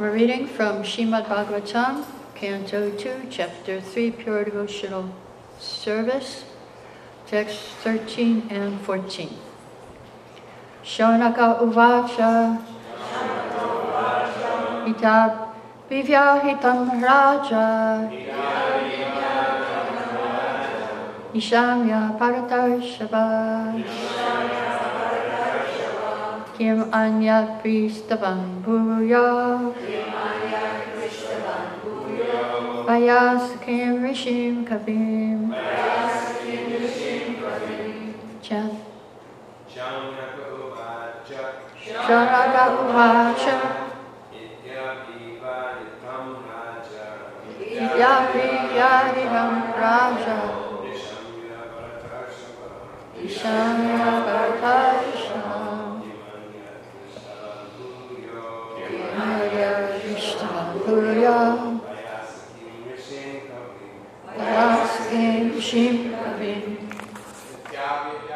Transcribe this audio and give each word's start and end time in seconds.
We're 0.00 0.14
reading 0.14 0.46
from 0.46 0.82
Shrimad 0.82 1.26
Bhagavatam, 1.26 2.06
Canto 2.34 2.90
2, 2.96 3.26
Chapter 3.28 3.82
3, 3.82 4.10
Pure 4.12 4.44
Devotional 4.44 5.14
Service, 5.58 6.44
text 7.26 7.58
13 7.84 8.48
and 8.48 8.80
14. 8.80 9.28
Shonaka 10.82 11.60
Uvacha 11.60 12.64
Ita 14.88 15.52
Vivyahitam 15.90 17.02
Raja. 17.02 18.08
Ishamya 21.34 22.18
Paratarshava 22.18 24.19
Kim 26.60 26.92
Anyat 26.92 27.64
Pristavan 27.64 28.60
Bhuya? 28.60 29.72
Vayas 32.84 33.56
Kim 33.64 34.04
Rishim 34.04 34.68
Kavim? 34.68 35.56
Chant 38.44 38.76
Sharaga 41.80 42.64
Uvacha. 42.76 43.56
Idyapi 47.72 48.48
Yadiham 48.76 49.52
Raja. 49.80 50.40
Ishamya 53.16 54.12
Bhartarsham 54.28 55.89
Kavim 66.20 66.78
Vayaskim 67.70 68.29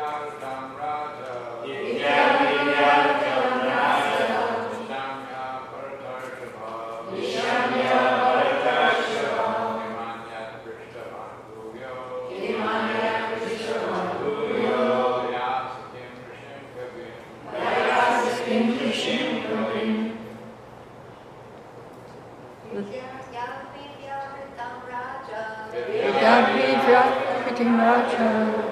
Vyapitim 27.64 28.63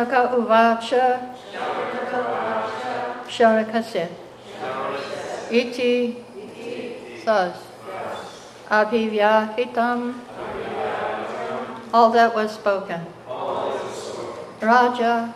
Shonaka 0.00 0.32
Uvacha 0.34 1.36
Shonaka 3.28 3.84
said 3.84 4.10
Iti 5.50 6.16
thus 7.24 7.56
Abhivyahitam 8.70 10.14
all 11.92 12.10
that 12.12 12.32
was 12.32 12.52
spoken. 12.54 13.04
Raja, 14.62 15.34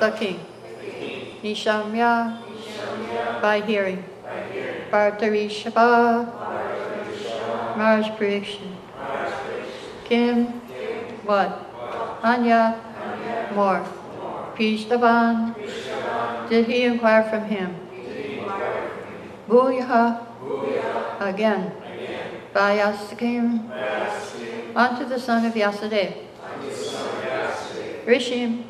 the 0.00 0.10
king. 0.12 0.40
Nishamya, 1.42 2.40
by 3.42 3.60
hearing. 3.60 4.02
Bhartarishaba, 4.90 6.26
Mars 7.76 8.06
prediction. 8.16 8.74
Kim, 10.04 10.46
what? 11.26 11.68
Anya, 12.22 12.80
more. 13.54 13.84
Pishtavan, 14.56 15.54
did 16.48 16.66
he 16.66 16.84
inquire 16.84 17.24
from 17.24 17.44
him? 17.44 17.74
Bhuyaha, 19.48 20.26
again. 21.20 21.72
Vayasakim, 22.54 23.70
unto 24.76 25.08
the 25.08 25.18
son 25.18 25.46
of 25.46 25.54
Vyasadeva. 25.54 26.14
Rishim, 28.04 28.64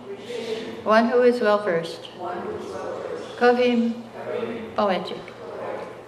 one 0.84 1.08
who 1.08 1.22
is 1.22 1.40
well 1.40 1.62
versed. 1.62 2.08
Kavim, 3.38 4.02
poetic. 4.76 5.18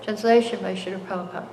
Translation 0.03 0.61
by 0.61 0.75
Srila 0.75 1.01
Prabhupada. 1.07 1.49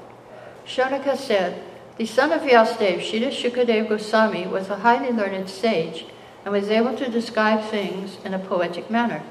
Shonaka 0.65 1.17
said, 1.17 1.63
The 1.97 2.05
son 2.05 2.31
of 2.31 2.41
Vyasadeva, 2.41 3.01
Shri 3.01 3.19
Shukadev 3.21 3.89
Goswami, 3.89 4.45
was 4.45 4.69
a 4.69 4.77
highly 4.77 5.11
learned 5.11 5.49
sage 5.49 6.05
and 6.43 6.53
was 6.53 6.69
able 6.69 6.95
to 6.97 7.09
describe 7.09 7.63
things 7.63 8.17
in 8.25 8.33
a 8.33 8.39
poetic 8.39 8.89
manner. 8.89 9.23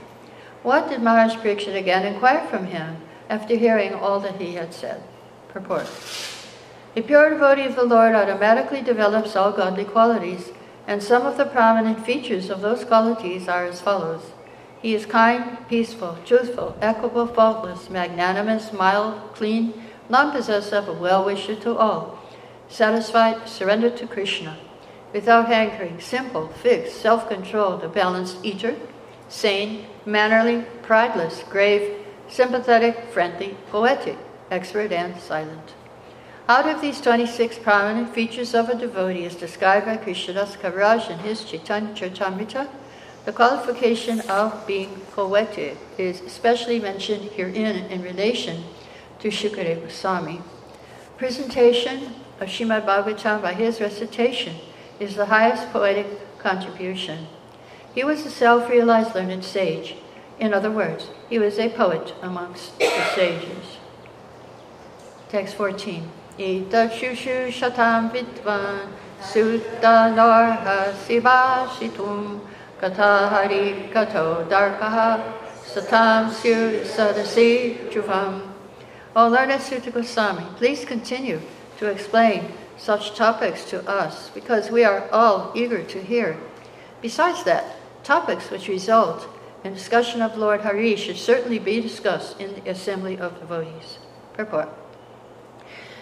What 0.62 0.88
did 0.88 1.02
Maharaj 1.02 1.36
Parikshit 1.36 1.74
again 1.74 2.06
inquire 2.06 2.46
from 2.46 2.66
him 2.66 2.98
after 3.28 3.56
hearing 3.56 3.94
all 3.94 4.20
that 4.20 4.40
he 4.40 4.54
had 4.54 4.74
said? 4.74 5.02
Purport. 5.48 5.88
A 6.96 7.02
pure 7.02 7.30
devotee 7.30 7.66
of 7.66 7.76
the 7.76 7.84
Lord 7.84 8.14
automatically 8.14 8.82
develops 8.82 9.36
all 9.36 9.52
godly 9.52 9.84
qualities, 9.84 10.50
and 10.86 11.02
some 11.02 11.24
of 11.24 11.36
the 11.36 11.44
prominent 11.44 12.04
features 12.04 12.50
of 12.50 12.60
those 12.60 12.84
qualities 12.84 13.48
are 13.48 13.64
as 13.64 13.80
follows. 13.80 14.32
He 14.82 14.94
is 14.94 15.06
kind, 15.06 15.58
peaceful, 15.68 16.18
truthful, 16.24 16.76
equable, 16.80 17.26
faultless, 17.26 17.90
magnanimous, 17.90 18.72
mild, 18.72 19.34
clean, 19.34 19.74
non-possessive, 20.08 20.88
a 20.88 20.92
well-wisher 20.92 21.54
to 21.56 21.76
all, 21.76 22.18
satisfied, 22.68 23.48
surrendered 23.48 23.96
to 23.98 24.06
Krishna, 24.06 24.58
without 25.12 25.46
hankering, 25.46 26.00
simple, 26.00 26.48
fixed, 26.48 27.00
self-controlled, 27.00 27.82
a 27.82 27.88
balanced 27.88 28.36
eater, 28.44 28.76
sane, 29.28 29.86
mannerly, 30.06 30.64
prideless, 30.82 31.42
grave, 31.48 31.96
sympathetic, 32.28 33.04
friendly, 33.12 33.56
poetic, 33.70 34.16
expert, 34.50 34.92
and 34.92 35.20
silent. 35.20 35.74
Out 36.48 36.68
of 36.68 36.80
these 36.80 37.00
26 37.00 37.58
prominent 37.58 38.12
features 38.12 38.54
of 38.54 38.68
a 38.68 38.74
devotee 38.74 39.24
as 39.24 39.36
described 39.36 39.86
by 39.86 39.96
Krishnadas 39.96 40.56
Kaviraj 40.56 41.08
in 41.10 41.18
his 41.20 41.44
Chaitanya 41.44 41.94
Charitamrita, 41.94 42.68
the 43.24 43.32
qualification 43.32 44.20
of 44.28 44.66
being 44.66 44.90
poetic 45.12 45.76
is 45.98 46.20
especially 46.22 46.80
mentioned 46.80 47.30
herein 47.32 47.84
in 47.90 48.02
relation 48.02 48.64
to 49.20 49.28
Shukadeva 49.28 49.82
Goswami. 49.82 50.40
Presentation 51.18 52.14
of 52.40 52.48
Srimad 52.48 52.86
Bhagavatam 52.86 53.42
by 53.42 53.52
his 53.52 53.80
recitation 53.80 54.56
is 55.00 55.16
the 55.16 55.26
highest 55.26 55.72
poetic 55.72 56.38
contribution. 56.38 57.26
He 57.94 58.04
was 58.04 58.24
a 58.24 58.30
self-realized 58.30 59.14
learned 59.14 59.44
sage. 59.44 59.96
In 60.38 60.54
other 60.54 60.70
words, 60.70 61.08
he 61.28 61.38
was 61.38 61.58
a 61.58 61.70
poet 61.70 62.14
amongst 62.22 62.78
the 62.78 63.04
sages. 63.14 63.78
Text 65.28 65.54
14. 65.56 66.08
Ita 66.38 66.90
shushu 66.92 67.48
shatam 67.48 68.12
vidvan 68.12 68.88
sutta 69.20 70.14
narha 70.14 70.94
sivashitum 71.06 72.40
kata 72.80 73.28
hari 73.28 73.90
kato 73.92 74.46
darkaha 74.48 75.32
satam 75.64 76.30
syu 76.30 76.82
sadasi 76.84 77.90
juvam. 77.90 78.50
O 79.16 79.28
learned 79.28 79.60
Suta 79.60 79.90
Goswami, 79.90 80.44
please 80.56 80.84
continue 80.84 81.40
to 81.78 81.86
explain 81.86 82.44
such 82.80 83.14
topics 83.14 83.64
to 83.66 83.86
us 83.88 84.30
because 84.30 84.70
we 84.70 84.82
are 84.84 85.08
all 85.10 85.52
eager 85.54 85.82
to 85.82 86.02
hear. 86.02 86.38
Besides 87.02 87.44
that, 87.44 87.76
topics 88.02 88.50
which 88.50 88.68
result 88.68 89.28
in 89.62 89.74
discussion 89.74 90.22
of 90.22 90.38
Lord 90.38 90.62
Hari 90.62 90.96
should 90.96 91.18
certainly 91.18 91.58
be 91.58 91.80
discussed 91.80 92.40
in 92.40 92.54
the 92.54 92.70
assembly 92.70 93.18
of 93.18 93.38
devotees. 93.38 93.98
Purport. 94.32 94.70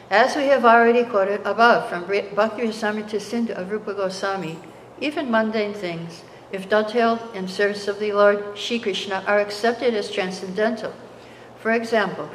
As 0.08 0.36
we 0.36 0.44
have 0.44 0.64
already 0.64 1.04
quoted 1.04 1.40
above 1.44 1.88
from 1.90 2.04
Bhakti 2.04 2.62
Rasamrita 2.62 3.20
Sindhu 3.20 3.52
of 3.54 3.72
Rupa 3.72 3.94
Goswami, 3.94 4.58
even 5.00 5.30
mundane 5.30 5.74
things, 5.74 6.22
if 6.52 6.68
dovetailed 6.68 7.20
in 7.34 7.48
service 7.48 7.88
of 7.88 7.98
the 7.98 8.12
Lord 8.12 8.56
Shri 8.56 8.78
Krishna, 8.78 9.24
are 9.26 9.40
accepted 9.40 9.94
as 9.94 10.10
transcendental. 10.10 10.94
For 11.58 11.72
example, 11.72 12.30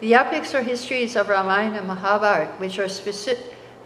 the 0.00 0.14
epics 0.14 0.54
or 0.54 0.62
histories 0.62 1.16
of 1.16 1.28
Ramayana 1.28 1.78
and 1.78 1.88
Mahabharata, 1.88 2.52
which 2.58 2.78
are 2.78 2.88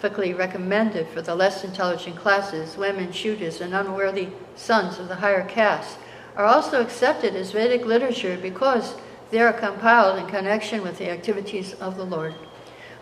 specifically 0.03 0.35
recommended 0.35 1.07
for 1.11 1.23
the 1.23 1.33
less 1.33 1.63
intelligent 1.63 2.17
classes, 2.17 2.77
women, 2.77 3.13
Shudras, 3.13 3.61
and 3.61 3.73
unworthy 3.73 4.27
sons 4.57 4.99
of 4.99 5.07
the 5.07 5.15
higher 5.15 5.47
caste, 5.47 5.97
are 6.35 6.45
also 6.45 6.81
accepted 6.81 7.37
as 7.37 7.53
Vedic 7.53 7.87
literature 7.87 8.37
because 8.43 8.97
they 9.31 9.39
are 9.39 9.53
compiled 9.53 10.19
in 10.19 10.27
connection 10.27 10.83
with 10.83 10.99
the 10.99 11.09
activities 11.09 11.75
of 11.75 11.97
the 11.97 12.05
Lord. 12.05 12.35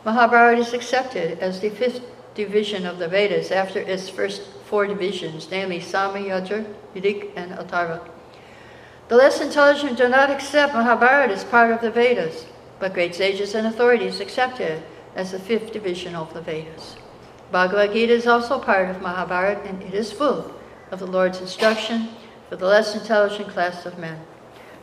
Mahabharata 0.05 0.61
is 0.61 0.75
accepted 0.75 1.38
as 1.38 1.61
the 1.61 1.70
fifth 1.70 2.02
division 2.35 2.85
of 2.85 2.99
the 2.99 3.08
Vedas 3.08 3.50
after 3.50 3.81
its 3.81 4.11
first 4.11 4.43
four 4.67 4.87
divisions, 4.87 5.50
namely 5.50 5.81
Sama, 5.81 6.19
Yajur, 6.19 6.67
and 7.35 7.52
Atharva. 7.52 8.06
The 9.08 9.17
less 9.17 9.41
intelligent 9.41 9.97
do 9.97 10.06
not 10.06 10.29
accept 10.29 10.75
Mahabharata 10.75 11.32
as 11.32 11.44
part 11.44 11.73
of 11.73 11.81
the 11.81 11.91
Vedas, 11.91 12.44
but 12.79 12.93
great 12.93 13.14
sages 13.14 13.55
and 13.55 13.67
authorities 13.67 14.20
accept 14.20 14.61
it 14.61 14.82
as 15.15 15.33
the 15.33 15.39
fifth 15.39 15.73
division 15.73 16.15
of 16.15 16.33
the 16.35 16.41
Vedas. 16.41 16.97
Bhagavad 17.51 17.93
Gita 17.93 18.12
is 18.12 18.27
also 18.27 18.59
part 18.59 18.91
of 18.91 19.03
Mahabharata, 19.03 19.69
and 19.69 19.83
it 19.83 19.95
is 19.95 20.12
full 20.12 20.55
of 20.91 20.99
the 20.99 21.07
Lord's 21.07 21.41
instruction 21.41 22.09
for 22.49 22.57
the 22.57 22.67
less 22.67 22.95
intelligent 22.95 23.49
class 23.49 23.87
of 23.87 23.99
men. 23.99 24.21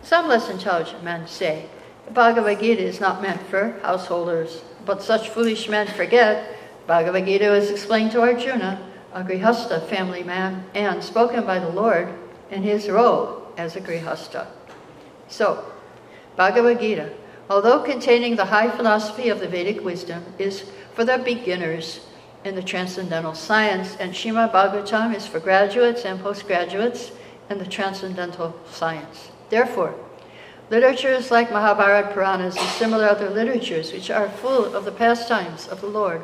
Some 0.02 0.28
less 0.28 0.50
intelligent 0.50 1.04
men 1.04 1.28
say, 1.28 1.68
the 2.06 2.12
Bhagavad 2.12 2.60
Gita 2.60 2.84
is 2.84 3.00
not 3.00 3.22
meant 3.22 3.42
for 3.48 3.80
householders, 3.82 4.62
but 4.86 5.04
such 5.04 5.30
foolish 5.30 5.68
men 5.70 5.88
forget 5.88 6.56
Bhagavad 6.88 7.26
Gita 7.26 7.50
was 7.50 7.70
explained 7.70 8.12
to 8.14 8.22
Arjuna, 8.22 8.82
a 9.14 9.22
Grihasta 9.22 9.86
family 9.88 10.24
man, 10.24 10.64
and 10.74 11.04
spoken 11.04 11.46
by 11.46 11.60
the 11.60 11.70
Lord 11.70 12.08
in 12.50 12.64
his 12.64 12.90
role 12.90 13.52
as 13.58 13.76
a 13.76 13.82
Grihasta. 13.82 14.48
So, 15.28 15.70
Bhagavad 16.38 16.80
Gita, 16.80 17.12
although 17.50 17.80
containing 17.80 18.36
the 18.36 18.46
high 18.46 18.70
philosophy 18.70 19.30
of 19.30 19.40
the 19.40 19.48
Vedic 19.48 19.84
wisdom, 19.84 20.24
is 20.38 20.66
for 20.94 21.06
the 21.06 21.18
beginners 21.18 22.02
in 22.44 22.56
the 22.56 22.64
transcendental 22.64 23.34
science, 23.34 23.96
and 24.00 24.14
Shrimad 24.14 24.52
Bhagavatam 24.52 25.16
is 25.16 25.28
for 25.28 25.40
graduates 25.40 26.06
and 26.06 26.20
postgraduates 26.20 27.12
in 27.50 27.58
the 27.58 27.66
transcendental 27.66 28.56
science. 28.70 29.32
Therefore, 29.50 29.96
literatures 30.70 31.32
like 31.32 31.52
Mahabharata, 31.52 32.14
Puranas, 32.14 32.58
and 32.58 32.68
similar 32.70 33.06
other 33.06 33.30
literatures, 33.30 33.94
which 33.94 34.12
are 34.12 34.30
full 34.30 34.76
of 34.76 34.86
the 34.86 34.92
pastimes 34.92 35.68
of 35.68 35.82
the 35.82 35.88
Lord, 35.88 36.22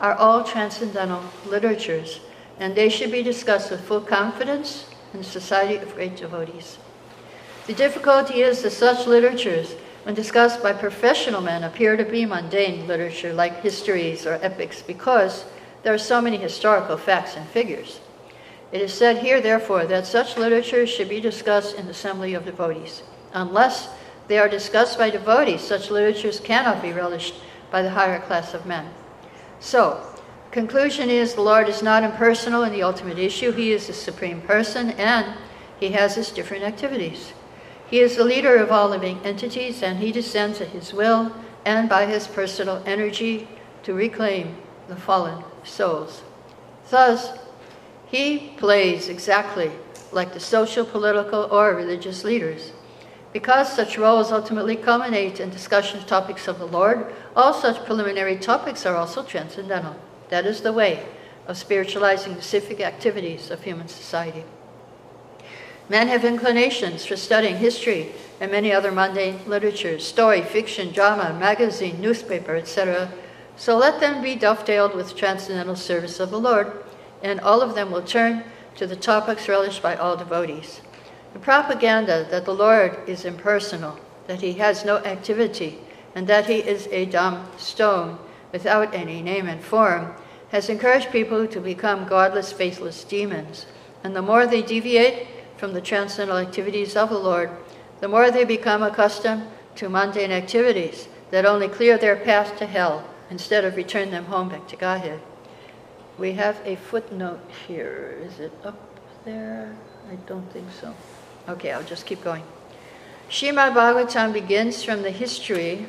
are 0.00 0.14
all 0.14 0.44
transcendental 0.44 1.22
literatures, 1.46 2.20
and 2.58 2.74
they 2.74 2.88
should 2.88 3.10
be 3.10 3.22
discussed 3.22 3.70
with 3.70 3.80
full 3.80 4.00
confidence 4.00 4.86
in 5.12 5.20
the 5.20 5.24
society 5.24 5.76
of 5.76 5.94
great 5.94 6.16
devotees. 6.16 6.78
The 7.66 7.74
difficulty 7.74 8.42
is 8.42 8.62
that 8.62 8.70
such 8.70 9.06
literatures, 9.06 9.74
when 10.02 10.14
discussed 10.14 10.62
by 10.62 10.72
professional 10.72 11.40
men, 11.40 11.62
appear 11.62 11.96
to 11.96 12.04
be 12.04 12.24
mundane 12.24 12.86
literature 12.86 13.32
like 13.32 13.62
histories 13.62 14.26
or 14.26 14.38
epics 14.42 14.82
because 14.82 15.44
there 15.82 15.92
are 15.92 15.98
so 15.98 16.20
many 16.20 16.36
historical 16.36 16.96
facts 16.96 17.36
and 17.36 17.46
figures. 17.48 18.00
It 18.72 18.80
is 18.80 18.94
said 18.94 19.18
here, 19.18 19.40
therefore, 19.40 19.84
that 19.86 20.06
such 20.06 20.36
literature 20.36 20.86
should 20.86 21.08
be 21.08 21.20
discussed 21.20 21.76
in 21.76 21.86
the 21.86 21.90
assembly 21.90 22.34
of 22.34 22.44
devotees. 22.44 23.02
Unless 23.32 23.88
they 24.28 24.38
are 24.38 24.48
discussed 24.48 24.96
by 24.96 25.10
devotees, 25.10 25.60
such 25.60 25.90
literatures 25.90 26.40
cannot 26.40 26.80
be 26.80 26.92
relished 26.92 27.34
by 27.70 27.82
the 27.82 27.90
higher 27.90 28.20
class 28.20 28.54
of 28.54 28.66
men. 28.66 28.88
So, 29.58 30.06
conclusion 30.50 31.10
is 31.10 31.34
the 31.34 31.42
Lord 31.42 31.68
is 31.68 31.82
not 31.82 32.04
impersonal 32.04 32.62
in 32.62 32.72
the 32.72 32.82
ultimate 32.82 33.18
issue. 33.18 33.52
He 33.52 33.72
is 33.72 33.86
the 33.86 33.92
supreme 33.92 34.40
person 34.40 34.90
and 34.92 35.34
he 35.78 35.90
has 35.90 36.14
his 36.14 36.30
different 36.30 36.64
activities. 36.64 37.32
He 37.90 37.98
is 37.98 38.14
the 38.14 38.24
leader 38.24 38.56
of 38.56 38.70
all 38.70 38.88
living 38.88 39.18
entities 39.24 39.82
and 39.82 39.98
he 39.98 40.12
descends 40.12 40.60
at 40.60 40.68
his 40.68 40.94
will 40.94 41.34
and 41.64 41.88
by 41.88 42.06
his 42.06 42.28
personal 42.28 42.80
energy 42.86 43.48
to 43.82 43.92
reclaim 43.92 44.56
the 44.86 44.94
fallen 44.94 45.42
souls. 45.64 46.22
Thus, 46.88 47.32
he 48.06 48.52
plays 48.56 49.08
exactly 49.08 49.72
like 50.12 50.32
the 50.32 50.40
social, 50.40 50.84
political, 50.84 51.48
or 51.50 51.74
religious 51.74 52.22
leaders. 52.22 52.72
Because 53.32 53.72
such 53.72 53.98
roles 53.98 54.32
ultimately 54.32 54.76
culminate 54.76 55.40
in 55.40 55.50
discussion 55.50 56.00
topics 56.04 56.46
of 56.46 56.58
the 56.58 56.66
Lord, 56.66 57.12
all 57.34 57.52
such 57.52 57.84
preliminary 57.84 58.36
topics 58.36 58.86
are 58.86 58.96
also 58.96 59.22
transcendental. 59.24 59.96
That 60.28 60.46
is 60.46 60.60
the 60.60 60.72
way 60.72 61.06
of 61.46 61.56
spiritualizing 61.56 62.34
the 62.34 62.42
civic 62.42 62.80
activities 62.80 63.50
of 63.50 63.62
human 63.62 63.88
society. 63.88 64.44
Men 65.90 66.06
have 66.06 66.24
inclinations 66.24 67.04
for 67.04 67.16
studying 67.16 67.56
history 67.56 68.12
and 68.40 68.52
many 68.52 68.72
other 68.72 68.92
mundane 68.92 69.40
literatures, 69.44 70.06
story, 70.06 70.40
fiction, 70.40 70.92
drama, 70.92 71.36
magazine, 71.36 72.00
newspaper, 72.00 72.54
etc. 72.54 73.12
So 73.56 73.76
let 73.76 73.98
them 73.98 74.22
be 74.22 74.36
dovetailed 74.36 74.94
with 74.94 75.16
transcendental 75.16 75.74
service 75.74 76.20
of 76.20 76.30
the 76.30 76.38
Lord 76.38 76.84
and 77.24 77.40
all 77.40 77.60
of 77.60 77.74
them 77.74 77.90
will 77.90 78.04
turn 78.04 78.44
to 78.76 78.86
the 78.86 78.94
topics 78.94 79.48
relished 79.48 79.82
by 79.82 79.96
all 79.96 80.16
devotees. 80.16 80.80
The 81.32 81.40
propaganda 81.40 82.24
that 82.30 82.44
the 82.44 82.54
Lord 82.54 82.96
is 83.08 83.24
impersonal, 83.24 83.98
that 84.28 84.42
he 84.42 84.52
has 84.54 84.84
no 84.84 84.98
activity, 84.98 85.78
and 86.14 86.28
that 86.28 86.46
he 86.46 86.58
is 86.58 86.86
a 86.92 87.06
dumb 87.06 87.48
stone 87.58 88.16
without 88.52 88.94
any 88.94 89.22
name 89.22 89.48
and 89.48 89.60
form, 89.60 90.14
has 90.50 90.68
encouraged 90.68 91.10
people 91.10 91.48
to 91.48 91.60
become 91.60 92.06
godless, 92.06 92.52
faithless 92.52 93.02
demons. 93.02 93.66
And 94.04 94.14
the 94.14 94.22
more 94.22 94.46
they 94.46 94.62
deviate 94.62 95.26
from 95.60 95.74
the 95.74 95.80
transcendental 95.82 96.38
activities 96.38 96.96
of 96.96 97.10
the 97.10 97.18
Lord, 97.18 97.50
the 98.00 98.08
more 98.08 98.30
they 98.30 98.44
become 98.44 98.82
accustomed 98.82 99.46
to 99.76 99.90
mundane 99.90 100.32
activities 100.32 101.06
that 101.30 101.44
only 101.44 101.68
clear 101.68 101.98
their 101.98 102.16
path 102.16 102.56
to 102.56 102.66
hell 102.66 103.06
instead 103.28 103.66
of 103.66 103.76
return 103.76 104.10
them 104.10 104.24
home 104.24 104.48
back 104.48 104.66
to 104.68 104.76
Godhead. 104.76 105.20
We 106.18 106.32
have 106.32 106.58
a 106.64 106.76
footnote 106.76 107.40
here. 107.68 108.18
Is 108.22 108.40
it 108.40 108.52
up 108.64 108.80
there? 109.26 109.76
I 110.10 110.14
don't 110.26 110.50
think 110.50 110.66
so. 110.80 110.94
Okay, 111.46 111.72
I'll 111.72 111.84
just 111.84 112.06
keep 112.06 112.24
going. 112.24 112.42
Shrimad 113.28 113.74
Bhagavatam 113.74 114.32
begins 114.32 114.82
from 114.82 115.02
the 115.02 115.10
history 115.10 115.86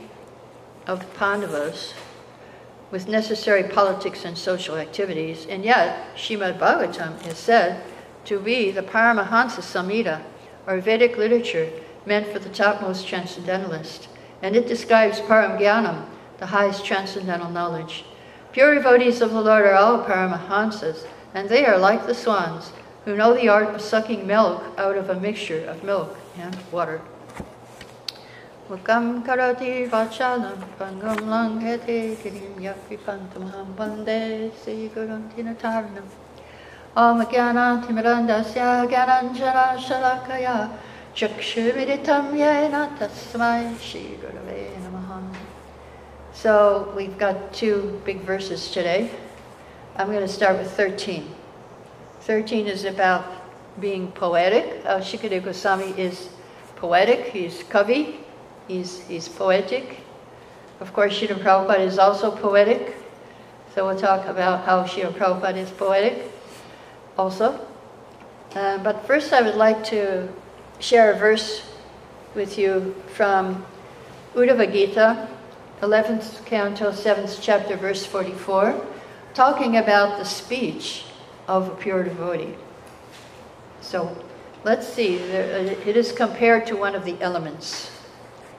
of 0.85 1.00
the 1.00 1.17
Pandavas 1.17 1.94
with 2.91 3.07
necessary 3.07 3.63
politics 3.63 4.25
and 4.25 4.38
social 4.38 4.75
activities, 4.75 5.45
and 5.50 5.63
yet 5.63 6.13
Shrimad 6.17 6.60
Bhagavatam 6.60 7.25
is 7.25 7.38
said 7.38 7.81
to 8.25 8.39
be 8.39 8.71
the 8.71 8.81
Paramahansa 8.81 9.61
Samhita, 9.61 10.21
or 10.67 10.79
Vedic 10.79 11.17
literature 11.17 11.71
meant 12.05 12.27
for 12.27 12.39
the 12.39 12.49
topmost 12.49 13.07
transcendentalist, 13.07 14.07
and 14.41 14.55
it 14.55 14.67
describes 14.67 15.19
Param 15.19 15.59
Gyanam, 15.59 16.05
the 16.37 16.47
highest 16.47 16.85
transcendental 16.85 17.49
knowledge. 17.49 18.05
Pure 18.51 18.75
devotees 18.75 19.21
of 19.21 19.31
the 19.31 19.41
Lord 19.41 19.65
are 19.65 19.75
all 19.75 20.03
Paramahansas, 20.03 21.05
and 21.33 21.47
they 21.47 21.65
are 21.65 21.77
like 21.77 22.05
the 22.05 22.15
swans 22.15 22.71
who 23.05 23.15
know 23.15 23.33
the 23.33 23.47
art 23.47 23.73
of 23.73 23.81
sucking 23.81 24.27
milk 24.27 24.63
out 24.77 24.97
of 24.97 25.09
a 25.09 25.19
mixture 25.19 25.63
of 25.65 25.83
milk 25.83 26.17
and 26.37 26.57
water. 26.71 27.01
Mukam 28.69 29.25
karati 29.25 29.89
pangam 29.89 30.61
kirim 32.21 32.61
So 46.33 46.91
we've 46.93 47.17
got 47.17 47.53
two 47.53 48.01
big 48.03 48.19
verses 48.24 48.71
today. 48.71 49.10
I'm 49.95 50.07
going 50.07 50.19
to 50.19 50.27
start 50.27 50.57
with 50.57 50.69
13. 50.71 51.33
13 52.21 52.67
is 52.67 52.83
about 52.83 53.25
being 53.79 54.12
poetic. 54.12 54.81
Uh, 54.86 55.00
Goswami 55.00 55.98
is 55.98 56.27
poetic. 56.75 57.27
He's 57.27 57.63
kavi. 57.63 58.17
He's, 58.67 59.00
he's 59.07 59.29
poetic. 59.29 60.01
Of 60.81 60.91
course, 60.91 61.17
Srila 61.17 61.39
Prabhupada 61.41 61.88
is 61.88 61.98
also 61.98 62.31
poetic. 62.31 62.98
So 63.74 63.88
we'll 63.88 63.98
talk 63.98 64.27
about 64.27 64.65
how 64.65 64.83
Srila 64.83 65.13
Prabhupada 65.13 65.55
is 65.55 65.69
poetic 65.69 66.30
also. 67.18 67.60
Uh, 68.56 68.77
but 68.80 69.06
first 69.06 69.34
I 69.34 69.41
would 69.41 69.56
like 69.56 69.84
to 69.86 70.27
share 70.80 71.13
a 71.13 71.18
verse 71.18 71.70
with 72.36 72.58
you 72.58 72.96
from 73.13 73.65
Uddhava 74.36 74.72
Gita, 74.72 75.27
11th 75.82 76.46
canto, 76.46 76.91
7th 76.91 77.39
chapter, 77.41 77.75
verse 77.75 78.06
44, 78.06 78.86
talking 79.34 79.77
about 79.77 80.18
the 80.18 80.25
speech 80.25 81.06
of 81.48 81.70
a 81.70 81.75
pure 81.75 82.03
devotee. 82.03 82.56
So 83.82 84.15
let's 84.63 84.88
see, 84.88 85.15
it 85.15 85.98
is 85.98 86.12
compared 86.12 86.68
to 86.68 86.75
one 86.75 86.96
of 86.96 87.03
the 87.03 87.20
elements 87.22 87.91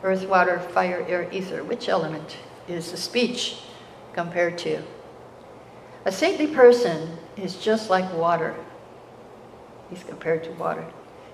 earth, 0.03 0.27
water, 0.27 0.59
fire, 0.59 1.05
air, 1.09 1.31
ether. 1.31 1.63
Which 1.63 1.89
element 1.89 2.37
is 2.69 2.91
the 2.91 2.97
speech 2.97 3.59
compared 4.13 4.59
to. 4.59 4.83
A 6.05 6.13
saintly 6.13 6.49
person 6.49 7.19
is 7.37 7.57
just 7.57 7.91
like 7.91 8.13
water. 8.15 8.55
He's 9.91 10.05
compared 10.05 10.45
to 10.45 10.53
water. 10.53 10.85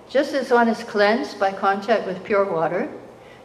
Just 0.08 0.34
as 0.34 0.50
one 0.50 0.68
is 0.68 0.82
cleansed 0.84 1.38
by 1.38 1.52
contact 1.52 2.06
with 2.06 2.24
pure 2.24 2.50
water, 2.50 2.90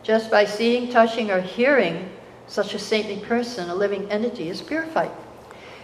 just 0.02 0.32
by 0.32 0.46
seeing, 0.46 0.90
touching, 0.92 1.30
or 1.30 1.42
hearing 1.42 2.10
such 2.48 2.74
a 2.74 2.80
saintly 2.80 3.18
person, 3.26 3.70
a 3.70 3.76
living 3.76 4.10
entity, 4.12 4.50
is 4.50 4.62
purified. 4.62 5.12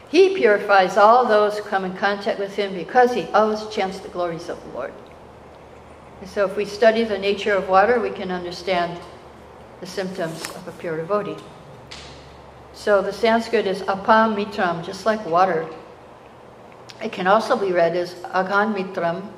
He 0.09 0.35
purifies 0.35 0.97
all 0.97 1.25
those 1.25 1.57
who 1.57 1.63
come 1.63 1.85
in 1.85 1.95
contact 1.95 2.39
with 2.39 2.55
him 2.55 2.73
because 2.73 3.13
he 3.13 3.23
always 3.25 3.67
chants 3.67 3.99
the 3.99 4.09
glories 4.09 4.49
of 4.49 4.61
the 4.63 4.69
Lord. 4.69 4.93
And 6.21 6.29
so 6.29 6.45
if 6.45 6.55
we 6.57 6.65
study 6.65 7.03
the 7.03 7.17
nature 7.17 7.53
of 7.53 7.69
water, 7.69 7.99
we 7.99 8.09
can 8.09 8.31
understand 8.31 8.99
the 9.79 9.85
symptoms 9.85 10.43
of 10.55 10.67
a 10.67 10.71
pure 10.73 10.97
devotee. 10.97 11.37
So 12.73 13.01
the 13.01 13.13
Sanskrit 13.13 13.67
is 13.67 13.81
apam 13.83 14.35
mitram, 14.35 14.83
just 14.83 15.05
like 15.05 15.25
water. 15.25 15.69
It 17.01 17.11
can 17.11 17.27
also 17.27 17.55
be 17.55 17.71
read 17.71 17.95
as 17.95 18.13
agan 18.33 18.73
mitram, 18.73 19.31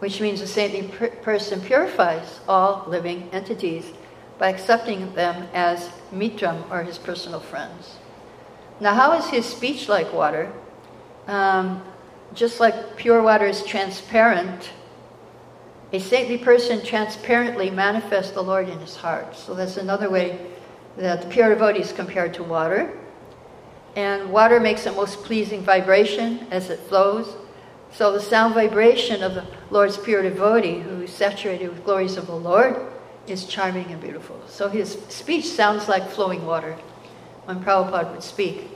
which 0.00 0.20
means 0.20 0.40
a 0.40 0.46
saintly 0.46 0.88
per- 0.88 1.10
person 1.10 1.60
purifies 1.60 2.40
all 2.48 2.84
living 2.88 3.28
entities 3.32 3.92
by 4.38 4.48
accepting 4.48 5.14
them 5.14 5.48
as 5.52 5.90
mitram 6.12 6.68
or 6.70 6.82
his 6.82 6.98
personal 6.98 7.40
friends. 7.40 7.96
Now, 8.80 8.94
how 8.94 9.12
is 9.12 9.26
his 9.26 9.44
speech 9.44 9.88
like 9.88 10.12
water? 10.12 10.52
Um, 11.26 11.82
just 12.34 12.60
like 12.60 12.96
pure 12.96 13.22
water 13.22 13.46
is 13.46 13.64
transparent, 13.64 14.70
a 15.92 15.98
saintly 15.98 16.38
person 16.38 16.84
transparently 16.84 17.70
manifests 17.70 18.32
the 18.32 18.42
Lord 18.42 18.68
in 18.68 18.78
his 18.78 18.96
heart. 18.96 19.36
So 19.36 19.54
that's 19.54 19.76
another 19.76 20.10
way 20.10 20.38
that 20.96 21.30
pure 21.30 21.48
devotee 21.50 21.80
is 21.80 21.92
compared 21.92 22.34
to 22.34 22.42
water. 22.42 22.92
And 23.96 24.30
water 24.30 24.60
makes 24.60 24.86
a 24.86 24.92
most 24.92 25.24
pleasing 25.24 25.62
vibration 25.62 26.46
as 26.50 26.70
it 26.70 26.78
flows. 26.80 27.36
So 27.92 28.12
the 28.12 28.20
sound 28.20 28.54
vibration 28.54 29.22
of 29.22 29.34
the 29.34 29.46
Lord's 29.70 29.96
pure 29.96 30.22
devotee, 30.22 30.80
who 30.80 31.02
is 31.02 31.12
saturated 31.12 31.68
with 31.68 31.84
glories 31.84 32.16
of 32.16 32.26
the 32.26 32.36
Lord, 32.36 32.76
is 33.26 33.46
charming 33.46 33.86
and 33.86 34.00
beautiful. 34.00 34.40
So 34.46 34.68
his 34.68 34.92
speech 35.08 35.46
sounds 35.46 35.88
like 35.88 36.08
flowing 36.08 36.46
water 36.46 36.76
when 37.44 37.60
Prabhupada 37.62 38.12
would 38.12 38.22
speak. 38.22 38.68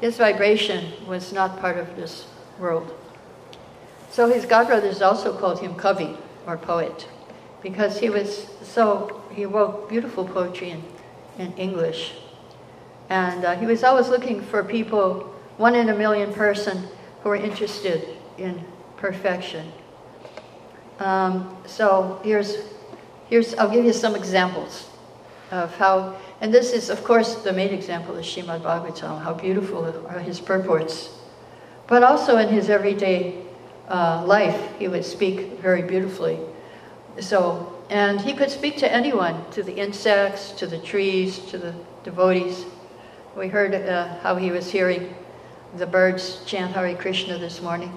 His 0.00 0.16
vibration 0.16 0.92
was 1.06 1.32
not 1.32 1.60
part 1.60 1.78
of 1.78 1.96
this 1.96 2.26
world. 2.58 2.94
So 4.10 4.30
his 4.30 4.46
godbrothers 4.46 5.04
also 5.04 5.36
called 5.36 5.60
him 5.60 5.74
Kavi, 5.74 6.16
or 6.46 6.56
poet, 6.56 7.08
because 7.62 7.98
he 7.98 8.08
was 8.08 8.46
so, 8.62 9.22
he 9.32 9.44
wrote 9.44 9.88
beautiful 9.88 10.24
poetry 10.24 10.70
in, 10.70 10.82
in 11.38 11.52
English. 11.56 12.14
And 13.10 13.44
uh, 13.44 13.56
he 13.56 13.66
was 13.66 13.84
always 13.84 14.08
looking 14.08 14.42
for 14.42 14.62
people, 14.62 15.34
one 15.56 15.74
in 15.74 15.88
a 15.88 15.94
million 15.94 16.32
person, 16.32 16.88
who 17.22 17.30
were 17.30 17.36
interested 17.36 18.16
in 18.36 18.62
perfection. 18.96 19.72
Um, 20.98 21.56
so 21.66 22.20
here's, 22.22 22.56
here's, 23.28 23.54
I'll 23.54 23.70
give 23.70 23.84
you 23.84 23.92
some 23.92 24.14
examples 24.14 24.88
of 25.50 25.74
how, 25.76 26.16
and 26.40 26.52
this 26.52 26.72
is, 26.72 26.90
of 26.90 27.02
course, 27.04 27.36
the 27.36 27.52
main 27.52 27.72
example 27.72 28.16
is 28.16 28.26
Shrimad 28.26 28.60
Bhagavatam, 28.60 29.22
how 29.22 29.32
beautiful 29.32 29.84
are 30.06 30.18
his 30.18 30.40
purports. 30.40 31.10
But 31.86 32.02
also 32.02 32.36
in 32.36 32.48
his 32.48 32.68
everyday 32.68 33.42
uh, 33.88 34.22
life, 34.26 34.76
he 34.78 34.88
would 34.88 35.04
speak 35.04 35.58
very 35.60 35.82
beautifully. 35.82 36.38
So, 37.20 37.74
and 37.88 38.20
he 38.20 38.34
could 38.34 38.50
speak 38.50 38.76
to 38.78 38.92
anyone, 38.92 39.50
to 39.52 39.62
the 39.62 39.74
insects, 39.74 40.50
to 40.52 40.66
the 40.66 40.78
trees, 40.78 41.38
to 41.50 41.58
the 41.58 41.74
devotees. 42.04 42.64
We 43.36 43.48
heard 43.48 43.74
uh, 43.74 44.18
how 44.20 44.36
he 44.36 44.50
was 44.50 44.70
hearing 44.70 45.14
the 45.76 45.86
birds 45.86 46.42
chant 46.46 46.72
Hare 46.72 46.96
Krishna 46.96 47.38
this 47.38 47.60
morning, 47.60 47.96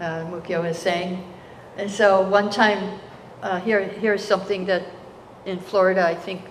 uh, 0.00 0.24
Mukyo 0.24 0.62
was 0.62 0.78
saying. 0.78 1.22
And 1.76 1.90
so 1.90 2.22
one 2.28 2.50
time, 2.50 2.98
uh, 3.42 3.60
here, 3.60 3.80
here's 3.84 4.24
something 4.24 4.64
that 4.66 4.82
in 5.44 5.60
Florida 5.60 6.04
I 6.06 6.14
think 6.14 6.42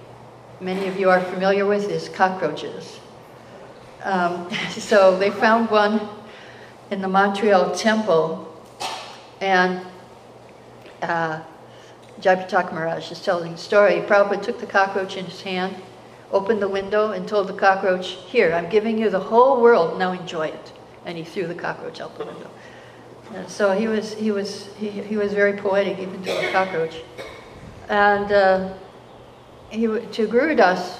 many 0.59 0.87
of 0.87 0.99
you 0.99 1.09
are 1.09 1.19
familiar 1.19 1.65
with 1.65 1.89
is 1.89 2.09
cockroaches. 2.09 2.99
Um, 4.03 4.49
so 4.69 5.17
they 5.17 5.31
found 5.31 5.69
one 5.69 6.07
in 6.91 7.01
the 7.01 7.07
Montreal 7.07 7.75
temple, 7.75 8.55
and 9.41 9.85
uh, 11.01 11.41
Jayapataka 12.19 12.71
Maharaj 12.71 13.11
is 13.11 13.23
telling 13.23 13.53
the 13.53 13.57
story. 13.57 14.01
Prabhupada 14.01 14.43
took 14.43 14.59
the 14.59 14.67
cockroach 14.67 15.17
in 15.17 15.25
his 15.25 15.41
hand, 15.41 15.75
opened 16.31 16.61
the 16.61 16.67
window, 16.67 17.11
and 17.11 17.27
told 17.27 17.47
the 17.47 17.53
cockroach, 17.53 18.07
Here, 18.27 18.53
I'm 18.53 18.69
giving 18.69 18.97
you 18.97 19.09
the 19.09 19.19
whole 19.19 19.61
world, 19.61 19.99
now 19.99 20.11
enjoy 20.11 20.47
it. 20.47 20.73
And 21.05 21.17
he 21.17 21.23
threw 21.23 21.47
the 21.47 21.55
cockroach 21.55 21.99
out 21.99 22.17
the 22.17 22.25
window. 22.25 22.49
And 23.33 23.49
so 23.49 23.71
he 23.71 23.87
was, 23.87 24.13
he, 24.13 24.31
was, 24.31 24.67
he, 24.75 24.89
he 24.89 25.17
was 25.17 25.33
very 25.33 25.53
poetic, 25.53 25.99
even 25.99 26.21
to 26.23 26.49
a 26.49 26.51
cockroach. 26.51 27.01
And 27.89 28.31
uh, 28.31 28.73
he, 29.69 29.87
to 29.87 30.27
Gurudas, 30.27 30.99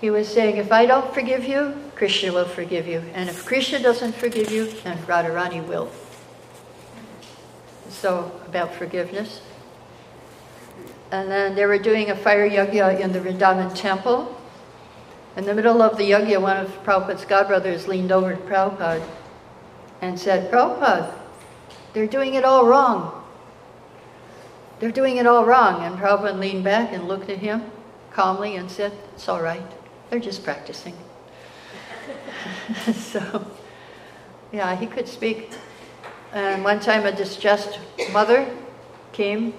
he 0.00 0.10
was 0.10 0.28
saying, 0.28 0.56
If 0.56 0.72
I 0.72 0.86
don't 0.86 1.12
forgive 1.12 1.44
you, 1.44 1.74
Krishna 1.94 2.32
will 2.32 2.48
forgive 2.48 2.86
you. 2.86 3.02
And 3.14 3.28
if 3.28 3.44
Krishna 3.44 3.78
doesn't 3.78 4.14
forgive 4.14 4.50
you, 4.50 4.66
then 4.84 4.98
Radharani 4.98 5.66
will. 5.66 5.90
So, 7.88 8.32
about 8.46 8.74
forgiveness. 8.74 9.42
And 11.10 11.30
then 11.30 11.54
they 11.54 11.66
were 11.66 11.78
doing 11.78 12.10
a 12.10 12.16
fire 12.16 12.48
yajna 12.48 13.00
in 13.00 13.12
the 13.12 13.18
Vrindavan 13.18 13.74
temple. 13.74 14.39
In 15.36 15.44
the 15.44 15.54
middle 15.54 15.80
of 15.80 15.96
the 15.96 16.10
yajna, 16.10 16.40
one 16.40 16.56
of 16.56 16.68
Prabhupada's 16.84 17.24
godbrothers 17.24 17.86
leaned 17.86 18.10
over 18.10 18.34
to 18.34 18.40
Prabhupada 18.42 19.06
and 20.00 20.18
said, 20.18 20.50
Prabhupada, 20.50 21.14
they're 21.92 22.06
doing 22.06 22.34
it 22.34 22.44
all 22.44 22.66
wrong. 22.66 23.24
They're 24.80 24.90
doing 24.90 25.18
it 25.18 25.26
all 25.26 25.44
wrong. 25.44 25.84
And 25.84 25.96
Prabhupada 25.96 26.38
leaned 26.38 26.64
back 26.64 26.92
and 26.92 27.06
looked 27.06 27.30
at 27.30 27.38
him 27.38 27.62
calmly 28.12 28.56
and 28.56 28.70
said, 28.70 28.92
It's 29.14 29.28
all 29.28 29.40
right. 29.40 29.62
They're 30.08 30.18
just 30.18 30.42
practicing. 30.42 30.94
so, 32.92 33.46
yeah, 34.52 34.74
he 34.74 34.86
could 34.86 35.06
speak. 35.06 35.52
And 36.32 36.64
one 36.64 36.80
time 36.80 37.06
a 37.06 37.12
distressed 37.12 37.78
mother 38.12 38.48
came 39.12 39.54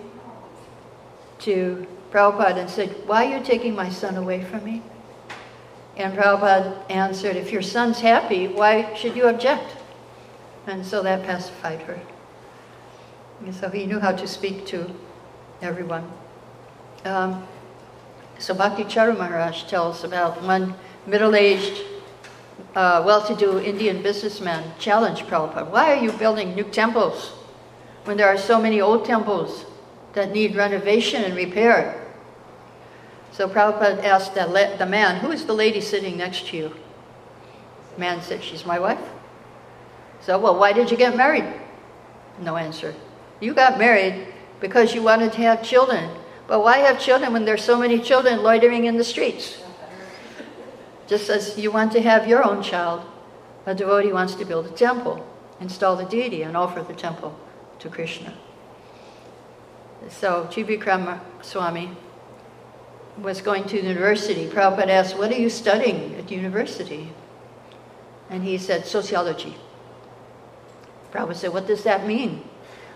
to 1.39 1.87
Prabhupada 2.11 2.57
and 2.57 2.69
said, 2.69 2.89
Why 3.05 3.25
are 3.25 3.37
you 3.37 3.43
taking 3.43 3.73
my 3.73 3.89
son 3.89 4.17
away 4.17 4.43
from 4.43 4.65
me? 4.65 4.81
And 5.97 6.17
Prabhupada 6.17 6.89
answered, 6.89 7.35
If 7.35 7.51
your 7.51 7.61
son's 7.61 7.99
happy, 7.99 8.47
why 8.47 8.93
should 8.95 9.15
you 9.15 9.27
object? 9.27 9.75
And 10.67 10.85
so 10.85 11.03
that 11.03 11.23
pacified 11.23 11.81
her. 11.81 11.99
And 13.41 13.53
so 13.53 13.69
he 13.69 13.85
knew 13.85 13.99
how 13.99 14.11
to 14.11 14.27
speak 14.27 14.65
to 14.67 14.89
everyone. 15.61 16.09
Um, 17.03 17.47
so 18.37 18.53
Bhakti 18.53 18.83
Charu 18.83 19.17
Maharaj 19.17 19.63
tells 19.63 20.03
about 20.03 20.41
one 20.43 20.75
middle-aged, 21.07 21.83
uh, 22.75 23.03
well-to-do 23.05 23.59
Indian 23.59 24.01
businessman 24.01 24.63
challenged 24.79 25.23
Prabhupada, 25.23 25.69
why 25.69 25.91
are 25.91 26.03
you 26.03 26.11
building 26.13 26.55
new 26.55 26.63
temples 26.63 27.29
when 28.05 28.17
there 28.17 28.27
are 28.27 28.37
so 28.37 28.61
many 28.61 28.79
old 28.79 29.05
temples 29.05 29.65
that 30.13 30.31
need 30.31 30.55
renovation 30.55 31.23
and 31.23 31.35
repair? 31.35 32.00
So 33.31 33.47
Prabhupada 33.47 34.03
asked 34.03 34.35
the, 34.35 34.75
the 34.77 34.85
man, 34.85 35.21
who 35.21 35.31
is 35.31 35.45
the 35.45 35.53
lady 35.53 35.79
sitting 35.81 36.17
next 36.17 36.47
to 36.47 36.57
you? 36.57 36.75
The 37.93 37.99
man 37.99 38.21
said, 38.21 38.43
she's 38.43 38.65
my 38.65 38.79
wife. 38.79 38.99
So, 40.21 40.37
well, 40.37 40.57
why 40.57 40.73
did 40.73 40.91
you 40.91 40.97
get 40.97 41.15
married? 41.15 41.45
No 42.39 42.57
answer. 42.57 42.93
You 43.39 43.53
got 43.53 43.79
married 43.79 44.27
because 44.59 44.93
you 44.93 45.01
wanted 45.01 45.33
to 45.33 45.41
have 45.41 45.63
children. 45.63 46.09
But 46.47 46.61
why 46.61 46.77
have 46.77 46.99
children 46.99 47.33
when 47.33 47.45
there's 47.45 47.63
so 47.63 47.79
many 47.79 47.99
children 47.99 48.43
loitering 48.43 48.85
in 48.85 48.97
the 48.97 49.03
streets? 49.03 49.63
Just 51.07 51.29
as 51.29 51.57
you 51.57 51.71
want 51.71 51.91
to 51.93 52.01
have 52.01 52.27
your 52.27 52.43
own 52.43 52.61
child, 52.61 53.03
a 53.65 53.73
devotee 53.73 54.13
wants 54.13 54.35
to 54.35 54.45
build 54.45 54.65
a 54.65 54.69
temple, 54.69 55.25
install 55.59 55.95
the 55.95 56.05
deity, 56.05 56.41
and 56.43 56.57
offer 56.57 56.83
the 56.83 56.93
temple 56.93 57.37
to 57.79 57.89
Krishna. 57.89 58.33
So, 60.09 60.47
Trivikram 60.51 61.19
Swami 61.41 61.95
was 63.17 63.41
going 63.41 63.65
to 63.65 63.77
university. 63.77 64.47
Prabhupada 64.47 64.89
asked, 64.89 65.17
What 65.17 65.31
are 65.31 65.39
you 65.39 65.49
studying 65.49 66.15
at 66.15 66.31
university? 66.31 67.11
And 68.29 68.43
he 68.43 68.57
said, 68.57 68.85
Sociology. 68.85 69.55
Prabhupada 71.11 71.35
said, 71.35 71.53
What 71.53 71.67
does 71.67 71.83
that 71.83 72.07
mean? 72.07 72.43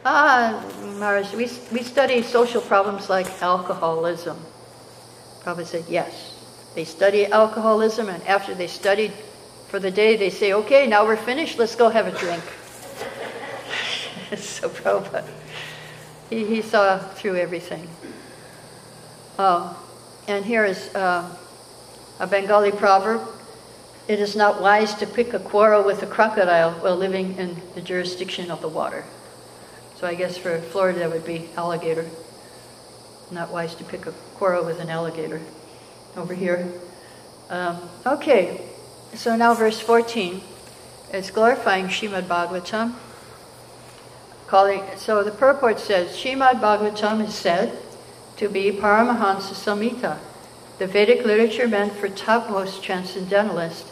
Ah, 0.05 0.63
Maharaj, 1.00 1.34
we, 1.34 1.50
we 1.72 1.84
study 1.84 2.22
social 2.22 2.62
problems 2.62 3.10
like 3.10 3.27
alcoholism. 3.41 4.38
Prabhupada 5.43 5.65
said, 5.65 5.86
Yes. 5.89 6.31
They 6.75 6.86
study 6.86 7.25
alcoholism, 7.27 8.10
and 8.10 8.22
after 8.27 8.53
they 8.53 8.67
studied 8.67 9.13
for 9.69 9.79
the 9.79 9.91
day, 9.91 10.17
they 10.17 10.29
say, 10.29 10.53
Okay, 10.53 10.88
now 10.88 11.05
we're 11.05 11.17
finished, 11.17 11.57
let's 11.57 11.75
go 11.75 11.89
have 11.89 12.07
a 12.07 12.17
drink. 12.17 12.43
so 14.38 14.69
Prabhupada, 14.69 15.27
he, 16.29 16.45
he 16.45 16.62
saw 16.62 17.00
through 17.00 17.36
everything. 17.36 17.88
Oh, 19.38 19.85
and 20.27 20.46
here 20.46 20.65
is 20.65 20.94
uh, 20.96 21.36
a 22.20 22.27
Bengali 22.27 22.72
proverb 22.72 23.22
it 24.08 24.20
is 24.20 24.36
not 24.36 24.62
wise 24.62 24.94
to 24.96 25.08
pick 25.08 25.34
a 25.34 25.39
quarrel 25.39 25.84
with 25.84 26.03
a 26.03 26.05
crocodile 26.05 26.74
while 26.74 26.96
living 26.96 27.38
in 27.38 27.60
the 27.74 27.82
jurisdiction 27.82 28.51
of 28.51 28.62
the 28.62 28.67
water. 28.67 29.03
So 29.96 30.05
I 30.05 30.13
guess 30.13 30.38
for 30.38 30.60
Florida 30.60 31.00
that 31.00 31.12
would 31.12 31.25
be 31.25 31.50
alligator. 31.58 32.08
Not 33.32 33.51
wise 33.51 33.74
to 33.75 33.84
pick 33.84 34.05
a 34.05 34.12
quarrel 34.36 34.63
with 34.63 34.79
an 34.79 34.91
alligator 34.91 35.41
over 36.15 36.36
here. 36.36 36.72
Um, 37.50 37.89
okay, 38.05 38.62
so 39.15 39.36
now 39.36 39.55
verse 39.55 39.79
14 39.79 40.41
It's 41.12 41.32
glorifying 41.32 41.88
Shrimad 41.88 42.27
Bhagavatam. 42.27 42.94
Calling, 44.46 44.84
so 44.98 45.24
the 45.24 45.32
purport 45.32 45.79
says 45.79 46.15
Shrimad 46.15 46.62
Bhagavatam 46.62 47.25
is 47.25 47.34
said 47.34 47.75
to 48.38 48.50
be 48.50 48.72
Paramahansa 48.72 49.54
Samhita, 49.54 50.18
the 50.77 50.88
Vedic 50.88 51.25
literature 51.25 51.68
meant 51.68 51.94
for 51.94 52.10
topmost 52.10 52.84
transcendentalists 52.84 53.92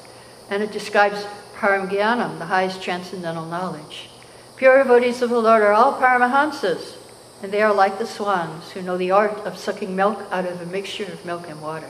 and 0.50 0.62
it 0.62 0.72
describes 0.72 1.26
Paramgyanam, 1.56 2.40
the 2.40 2.46
highest 2.46 2.82
transcendental 2.82 3.46
knowledge. 3.46 4.10
Pure 4.58 4.84
devotees 4.84 5.22
of 5.22 5.30
the 5.30 5.40
Lord 5.40 5.62
are 5.62 5.72
all 5.72 5.98
Paramahansas, 5.98 6.98
and 7.42 7.52
they 7.52 7.62
are 7.62 7.74
like 7.74 8.00
the 8.00 8.06
swans 8.06 8.72
who 8.72 8.82
know 8.82 8.98
the 8.98 9.12
art 9.12 9.38
of 9.46 9.58
sucking 9.58 9.96
milk 9.96 10.26
out 10.30 10.46
of 10.46 10.62
a 10.62 10.66
mixture 10.66 11.06
of 11.06 11.26
milk 11.26 11.48
and 11.48 11.62
water. 11.62 11.90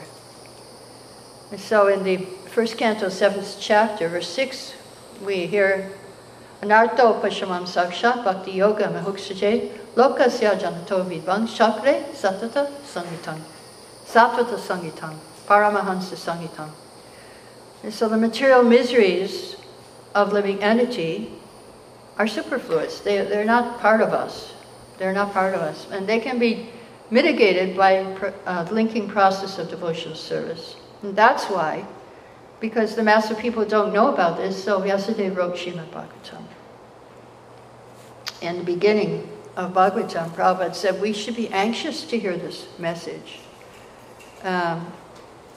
And 1.50 1.60
so 1.60 1.88
in 1.88 2.04
the 2.04 2.18
first 2.48 2.78
canto, 2.78 3.08
seventh 3.08 3.58
chapter, 3.60 4.08
verse 4.08 4.28
6, 4.30 4.74
we 5.24 5.46
hear 5.46 5.92
Anarto 6.62 7.20
Pashamam 7.20 7.64
Sakshat 7.64 8.24
Bhakti 8.24 8.52
Yoga 8.52 8.84
Mahuksaje 8.84 9.83
Lokasya 9.96 10.58
Janato 10.58 11.04
Vidvan 11.04 11.46
Shakre 11.46 12.04
Satata 12.12 12.70
Sangitam. 12.82 13.40
Satata 14.04 14.58
Sangitam. 14.58 15.16
Paramahansa 15.46 16.16
Sangitam. 16.16 16.70
And 17.82 17.92
so 17.92 18.08
the 18.08 18.16
material 18.16 18.62
miseries 18.62 19.56
of 20.14 20.32
living 20.32 20.62
entity 20.62 21.30
are 22.18 22.26
superfluous. 22.26 23.00
They, 23.00 23.18
they're 23.18 23.44
not 23.44 23.78
part 23.80 24.00
of 24.00 24.12
us. 24.12 24.52
They're 24.98 25.12
not 25.12 25.32
part 25.32 25.54
of 25.54 25.60
us. 25.60 25.86
And 25.90 26.06
they 26.08 26.18
can 26.18 26.38
be 26.38 26.70
mitigated 27.10 27.76
by 27.76 27.98
uh, 28.46 28.66
linking 28.70 29.08
process 29.08 29.58
of 29.58 29.68
devotional 29.68 30.16
service. 30.16 30.76
And 31.02 31.14
that's 31.14 31.44
why, 31.44 31.86
because 32.58 32.96
the 32.96 33.02
mass 33.02 33.30
of 33.30 33.38
people 33.38 33.64
don't 33.64 33.92
know 33.92 34.12
about 34.12 34.38
this, 34.38 34.62
so 34.62 34.80
Vyasadeva 34.80 35.36
wrote 35.36 35.54
Srimad 35.54 35.90
Bhagavatam. 35.90 36.44
In 38.40 38.58
the 38.58 38.64
beginning 38.64 39.28
of 39.56 39.72
Bhagavatam, 39.72 40.30
Prabhupada 40.30 40.74
said 40.74 41.00
we 41.00 41.12
should 41.12 41.36
be 41.36 41.48
anxious 41.48 42.04
to 42.04 42.18
hear 42.18 42.36
this 42.36 42.66
message. 42.78 43.40
Um, 44.42 44.92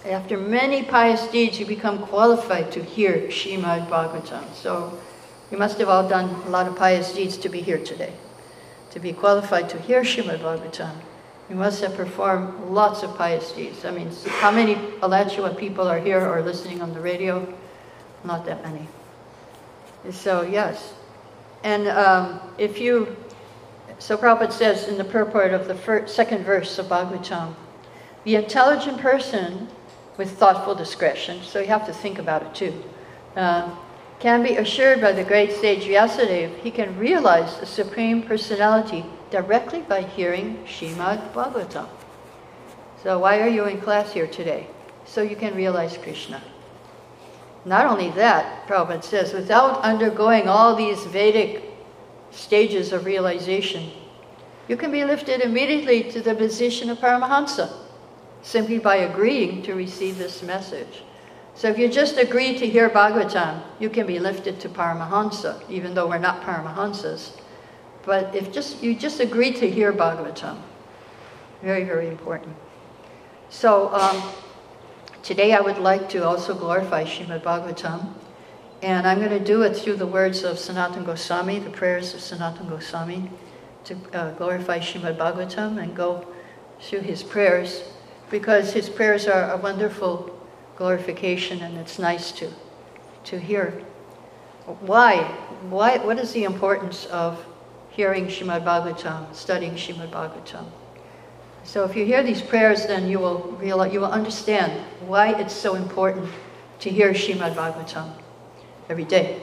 after 0.05 0.37
many 0.37 0.83
pious 0.83 1.27
deeds, 1.27 1.59
you 1.59 1.65
become 1.65 1.99
qualified 1.99 2.71
to 2.71 2.83
hear 2.83 3.27
Shrimad 3.27 3.89
Bhagavatam. 3.89 4.53
So 4.53 4.97
you 5.51 5.57
must 5.57 5.79
have 5.79 5.89
all 5.89 6.07
done 6.07 6.29
a 6.45 6.49
lot 6.49 6.67
of 6.67 6.75
pious 6.75 7.13
deeds 7.13 7.37
to 7.37 7.49
be 7.49 7.61
here 7.61 7.79
today. 7.79 8.13
To 8.91 8.99
be 8.99 9.11
qualified 9.13 9.69
to 9.69 9.79
hear 9.79 10.03
Shrimad 10.03 10.39
Bhagavatam, 10.39 10.95
you 11.49 11.55
must 11.55 11.81
have 11.81 11.95
performed 11.95 12.69
lots 12.69 13.03
of 13.03 13.15
pious 13.17 13.51
deeds. 13.51 13.83
I 13.83 13.91
mean, 13.91 14.11
how 14.39 14.51
many 14.51 14.77
Alachua 15.01 15.53
people 15.55 15.87
are 15.87 15.99
here 15.99 16.25
or 16.25 16.41
listening 16.41 16.81
on 16.81 16.93
the 16.93 17.01
radio? 17.01 17.53
Not 18.23 18.45
that 18.45 18.63
many. 18.63 18.87
So, 20.11 20.41
yes. 20.43 20.93
And 21.63 21.87
um, 21.87 22.39
if 22.57 22.79
you, 22.79 23.15
so 23.99 24.17
Prabhupada 24.17 24.51
says 24.51 24.87
in 24.87 24.97
the 24.97 25.03
purport 25.03 25.53
of 25.53 25.67
the 25.67 25.75
first, 25.75 26.15
second 26.15 26.43
verse 26.43 26.77
of 26.77 26.87
Bhagavatam, 26.87 27.55
the 28.23 28.35
intelligent 28.35 28.99
person 28.99 29.67
with 30.17 30.31
thoughtful 30.37 30.75
discretion, 30.75 31.41
so 31.43 31.59
you 31.59 31.67
have 31.67 31.85
to 31.85 31.93
think 31.93 32.19
about 32.19 32.43
it 32.43 32.53
too, 32.53 32.83
uh, 33.35 33.69
can 34.19 34.41
be 34.43 34.57
assured 34.57 34.99
by 34.99 35.11
the 35.11 35.23
great 35.23 35.51
sage 35.51 35.83
Vyasadeva 35.83 36.57
he 36.59 36.71
can 36.71 36.97
realize 36.97 37.59
the 37.59 37.65
Supreme 37.65 38.23
Personality 38.23 39.05
directly 39.29 39.81
by 39.81 40.01
hearing 40.01 40.57
Shrimad 40.65 41.33
Bhagavatam. 41.33 41.87
So 43.03 43.19
why 43.19 43.39
are 43.41 43.47
you 43.47 43.65
in 43.65 43.79
class 43.79 44.11
here 44.11 44.27
today? 44.27 44.67
So 45.05 45.21
you 45.21 45.35
can 45.35 45.55
realize 45.55 45.97
Krishna. 45.97 46.41
Not 47.65 47.85
only 47.85 48.09
that, 48.11 48.67
Prabhupada 48.67 49.03
says, 49.03 49.33
without 49.33 49.81
undergoing 49.81 50.47
all 50.47 50.75
these 50.75 51.03
Vedic 51.05 51.66
stages 52.37 52.93
of 52.93 53.05
realization, 53.05 53.89
you 54.67 54.77
can 54.77 54.91
be 54.91 55.03
lifted 55.03 55.41
immediately 55.41 56.03
to 56.11 56.21
the 56.21 56.35
position 56.35 56.89
of 56.89 56.99
Paramahansa 56.99 57.69
simply 58.43 58.77
by 58.77 58.97
agreeing 58.97 59.63
to 59.63 59.73
receive 59.73 60.17
this 60.17 60.43
message. 60.43 61.03
So 61.55 61.67
if 61.67 61.79
you 61.79 61.89
just 61.89 62.17
agree 62.17 62.57
to 62.59 62.67
hear 62.67 62.89
Bhagavatam, 62.89 63.61
you 63.79 63.89
can 63.89 64.05
be 64.05 64.19
lifted 64.19 64.59
to 64.59 64.69
Paramahansa, 64.69 65.67
even 65.69 65.95
though 65.95 66.07
we're 66.07 66.19
not 66.19 66.43
Paramahansas. 66.43 67.31
But 68.05 68.35
if 68.35 68.51
just 68.51 68.83
you 68.83 68.95
just 68.95 69.19
agree 69.19 69.51
to 69.53 69.69
hear 69.69 69.91
Bhagavatam, 69.91 70.57
very, 71.63 71.83
very 71.83 72.07
important. 72.07 72.55
So 73.49 73.93
um, 73.93 74.21
today 75.23 75.53
I 75.53 75.59
would 75.59 75.79
like 75.79 76.07
to 76.09 76.25
also 76.25 76.53
glorify 76.53 77.03
Shrimad 77.03 77.41
Bhagavatam. 77.41 78.13
And 78.81 79.07
I'm 79.07 79.17
going 79.17 79.31
to 79.31 79.43
do 79.43 79.63
it 79.63 79.75
through 79.75 79.95
the 79.95 80.05
words 80.05 80.43
of 80.43 80.59
Sanatan 80.59 81.03
Goswami, 81.03 81.57
the 81.57 81.71
prayers 81.71 82.13
of 82.13 82.21
Sanatan 82.21 82.69
Goswami, 82.69 83.31
to 83.85 83.97
uh, 84.13 84.31
glorify 84.31 84.79
Shrimad 84.79 85.17
Bhagavatam 85.17 85.81
and 85.81 85.95
go 85.95 86.27
through 86.79 86.99
his 86.99 87.23
prayers 87.23 87.83
because 88.29 88.73
his 88.73 88.87
prayers 88.87 89.27
are 89.27 89.51
a 89.51 89.57
wonderful 89.57 90.31
glorification 90.75 91.63
and 91.63 91.75
it's 91.77 91.97
nice 91.97 92.31
to, 92.33 92.51
to 93.23 93.39
hear. 93.39 93.71
Why? 94.81 95.23
Why? 95.69 95.97
What 95.97 96.19
is 96.19 96.33
the 96.33 96.43
importance 96.43 97.05
of 97.07 97.43
hearing 97.89 98.27
Shrimad 98.27 98.63
Bhagavatam, 98.63 99.33
studying 99.33 99.73
Shrimad 99.73 100.11
Bhagavatam? 100.11 100.65
So 101.63 101.83
if 101.83 101.95
you 101.95 102.05
hear 102.05 102.21
these 102.21 102.43
prayers, 102.43 102.85
then 102.85 103.07
you 103.07 103.17
will 103.17 103.39
realize, 103.59 103.91
you 103.91 104.01
will 104.01 104.11
understand 104.11 104.71
why 105.07 105.33
it's 105.33 105.53
so 105.53 105.73
important 105.73 106.29
to 106.81 106.91
hear 106.91 107.11
Shrimad 107.13 107.55
Bhagavatam 107.55 108.13
every 108.89 109.05
day. 109.05 109.41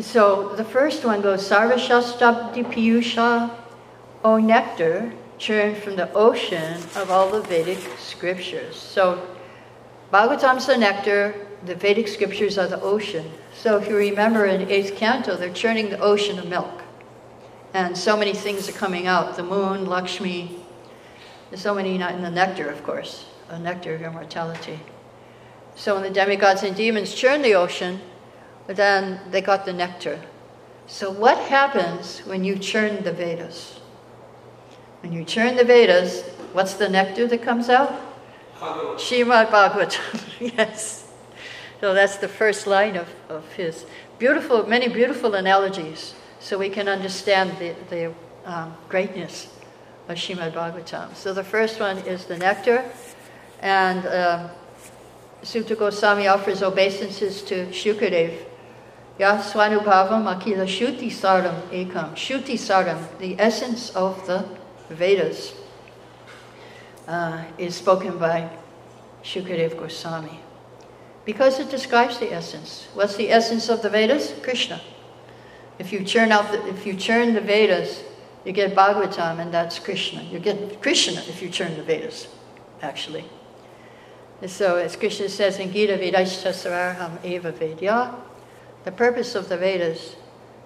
So 0.00 0.54
the 0.56 0.64
first 0.64 1.04
one 1.04 1.20
goes, 1.22 1.48
Sarvashastabdi 1.48 2.64
Piyusha, 2.72 3.50
O 4.24 4.38
nectar, 4.38 5.12
churned 5.38 5.76
from 5.78 5.96
the 5.96 6.12
ocean 6.12 6.74
of 6.96 7.10
all 7.10 7.30
the 7.30 7.40
Vedic 7.42 7.78
scriptures. 7.98 8.76
So, 8.76 9.24
Bhagavatam's 10.12 10.66
the 10.66 10.76
nectar, 10.76 11.46
the 11.64 11.74
Vedic 11.74 12.08
scriptures 12.08 12.58
are 12.58 12.66
the 12.66 12.80
ocean. 12.80 13.30
So, 13.54 13.78
if 13.78 13.88
you 13.88 13.96
remember 13.96 14.46
in 14.46 14.66
8th 14.66 14.96
canto, 14.96 15.36
they're 15.36 15.52
churning 15.52 15.90
the 15.90 16.00
ocean 16.00 16.38
of 16.38 16.48
milk. 16.48 16.82
And 17.74 17.96
so 17.96 18.16
many 18.16 18.32
things 18.32 18.68
are 18.68 18.72
coming 18.72 19.06
out 19.06 19.36
the 19.36 19.42
moon, 19.42 19.86
Lakshmi, 19.86 20.58
there's 21.50 21.62
so 21.62 21.74
many 21.74 21.96
not 21.96 22.14
in 22.14 22.22
the 22.22 22.30
nectar, 22.30 22.68
of 22.68 22.82
course, 22.84 23.24
a 23.48 23.58
nectar 23.58 23.94
of 23.94 24.02
immortality. 24.02 24.80
So, 25.76 25.94
when 25.94 26.02
the 26.02 26.10
demigods 26.10 26.62
and 26.62 26.76
demons 26.76 27.14
churn 27.14 27.42
the 27.42 27.54
ocean, 27.54 28.00
then 28.76 29.20
they 29.30 29.40
got 29.40 29.64
the 29.64 29.72
nectar. 29.72 30.20
So, 30.86 31.10
what 31.10 31.38
happens 31.38 32.20
when 32.20 32.44
you 32.44 32.58
churn 32.58 33.02
the 33.02 33.12
Vedas? 33.12 33.80
When 35.00 35.12
you 35.12 35.24
churn 35.24 35.56
the 35.56 35.64
Vedas, 35.64 36.22
what's 36.52 36.74
the 36.74 36.88
nectar 36.88 37.26
that 37.26 37.42
comes 37.42 37.68
out? 37.68 37.92
Shrimad 38.58 39.50
Bhagavatam, 39.50 40.22
yes. 40.56 41.10
So 41.80 41.94
that's 41.94 42.16
the 42.16 42.28
first 42.28 42.66
line 42.66 42.96
of, 42.96 43.08
of 43.28 43.50
his 43.52 43.86
beautiful, 44.18 44.66
many 44.66 44.88
beautiful 44.88 45.34
analogies, 45.34 46.14
so 46.40 46.58
we 46.58 46.68
can 46.68 46.88
understand 46.88 47.56
the, 47.58 47.74
the 47.88 48.12
um, 48.44 48.76
greatness 48.88 49.48
of 50.08 50.16
Shrimad 50.16 50.52
Bhagavatam. 50.52 51.14
So 51.14 51.32
the 51.32 51.44
first 51.44 51.78
one 51.78 51.98
is 51.98 52.24
the 52.24 52.36
nectar, 52.36 52.84
and 53.60 54.06
um, 54.06 54.50
Suta 55.42 55.76
Goswami 55.76 56.26
offers 56.26 56.62
obeisances 56.62 57.42
to 57.42 57.66
Shukadev. 57.66 58.47
Yaswanubhavam 59.18 60.26
akila 60.32 60.66
shuti 60.66 61.10
saram 61.10 61.60
ekam. 61.70 62.14
Shuti 62.14 62.54
saram, 62.54 63.18
the 63.18 63.38
essence 63.38 63.90
of 63.90 64.26
the 64.26 64.44
Vedas 64.90 65.54
uh, 67.08 67.44
is 67.58 67.74
spoken 67.74 68.18
by 68.18 68.48
Shukadev 69.22 69.76
Goswami 69.76 70.40
because 71.24 71.58
it 71.58 71.68
describes 71.68 72.18
the 72.18 72.32
essence. 72.32 72.86
What's 72.94 73.16
the 73.16 73.30
essence 73.30 73.68
of 73.68 73.82
the 73.82 73.90
Vedas? 73.90 74.32
Krishna. 74.42 74.80
If 75.78 75.92
you 75.92 76.04
churn 76.04 76.32
out, 76.32 76.50
the, 76.52 76.66
if 76.68 76.86
you 76.86 76.94
churn 76.94 77.34
the 77.34 77.40
Vedas, 77.40 78.02
you 78.44 78.52
get 78.52 78.74
Bhagavatam, 78.74 79.38
and 79.38 79.52
that's 79.52 79.78
Krishna. 79.78 80.22
You 80.22 80.38
get 80.38 80.80
Krishna 80.80 81.20
if 81.28 81.42
you 81.42 81.50
churn 81.50 81.76
the 81.76 81.82
Vedas, 81.82 82.28
actually. 82.82 83.24
And 84.40 84.50
so, 84.50 84.76
as 84.76 84.96
Krishna 84.96 85.28
says 85.28 85.58
in 85.58 85.72
Gita, 85.72 85.98
Vedashtasararham 85.98 87.24
eva 87.24 87.52
Vedya, 87.52 88.14
the 88.84 88.92
purpose 88.92 89.34
of 89.34 89.48
the 89.48 89.56
Vedas 89.56 90.16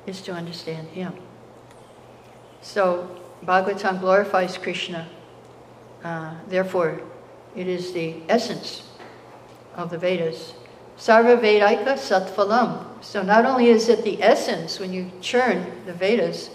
is 0.06 0.20
to 0.22 0.32
understand 0.32 0.88
Him. 0.88 1.14
So, 2.60 3.20
Bhagavatam 3.44 4.00
glorifies 4.00 4.56
Krishna. 4.56 5.08
Uh, 6.04 6.34
therefore, 6.48 7.00
it 7.56 7.66
is 7.66 7.92
the 7.92 8.16
essence 8.28 8.88
of 9.74 9.90
the 9.90 9.98
Vedas 9.98 10.54
Sarva 11.02 11.36
Vedaika 11.36 11.94
Satphalam. 11.94 13.02
So 13.02 13.22
not 13.22 13.44
only 13.44 13.68
is 13.68 13.88
it 13.88 14.04
the 14.04 14.22
essence 14.22 14.78
when 14.78 14.92
you 14.92 15.10
churn 15.20 15.84
the 15.84 15.92
Vedas, 15.92 16.50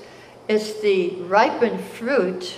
it's 0.48 0.80
the 0.80 1.10
ripened 1.24 1.82
fruit 1.82 2.58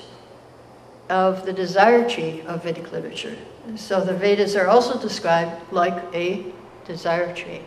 of 1.09 1.47
the 1.47 1.53
desire 1.53 2.07
tree 2.07 2.41
of 2.41 2.63
Vedic 2.63 2.91
literature. 2.91 3.35
So 3.75 4.03
the 4.03 4.13
Vedas 4.13 4.55
are 4.55 4.67
also 4.67 5.01
described 5.01 5.73
like 5.73 6.03
a 6.13 6.45
desire 6.85 7.33
tree. 7.33 7.61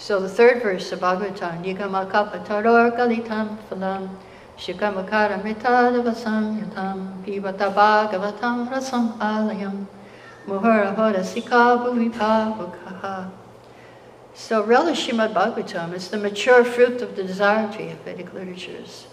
So 0.00 0.18
the 0.18 0.30
third 0.30 0.62
verse 0.62 0.92
of 0.92 1.00
Bhagavatam, 1.00 1.62
Nigamakapatador 1.62 2.96
Galitam 2.96 3.58
Phalam, 3.68 4.08
Shikamakara 4.56 5.42
Mitadavasam 5.42 6.64
Yatam, 6.64 7.22
Pivata 7.22 7.70
Bhagavatam 7.70 8.70
Rasam 8.70 9.18
Alayam, 9.18 9.86
Muhara 10.46 11.22
Sika 11.22 11.84
Bhuvipa 11.84 13.30
So 14.32 14.64
relish 14.64 15.06
Srimad 15.06 15.34
Bhagavatam 15.34 15.92
is 15.92 16.08
the 16.08 16.16
mature 16.16 16.64
fruit 16.64 17.02
of 17.02 17.14
the 17.14 17.22
desire 17.22 17.70
tree 17.70 17.90
of 17.90 17.98
Vedic 17.98 18.32
literatures. 18.32 19.06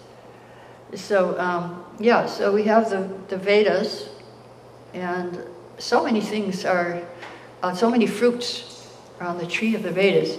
So, 0.96 1.38
um, 1.38 1.84
yeah, 2.00 2.28
so 2.28 2.54
we 2.54 2.64
have 2.64 2.90
the, 2.90 3.14
the 3.28 3.36
Vedas, 3.36 4.08
and 4.94 5.44
so 5.80 6.06
many 6.06 6.22
things 6.22 6.64
are, 6.64 7.02
uh, 7.62 7.76
so 7.76 7.92
many 7.92 8.08
fruits 8.08 8.88
are 9.20 9.28
on 9.28 9.38
the 9.38 9.46
tree 9.46 9.76
of 9.76 9.84
the 9.84 9.92
Vedas, 9.92 10.38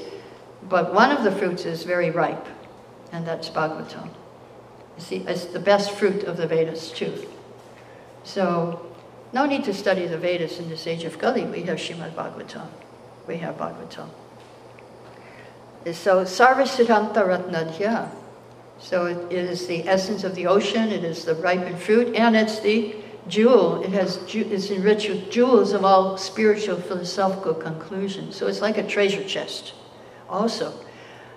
but 0.69 0.93
one 0.93 1.11
of 1.11 1.25
the 1.25 1.33
fruits 1.33 1.65
is 1.65 1.85
very 1.85 2.11
ripe, 2.11 2.47
and 3.13 3.27
that's 3.27 3.49
Bhagavatam. 3.49 4.11
You 4.97 5.05
see, 5.05 5.17
it's 5.27 5.47
the 5.47 5.61
best 5.61 5.93
fruit 5.93 6.25
of 6.25 6.37
the 6.37 6.47
Vedas, 6.47 6.91
too. 6.91 7.27
So, 8.25 8.95
no 9.33 9.47
need 9.47 9.65
to 9.65 9.75
study 9.75 10.07
the 10.07 10.19
Vedas 10.19 10.59
in 10.59 10.69
this 10.69 10.87
age 10.87 11.05
of 11.05 11.19
Kali. 11.19 11.45
We 11.45 11.63
have 11.63 11.79
Shrimad 11.79 12.15
Bhagavatam. 12.15 12.69
We 13.27 13.39
have 13.39 13.57
Bhagavatam. 13.57 14.09
So, 15.93 16.25
Sarvasiddhanta 16.25 17.15
Ratnadhya. 17.15 18.11
So 18.81 19.07
it 19.07 19.33
is 19.33 19.67
the 19.67 19.89
essence 19.89 20.23
of 20.23 20.35
the 20.35 20.47
ocean, 20.47 20.91
it 20.91 21.03
is 21.03 21.25
the 21.25 21.35
ripened 21.35 21.81
fruit, 21.81 22.15
and 22.15 22.37
it's 22.37 22.61
the 22.61 22.95
jewel. 23.27 23.83
It 23.83 23.91
has 23.91 24.19
is 24.35 24.71
enriched 24.71 25.09
with 25.09 25.31
jewels 25.31 25.73
of 25.73 25.85
all 25.85 26.17
spiritual 26.17 26.77
philosophical 26.77 27.55
conclusions. 27.55 28.37
So 28.37 28.47
it's 28.47 28.61
like 28.61 28.79
a 28.79 28.87
treasure 28.87 29.25
chest 29.25 29.73
also. 30.29 30.73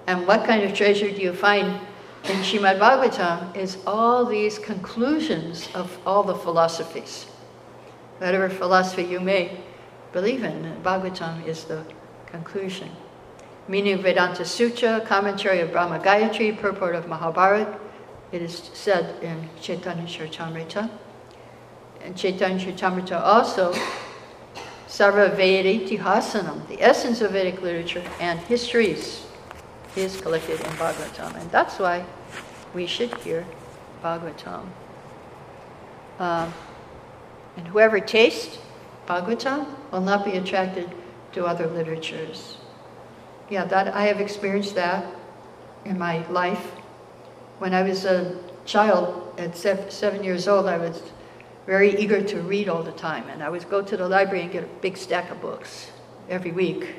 And 0.07 0.27
what 0.27 0.45
kind 0.45 0.63
of 0.63 0.73
treasure 0.73 1.09
do 1.09 1.21
you 1.21 1.33
find 1.33 1.79
in 2.25 2.37
Shrimad 2.41 2.79
Bhagavatam 2.79 3.55
is 3.55 3.77
all 3.87 4.25
these 4.25 4.59
conclusions 4.59 5.69
of 5.73 5.97
all 6.05 6.23
the 6.23 6.35
philosophies. 6.35 7.25
Whatever 8.19 8.49
philosophy 8.49 9.03
you 9.03 9.19
may 9.19 9.59
believe 10.11 10.43
in, 10.43 10.77
Bhagavatam 10.83 11.45
is 11.47 11.63
the 11.63 11.83
conclusion 12.27 12.89
meaning 13.67 14.01
Vedanta 14.01 14.43
Sutra, 14.43 15.01
commentary 15.01 15.61
of 15.61 15.71
Brahma 15.71 15.99
Gayatri, 15.99 16.57
purport 16.59 16.95
of 16.95 17.07
Mahabharata. 17.07 17.79
It 18.31 18.41
is 18.41 18.69
said 18.73 19.21
in 19.23 19.49
Chaitanya 19.61 20.03
Charitamrita. 20.03 20.89
And 22.01 22.17
Chaitanya 22.17 22.59
Charitamrita 22.59 23.21
also, 23.21 23.73
Sarva 24.91 25.33
Vediti 25.33 25.97
Hasanam, 25.97 26.67
the 26.67 26.81
essence 26.81 27.21
of 27.21 27.31
Vedic 27.31 27.61
literature 27.61 28.03
and 28.19 28.37
histories, 28.41 29.25
is 29.95 30.19
collected 30.19 30.59
in 30.59 30.71
Bhagavatam. 30.71 31.33
And 31.39 31.49
that's 31.49 31.79
why 31.79 32.05
we 32.73 32.85
should 32.85 33.15
hear 33.19 33.45
Bhagavatam. 34.03 34.65
Um, 36.19 36.53
and 37.55 37.67
whoever 37.69 38.01
tastes 38.01 38.59
Bhagavatam 39.07 39.65
will 39.91 40.01
not 40.01 40.25
be 40.25 40.33
attracted 40.33 40.91
to 41.31 41.45
other 41.45 41.67
literatures 41.67 42.57
yeah, 43.49 43.63
that 43.65 43.93
I 43.93 44.03
have 44.03 44.19
experienced 44.19 44.75
that 44.75 45.05
in 45.85 45.97
my 45.97 46.25
life. 46.27 46.71
When 47.59 47.73
I 47.73 47.83
was 47.83 48.03
a 48.03 48.37
child, 48.65 49.33
at 49.37 49.55
seven 49.55 50.23
years 50.23 50.47
old, 50.47 50.67
I 50.67 50.77
was 50.77 51.01
very 51.65 51.95
eager 51.97 52.21
to 52.21 52.41
read 52.41 52.69
all 52.69 52.83
the 52.83 52.91
time, 52.91 53.27
and 53.29 53.43
I 53.43 53.49
would 53.49 53.69
go 53.69 53.81
to 53.81 53.97
the 53.97 54.07
library 54.07 54.43
and 54.43 54.51
get 54.51 54.63
a 54.63 54.67
big 54.81 54.97
stack 54.97 55.29
of 55.29 55.41
books 55.41 55.91
every 56.29 56.51
week. 56.51 56.95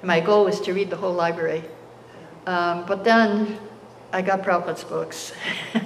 And 0.00 0.08
my 0.08 0.20
goal 0.20 0.44
was 0.44 0.60
to 0.62 0.72
read 0.72 0.90
the 0.90 0.96
whole 0.96 1.12
library. 1.12 1.64
Um, 2.46 2.86
but 2.86 3.04
then 3.04 3.58
I 4.12 4.22
got 4.22 4.42
Prabhupada's 4.42 4.84
books, 4.84 5.32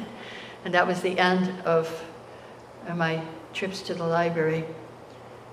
and 0.65 0.75
that 0.75 0.87
was 0.87 1.01
the 1.01 1.19
end 1.19 1.61
of 1.63 1.89
my 2.95 3.23
trips 3.53 3.83
to 3.83 3.95
the 3.95 4.07
library. 4.07 4.65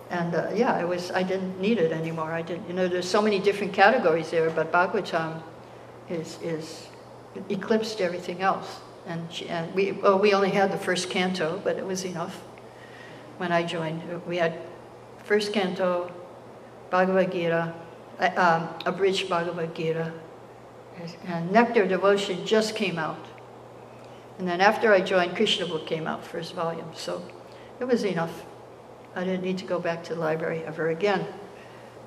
And 0.09 0.33
uh, 0.33 0.49
yeah, 0.55 0.73
I 0.73 0.85
was 0.85 1.11
I 1.11 1.23
didn't 1.23 1.59
need 1.59 1.77
it 1.77 1.91
anymore. 1.91 2.31
I 2.31 2.41
didn't. 2.41 2.67
You 2.67 2.73
know, 2.73 2.87
there's 2.87 3.07
so 3.07 3.21
many 3.21 3.39
different 3.39 3.73
categories 3.73 4.31
there, 4.31 4.49
but 4.49 4.71
Bhagavatam 4.71 5.41
is 6.09 6.39
is 6.41 6.87
eclipsed 7.49 8.01
everything 8.01 8.41
else. 8.41 8.79
And, 9.07 9.31
she, 9.31 9.49
and 9.49 9.73
we 9.73 9.91
well, 9.91 10.19
we 10.19 10.33
only 10.33 10.51
had 10.51 10.71
the 10.71 10.77
first 10.77 11.09
canto, 11.09 11.61
but 11.63 11.77
it 11.77 11.85
was 11.85 12.05
enough. 12.05 12.41
When 13.37 13.51
I 13.51 13.63
joined, 13.63 14.01
we 14.27 14.37
had 14.37 14.59
first 15.23 15.53
canto, 15.53 16.11
Bhagavad 16.89 17.31
Gita, 17.31 17.73
uh, 18.19 18.29
um, 18.35 18.69
abridged 18.85 19.29
Bhagavad 19.29 19.73
Gita, 19.73 20.11
and 21.25 21.51
Nectar 21.51 21.87
Devotion 21.87 22.45
just 22.45 22.75
came 22.75 22.99
out. 22.99 23.25
And 24.37 24.47
then 24.47 24.61
after 24.61 24.93
I 24.93 25.01
joined, 25.01 25.35
Krishna 25.35 25.65
book 25.65 25.85
came 25.85 26.07
out, 26.07 26.25
first 26.25 26.53
volume. 26.53 26.91
So 26.95 27.23
it 27.79 27.85
was 27.85 28.03
enough. 28.03 28.45
I 29.15 29.23
didn't 29.23 29.43
need 29.43 29.57
to 29.59 29.65
go 29.65 29.79
back 29.79 30.03
to 30.05 30.15
the 30.15 30.19
library 30.19 30.63
ever 30.65 30.89
again. 30.89 31.25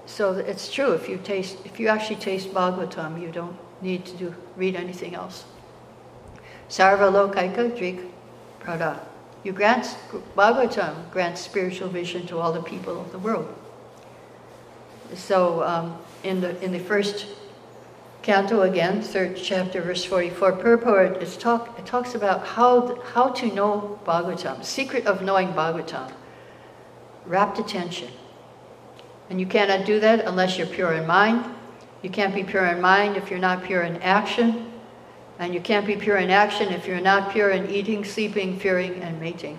So 0.06 0.32
it's 0.32 0.72
true. 0.72 0.92
If 0.92 1.08
you 1.08 1.18
taste, 1.18 1.58
if 1.64 1.78
you 1.78 1.88
actually 1.88 2.16
taste 2.16 2.52
Bhagavatam, 2.52 3.20
you 3.20 3.30
don't 3.30 3.56
need 3.82 4.04
to 4.06 4.16
do, 4.16 4.34
read 4.56 4.76
anything 4.76 5.14
else. 5.14 5.44
Sarva 6.72 7.12
lokaika 7.12 7.70
drik 7.76 8.10
prada. 8.58 8.98
You 9.44 9.52
grant 9.52 9.94
Bhagavatam 10.34 11.10
grants 11.10 11.42
spiritual 11.42 11.90
vision 11.90 12.26
to 12.28 12.38
all 12.38 12.50
the 12.50 12.62
people 12.62 12.98
of 12.98 13.12
the 13.12 13.18
world. 13.18 13.54
So 15.14 15.62
um, 15.64 15.98
in 16.24 16.40
the 16.40 16.58
in 16.64 16.72
the 16.72 16.78
first 16.78 17.26
canto 18.22 18.62
again, 18.62 19.02
third 19.02 19.36
chapter, 19.36 19.82
verse 19.82 20.02
forty-four, 20.02 20.52
purport 20.52 21.22
is 21.22 21.36
talk. 21.36 21.78
It 21.78 21.84
talks 21.84 22.14
about 22.14 22.46
how 22.46 23.02
how 23.12 23.28
to 23.28 23.54
know 23.54 24.00
Bhagavatam, 24.06 24.64
secret 24.64 25.06
of 25.06 25.20
knowing 25.20 25.52
Bhagavatam 25.52 26.10
rapt 27.26 27.58
attention. 27.58 28.08
And 29.28 29.38
you 29.38 29.44
cannot 29.44 29.84
do 29.84 30.00
that 30.00 30.24
unless 30.24 30.56
you're 30.56 30.66
pure 30.66 30.94
in 30.94 31.06
mind. 31.06 31.44
You 32.00 32.08
can't 32.08 32.34
be 32.34 32.44
pure 32.44 32.64
in 32.64 32.80
mind 32.80 33.18
if 33.18 33.28
you're 33.28 33.38
not 33.38 33.62
pure 33.62 33.82
in 33.82 34.00
action. 34.00 34.71
And 35.38 35.54
you 35.54 35.60
can't 35.60 35.86
be 35.86 35.96
pure 35.96 36.18
in 36.18 36.30
action 36.30 36.72
if 36.72 36.86
you're 36.86 37.00
not 37.00 37.32
pure 37.32 37.50
in 37.50 37.68
eating, 37.70 38.04
sleeping, 38.04 38.58
fearing, 38.58 38.94
and 39.02 39.20
mating. 39.20 39.58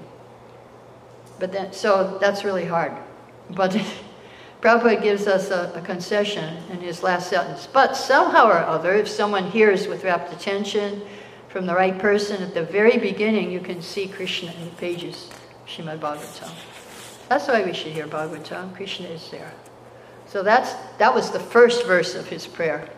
But 1.39 1.51
then, 1.51 1.73
so 1.73 2.17
that's 2.19 2.43
really 2.43 2.65
hard. 2.65 2.93
But 3.49 3.71
Prabhupada 4.61 5.01
gives 5.01 5.27
us 5.27 5.51
a, 5.51 5.73
a, 5.75 5.81
concession 5.81 6.55
in 6.71 6.79
his 6.79 7.03
last 7.03 7.29
sentence. 7.29 7.67
But 7.67 7.97
somehow 7.97 8.47
or 8.47 8.59
other, 8.59 8.93
if 8.93 9.09
someone 9.09 9.51
hears 9.51 9.87
with 9.87 10.05
rapt 10.05 10.31
attention 10.31 11.01
from 11.49 11.65
the 11.65 11.73
right 11.75 11.99
person 11.99 12.41
at 12.41 12.53
the 12.53 12.63
very 12.63 12.97
beginning, 12.97 13.51
you 13.51 13.59
can 13.59 13.81
see 13.81 14.07
Krishna 14.07 14.53
in 14.53 14.65
the 14.65 14.75
pages, 14.77 15.29
Shrimad 15.67 15.99
Bhagavatam. 15.99 16.51
That's 17.27 17.47
why 17.47 17.63
we 17.63 17.73
should 17.73 17.91
hear 17.91 18.07
Bhagavatam. 18.07 18.73
Krishna 18.75 19.07
is 19.07 19.29
there. 19.31 19.53
So 20.27 20.43
that's, 20.43 20.73
that 20.97 21.13
was 21.13 21.31
the 21.31 21.39
first 21.39 21.85
verse 21.85 22.15
of 22.15 22.27
his 22.27 22.47
prayer. 22.47 22.89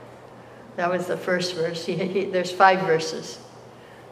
That 0.76 0.90
was 0.90 1.08
the 1.08 1.18
first 1.18 1.56
verse. 1.56 1.86
He, 1.86 1.96
he, 1.96 2.26
there's 2.26 2.52
five 2.52 2.82
verses. 2.82 3.40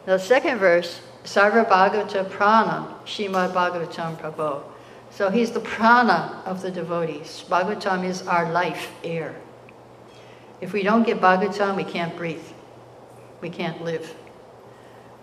The 0.06 0.18
second 0.18 0.58
verse, 0.58 1.00
Sarva 1.24 1.68
Bhagavata 1.68 2.28
Prana, 2.30 2.94
Shrimad 3.04 3.52
Bhagavatam 3.52 4.16
Prabhu. 4.18 4.62
So 5.10 5.30
he's 5.30 5.52
the 5.52 5.60
prana 5.60 6.42
of 6.44 6.62
the 6.62 6.70
devotees. 6.70 7.44
Bhagavatam 7.48 8.04
is 8.04 8.26
our 8.26 8.50
life 8.50 8.90
air. 9.04 9.36
If 10.60 10.72
we 10.72 10.82
don't 10.82 11.04
get 11.04 11.20
Bhagavatam, 11.20 11.76
we 11.76 11.84
can't 11.84 12.16
breathe. 12.16 12.44
We 13.40 13.50
can't 13.50 13.84
live. 13.84 14.14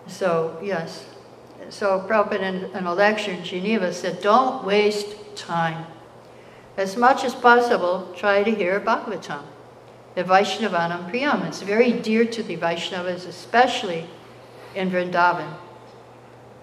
So, 0.06 0.58
yes, 0.62 1.04
so 1.68 2.00
Prabhupada 2.08 2.40
in, 2.40 2.76
in 2.76 2.86
a 2.86 2.94
lecture 2.94 3.32
in 3.32 3.44
Geneva 3.44 3.92
said, 3.92 4.20
don't 4.22 4.64
waste 4.64 5.14
time. 5.36 5.86
As 6.76 6.96
much 6.96 7.24
as 7.24 7.34
possible, 7.34 8.12
try 8.16 8.42
to 8.42 8.50
hear 8.50 8.80
Bhagavatam, 8.80 9.42
the 10.14 10.24
Vaishnavanam 10.24 11.10
Priyam. 11.10 11.46
It's 11.46 11.62
very 11.62 11.92
dear 11.92 12.24
to 12.24 12.42
the 12.42 12.56
Vaishnavas, 12.56 13.26
especially 13.26 14.06
in 14.74 14.90
Vrindavan. 14.90 15.54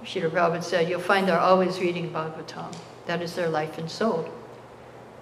Srila 0.03 0.29
Prabhupada 0.29 0.63
said, 0.63 0.89
you'll 0.89 1.01
find 1.01 1.27
they're 1.27 1.39
always 1.39 1.79
reading 1.79 2.09
Bhagavatam. 2.11 2.73
That 3.05 3.21
is 3.21 3.35
their 3.35 3.49
life 3.49 3.77
and 3.77 3.89
soul. 3.89 4.29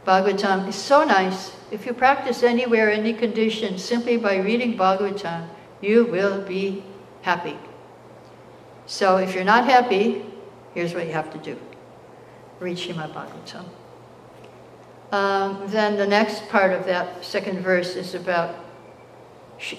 Bhagavatam 0.05 0.67
is 0.67 0.75
so 0.75 1.03
nice. 1.03 1.51
If 1.71 1.85
you 1.85 1.93
practice 1.93 2.43
anywhere, 2.43 2.91
any 2.91 3.13
condition, 3.13 3.77
simply 3.77 4.17
by 4.17 4.37
reading 4.37 4.77
Bhagavatam, 4.77 5.47
you 5.81 6.05
will 6.05 6.41
be 6.41 6.83
happy. 7.21 7.57
So 8.85 9.17
if 9.17 9.33
you're 9.35 9.43
not 9.43 9.65
happy, 9.65 10.25
here's 10.73 10.93
what 10.93 11.07
you 11.07 11.13
have 11.13 11.31
to 11.31 11.37
do. 11.39 11.59
Read 12.59 12.77
Srimad 12.77 13.13
Bhagavatam. 13.13 13.65
Um, 15.11 15.63
then 15.67 15.95
the 15.95 16.07
next 16.07 16.49
part 16.49 16.73
of 16.73 16.85
that 16.85 17.23
second 17.23 17.61
verse 17.61 17.95
is 17.95 18.13
about 18.13 18.55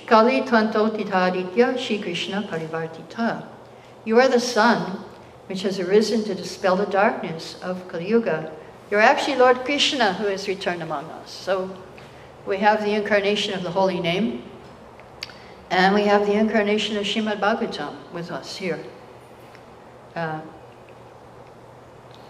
Kali 0.07 0.41
Tanto 0.43 0.88
Titaditya 0.88 1.77
Shri 1.77 1.99
Krishna 1.99 2.43
Parivartita. 2.43 3.47
You 4.05 4.19
are 4.21 4.29
the 4.29 4.41
sun 4.41 5.05
which 5.47 5.62
has 5.62 5.79
arisen 5.79 6.25
to 6.25 6.35
dispel 6.35 6.77
the 6.77 6.87
darkness 6.87 7.61
of 7.62 7.87
Kali 7.88 8.09
Yuga. 8.09 8.53
You're 8.91 9.01
actually 9.01 9.37
Lord 9.37 9.64
Krishna 9.64 10.14
who 10.14 10.27
has 10.27 10.49
returned 10.49 10.83
among 10.83 11.05
us. 11.07 11.31
So 11.31 11.77
we 12.47 12.57
have 12.59 12.83
the 12.83 12.95
incarnation 12.95 13.53
of 13.53 13.62
the 13.62 13.71
holy 13.71 14.01
name, 14.01 14.43
and 15.71 15.95
we 15.95 16.05
have 16.05 16.27
the 16.27 16.33
incarnation 16.33 16.97
of 16.97 17.05
Shrimad 17.05 17.38
Bhagavatam 17.38 17.95
with 18.12 18.31
us 18.31 18.57
here. 18.57 18.83
Uh, 20.17 20.41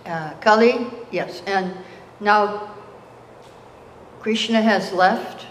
uh, 0.05 0.35
Kali, 0.41 0.87
yes, 1.13 1.43
and 1.47 1.77
now 2.19 2.75
Krishna 4.21 4.61
has 4.61 4.93
left 4.93 5.47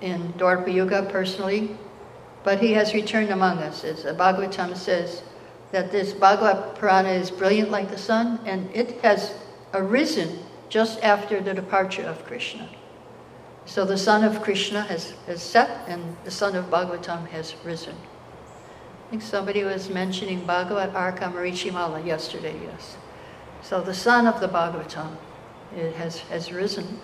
in 0.00 0.32
Dwapara 0.34 0.72
Yuga 0.72 1.08
personally, 1.10 1.76
but 2.44 2.60
he 2.60 2.72
has 2.72 2.94
returned 2.94 3.30
among 3.30 3.58
us. 3.58 3.84
As 3.84 4.04
Bhagavatam 4.04 4.76
says, 4.76 5.22
that 5.72 5.90
this 5.90 6.12
Bhagavad 6.12 6.76
Purana 6.76 7.10
is 7.10 7.30
brilliant 7.30 7.70
like 7.70 7.90
the 7.90 7.98
sun, 7.98 8.40
and 8.44 8.70
it 8.74 9.00
has 9.02 9.34
arisen 9.74 10.38
just 10.68 11.02
after 11.02 11.40
the 11.40 11.54
departure 11.54 12.04
of 12.04 12.24
Krishna. 12.24 12.68
So 13.66 13.84
the 13.84 13.98
sun 13.98 14.24
of 14.24 14.42
Krishna 14.42 14.82
has, 14.82 15.12
has 15.26 15.42
set, 15.42 15.88
and 15.88 16.16
the 16.24 16.30
sun 16.30 16.56
of 16.56 16.66
Bhagavatam 16.66 17.26
has 17.28 17.54
risen. 17.64 17.94
I 19.06 19.10
think 19.10 19.22
somebody 19.22 19.64
was 19.64 19.90
mentioning 19.90 20.44
Bhagavad 20.44 20.92
Arka 20.92 21.32
Marichimala 21.32 22.04
yesterday, 22.04 22.54
yes. 22.62 22.96
So 23.62 23.80
the 23.80 23.94
sun 23.94 24.26
of 24.26 24.40
the 24.40 24.48
Bhagavatam 24.48 25.16
it 25.74 25.94
has, 25.96 26.20
has 26.20 26.52
risen, 26.52 27.00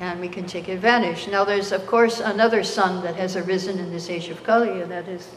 and 0.00 0.20
we 0.20 0.28
can 0.28 0.46
take 0.46 0.68
advantage. 0.68 1.28
Now 1.28 1.44
there's, 1.44 1.72
of 1.72 1.86
course, 1.86 2.20
another 2.20 2.64
sun 2.64 3.02
that 3.04 3.16
has 3.16 3.36
arisen 3.36 3.78
in 3.78 3.90
this 3.90 4.10
age 4.10 4.28
of 4.28 4.42
Kali, 4.42 4.80
and 4.82 4.90
that 4.90 5.08
is 5.08 5.28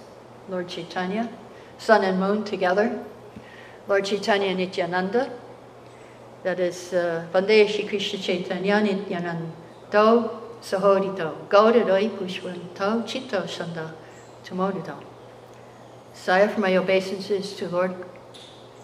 Lord 0.50 0.68
Chaitanya 0.68 1.30
sun 1.78 2.04
and 2.04 2.20
moon 2.20 2.44
together. 2.44 3.04
Lord 3.88 4.06
Chaitanya 4.06 4.54
Nityananda, 4.54 5.32
that 6.44 6.60
is 6.60 6.94
uh, 6.94 7.26
Vande 7.34 7.68
Shri 7.70 7.88
Krishna 7.88 8.20
Chaitanya 8.20 8.82
Nityananda 8.82 9.52
Sahodito, 10.62 11.48
Gaudadoi 11.48 12.10
Pushwanto 12.18 13.04
Chito 13.04 13.44
Shanda 13.44 13.94
Tumodido. 14.44 15.02
So 16.14 16.34
I 16.34 16.44
offer 16.46 16.60
my 16.60 16.76
obeisances 16.76 17.54
to 17.58 17.70
Lord 17.70 17.96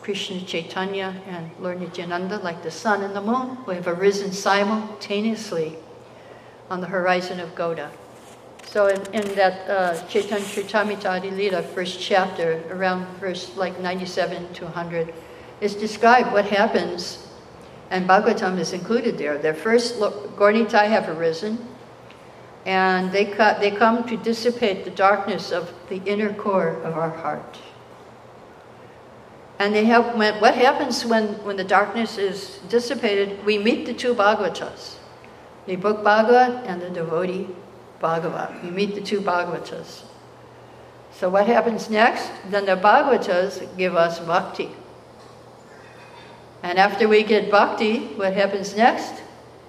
Krishna 0.03 0.41
Chaitanya 0.41 1.15
and 1.27 1.49
Lord 1.61 1.79
Nityananda, 1.79 2.39
like 2.39 2.61
the 2.61 2.69
sun 2.69 3.03
and 3.03 3.15
the 3.15 3.21
moon, 3.21 3.55
who 3.63 3.71
have 3.71 3.87
arisen 3.87 4.33
simultaneously 4.33 5.77
on 6.69 6.81
the 6.81 6.87
horizon 6.87 7.39
of 7.39 7.55
Gauda. 7.55 7.89
So 8.65 8.87
in, 8.87 9.01
in 9.13 9.35
that 9.35 9.69
uh, 9.69 10.05
Chaitanya 10.07 10.43
Charitamrita 10.43 11.09
Adi 11.09 11.49
first 11.73 12.01
chapter, 12.01 12.61
around 12.69 13.07
verse 13.19 13.55
like 13.55 13.79
97 13.79 14.53
to 14.55 14.65
100, 14.65 15.13
is 15.61 15.73
described 15.73 16.33
what 16.33 16.45
happens, 16.45 17.29
and 17.89 18.05
Bhagavatam 18.05 18.59
is 18.59 18.73
included 18.73 19.17
there. 19.17 19.37
Their 19.37 19.53
first 19.53 20.01
Gaura-Nitai 20.01 20.89
have 20.89 21.07
arisen, 21.07 21.65
and 22.65 23.09
they, 23.13 23.23
they 23.61 23.71
come 23.71 24.05
to 24.09 24.17
dissipate 24.17 24.83
the 24.83 24.91
darkness 24.91 25.53
of 25.53 25.73
the 25.87 26.01
inner 26.05 26.33
core 26.33 26.81
of 26.83 26.97
our 26.97 27.09
heart. 27.09 27.57
And 29.63 29.73
they 29.73 29.85
when, 29.85 30.41
what 30.41 30.55
happens 30.55 31.05
when, 31.05 31.41
when 31.45 31.55
the 31.55 31.63
darkness 31.63 32.17
is 32.17 32.59
dissipated? 32.67 33.45
We 33.45 33.57
meet 33.57 33.85
the 33.85 33.93
two 33.93 34.13
Bhagavatas, 34.13 34.95
the 35.65 35.77
book 35.77 36.03
Bhagavat 36.03 36.67
and 36.67 36.81
the 36.81 36.89
devotee 36.89 37.47
Bhagavat. 38.01 38.61
We 38.61 38.71
meet 38.71 38.93
the 38.93 38.99
two 38.99 39.21
Bhagavatas. 39.21 40.03
So 41.13 41.29
what 41.29 41.47
happens 41.47 41.89
next? 41.89 42.29
Then 42.49 42.65
the 42.65 42.75
Bhagavatas 42.75 43.77
give 43.77 43.95
us 43.95 44.19
bhakti. 44.19 44.69
And 46.61 46.77
after 46.77 47.07
we 47.07 47.23
get 47.23 47.49
bhakti, 47.49 47.99
what 48.17 48.33
happens 48.33 48.75
next? 48.75 49.13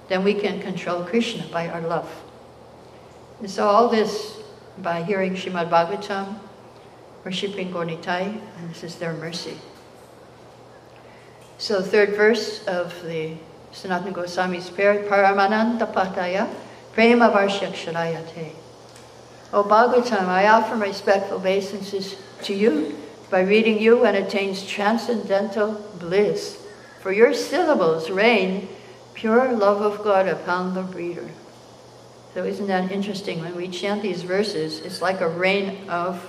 Then 0.09 0.25
we 0.25 0.35
can 0.35 0.61
control 0.61 1.05
Krishna 1.05 1.47
by 1.53 1.69
our 1.69 1.83
love. 1.83 2.11
And 3.39 3.49
so 3.49 3.69
all 3.69 3.89
this 3.89 4.41
by 4.79 5.05
hearing 5.05 5.35
Shrimad 5.35 5.71
Bhagavatam, 5.71 6.41
worshipping 7.25 7.73
Gaura-Nitai, 7.73 8.41
and 8.59 8.71
this 8.71 8.83
is 8.83 8.97
their 8.97 9.13
mercy. 9.13 9.57
So 11.59 11.83
third 11.83 12.17
verse 12.17 12.65
of 12.67 13.03
the 13.05 13.37
Sanatana 13.73 14.13
Goswami's 14.13 14.71
prayer, 14.71 15.05
Paramananda 15.05 15.93
Pataya, 15.93 16.53
Prema 16.93 17.31
Varshaksharayate. 17.31 18.53
O 19.53 19.63
Bhagavatam, 19.63 20.27
I 20.27 20.49
offer 20.49 20.77
my 20.77 20.87
respectful 20.87 21.39
obeisances 21.39 22.17
to 22.43 22.55
you 22.55 22.99
by 23.31 23.41
reading 23.41 23.81
you 23.81 24.05
and 24.05 24.17
attains 24.17 24.67
transcendental 24.67 25.75
bliss. 25.99 26.61
For 27.01 27.13
your 27.13 27.33
syllables 27.35 28.11
rain 28.11 28.69
pure 29.15 29.53
love 29.53 29.81
of 29.81 30.03
God 30.03 30.27
upon 30.27 30.75
the 30.75 30.83
reader. 30.83 31.29
So 32.35 32.45
isn't 32.45 32.67
that 32.67 32.91
interesting? 32.91 33.41
When 33.41 33.55
we 33.55 33.69
chant 33.69 34.03
these 34.03 34.23
verses, 34.23 34.81
it's 34.81 35.01
like 35.01 35.21
a 35.21 35.29
rain 35.29 35.89
of 35.89 36.29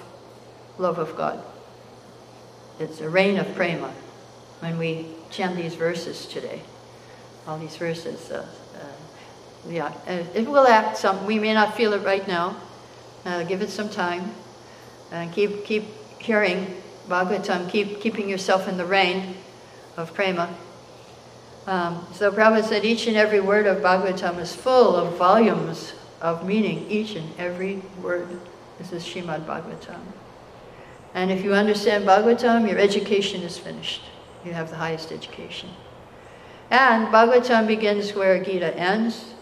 love 0.78 1.00
of 1.00 1.16
God. 1.16 1.44
It's 2.80 3.02
a 3.02 3.10
rain 3.10 3.38
of 3.38 3.56
prema 3.56 3.92
when 4.60 4.78
we 4.78 5.08
chant 5.30 5.56
these 5.56 5.76
verses 5.76 6.26
today. 6.26 6.62
All 7.48 7.58
these 7.58 7.78
verses. 7.78 8.32
Uh, 8.32 8.46
yeah, 9.70 9.92
uh, 10.08 10.24
it 10.34 10.48
will 10.48 10.68
act 10.68 10.98
some. 10.98 11.26
We 11.26 11.40
may 11.40 11.54
not 11.54 11.76
feel 11.76 11.94
it 11.94 12.04
right 12.04 12.28
now. 12.28 12.56
Uh, 13.26 13.44
give 13.44 13.62
it 13.62 13.70
some 13.70 13.90
time, 13.90 14.32
and 15.12 15.32
keep 15.32 15.66
keep 15.66 15.86
hearing 16.20 16.76
Bhagavatam. 17.08 17.70
Keep 17.70 18.00
keeping 18.00 18.30
yourself 18.30 18.68
in 18.68 18.78
the 18.78 18.86
rain 18.86 19.36
of 19.98 20.14
prema. 20.14 20.54
Um, 21.66 22.06
so 22.14 22.32
Prabhupada 22.32 22.64
said 22.64 22.86
each 22.86 23.08
and 23.08 23.18
every 23.18 23.40
word 23.40 23.66
of 23.66 23.78
Bhagavatam 23.78 24.38
is 24.38 24.56
full 24.56 24.96
of 24.96 25.18
volumes 25.18 25.94
of 26.22 26.46
meaning. 26.46 26.86
Each 26.90 27.16
and 27.16 27.28
every 27.40 27.82
word. 28.04 28.40
This 28.78 28.92
is 28.92 29.04
Shrimad 29.04 29.46
Bhagavatam. 29.46 30.02
And 31.16 31.32
if 31.32 31.44
you 31.44 31.54
understand 31.54 32.06
Bhagavatam, 32.06 32.70
your 32.70 32.78
education 32.78 33.42
is 33.42 33.58
finished. 33.58 34.02
You 34.46 34.54
have 34.54 34.70
the 34.70 34.76
highest 34.76 35.12
education. 35.12 35.70
And 36.70 37.08
Bhagavatam 37.08 37.68
begins 37.68 38.14
where 38.14 38.44
Gita 38.44 38.78
ends. 38.78 39.34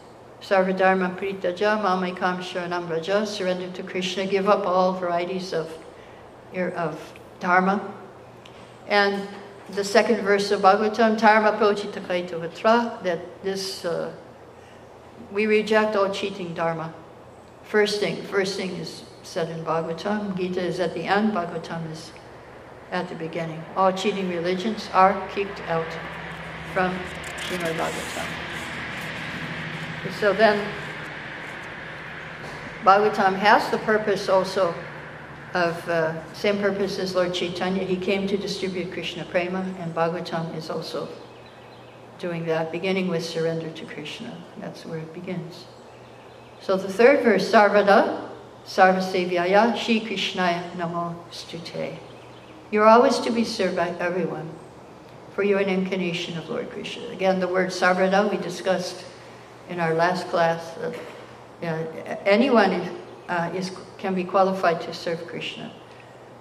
Sarvadharma 0.41 1.17
Pritaja, 1.17 1.81
Mamayakam 1.81 2.39
Sharanam 2.39 2.89
Raja, 2.89 3.25
surrender 3.25 3.69
to 3.71 3.83
Krishna, 3.83 4.25
give 4.25 4.49
up 4.49 4.65
all 4.65 4.93
varieties 4.93 5.53
of, 5.53 5.71
of 6.53 7.13
dharma. 7.39 7.93
And 8.87 9.27
the 9.69 9.83
second 9.83 10.21
verse 10.21 10.51
of 10.51 10.61
Bhagavatam, 10.61 11.19
Dharma 11.19 11.57
Prochitakaito 11.57 12.39
Vatra, 12.39 13.01
that 13.03 13.43
this, 13.43 13.85
uh, 13.85 14.11
we 15.31 15.45
reject 15.45 15.95
all 15.95 16.09
cheating 16.09 16.53
dharma. 16.53 16.93
First 17.63 17.99
thing, 17.99 18.21
first 18.23 18.57
thing 18.57 18.71
is 18.71 19.03
said 19.23 19.49
in 19.49 19.63
Bhagavatam, 19.63 20.35
Gita 20.37 20.61
is 20.61 20.79
at 20.79 20.93
the 20.93 21.03
end, 21.03 21.31
Bhagavatam 21.31 21.89
is 21.91 22.11
at 22.93 23.09
the 23.09 23.15
beginning. 23.15 23.61
All 23.75 23.91
cheating 23.91 24.29
religions 24.29 24.89
are 24.93 25.19
kicked 25.29 25.59
out 25.67 25.91
from 26.73 26.97
Srimad 27.41 27.73
Bhagavatam. 27.73 28.27
So 30.19 30.31
then, 30.31 30.65
Bhagavatam 32.83 33.35
has 33.35 33.69
the 33.71 33.79
purpose 33.79 34.29
also 34.29 34.75
of 35.53 35.89
uh, 35.89 36.33
same 36.33 36.59
purpose 36.59 36.99
as 36.99 37.15
Lord 37.15 37.33
Chaitanya. 37.33 37.83
He 37.83 37.97
came 37.97 38.27
to 38.27 38.37
distribute 38.37 38.91
Krishna 38.91 39.25
prema, 39.25 39.61
and 39.79 39.93
Bhagavatam 39.93 40.55
is 40.55 40.69
also 40.69 41.09
doing 42.19 42.45
that, 42.45 42.71
beginning 42.71 43.07
with 43.07 43.25
surrender 43.25 43.69
to 43.71 43.85
Krishna. 43.85 44.37
That's 44.59 44.85
where 44.85 44.99
it 44.99 45.13
begins. 45.13 45.65
So 46.61 46.77
the 46.77 46.91
third 46.91 47.23
verse, 47.23 47.51
Sarvada, 47.51 48.29
Sarvasevyaya, 48.65 49.75
Shri 49.75 49.99
Krishnaya 49.99 50.71
Namo 50.71 51.15
Stute. 51.31 51.97
You're 52.73 52.87
always 52.87 53.19
to 53.19 53.29
be 53.29 53.43
served 53.43 53.75
by 53.75 53.89
everyone, 53.99 54.49
for 55.35 55.43
you're 55.43 55.59
an 55.59 55.69
incarnation 55.69 56.35
of 56.39 56.49
Lord 56.49 56.71
Krishna. 56.71 57.05
Again, 57.09 57.39
the 57.39 57.47
word 57.47 57.69
Sarvada 57.69 58.27
we 58.31 58.37
discussed 58.37 59.05
in 59.69 59.79
our 59.79 59.93
last 59.93 60.27
class. 60.29 60.75
Uh, 60.79 60.91
anyone 62.25 62.89
uh, 63.29 63.51
is, 63.53 63.71
can 63.99 64.15
be 64.15 64.23
qualified 64.23 64.81
to 64.81 64.91
serve 64.91 65.27
Krishna. 65.27 65.71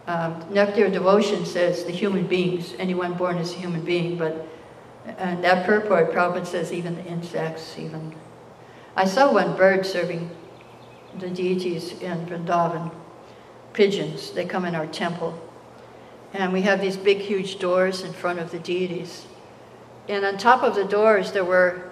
Um, 0.07 0.42
Nectar 0.51 0.88
Devotion 0.88 1.45
says 1.45 1.85
the 1.85 1.92
human 1.92 2.27
beings, 2.27 2.73
anyone 2.79 3.12
born 3.12 3.37
is 3.37 3.53
a 3.53 3.57
human 3.57 3.85
being, 3.85 4.16
but 4.16 4.49
and 5.05 5.45
that 5.45 5.66
purport, 5.66 6.12
Prabhupada 6.12 6.47
says 6.47 6.73
even 6.73 6.95
the 6.95 7.05
insects, 7.05 7.79
even. 7.79 8.14
I 8.97 9.05
saw 9.05 9.31
one 9.31 9.55
bird 9.55 9.85
serving 9.85 10.31
the 11.18 11.29
deities 11.29 11.92
in 12.01 12.25
Vrindavan, 12.25 12.90
pigeons. 13.75 14.31
They 14.31 14.47
come 14.47 14.64
in 14.64 14.75
our 14.75 14.87
temple. 14.87 15.38
And 16.33 16.53
we 16.53 16.62
have 16.62 16.81
these 16.81 16.97
big, 16.97 17.18
huge 17.18 17.59
doors 17.59 18.03
in 18.03 18.12
front 18.12 18.38
of 18.38 18.51
the 18.51 18.59
deities. 18.59 19.27
And 20.09 20.25
on 20.25 20.38
top 20.38 20.62
of 20.62 20.75
the 20.75 20.85
doors, 20.85 21.33
there 21.33 21.45
were 21.45 21.90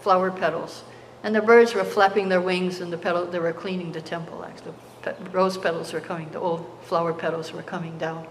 flower 0.00 0.30
petals. 0.30 0.82
And 1.22 1.34
the 1.34 1.42
birds 1.42 1.74
were 1.74 1.84
flapping 1.84 2.28
their 2.28 2.40
wings 2.40 2.80
and 2.80 2.92
the 2.92 2.98
petal, 2.98 3.26
they 3.26 3.38
were 3.38 3.52
cleaning 3.52 3.92
the 3.92 4.00
temple. 4.00 4.44
Actually, 4.44 4.74
the 5.02 5.30
rose 5.30 5.58
petals 5.58 5.92
were 5.92 6.00
coming, 6.00 6.30
the 6.30 6.40
old 6.40 6.68
flower 6.82 7.12
petals 7.12 7.52
were 7.52 7.62
coming 7.62 7.98
down. 7.98 8.26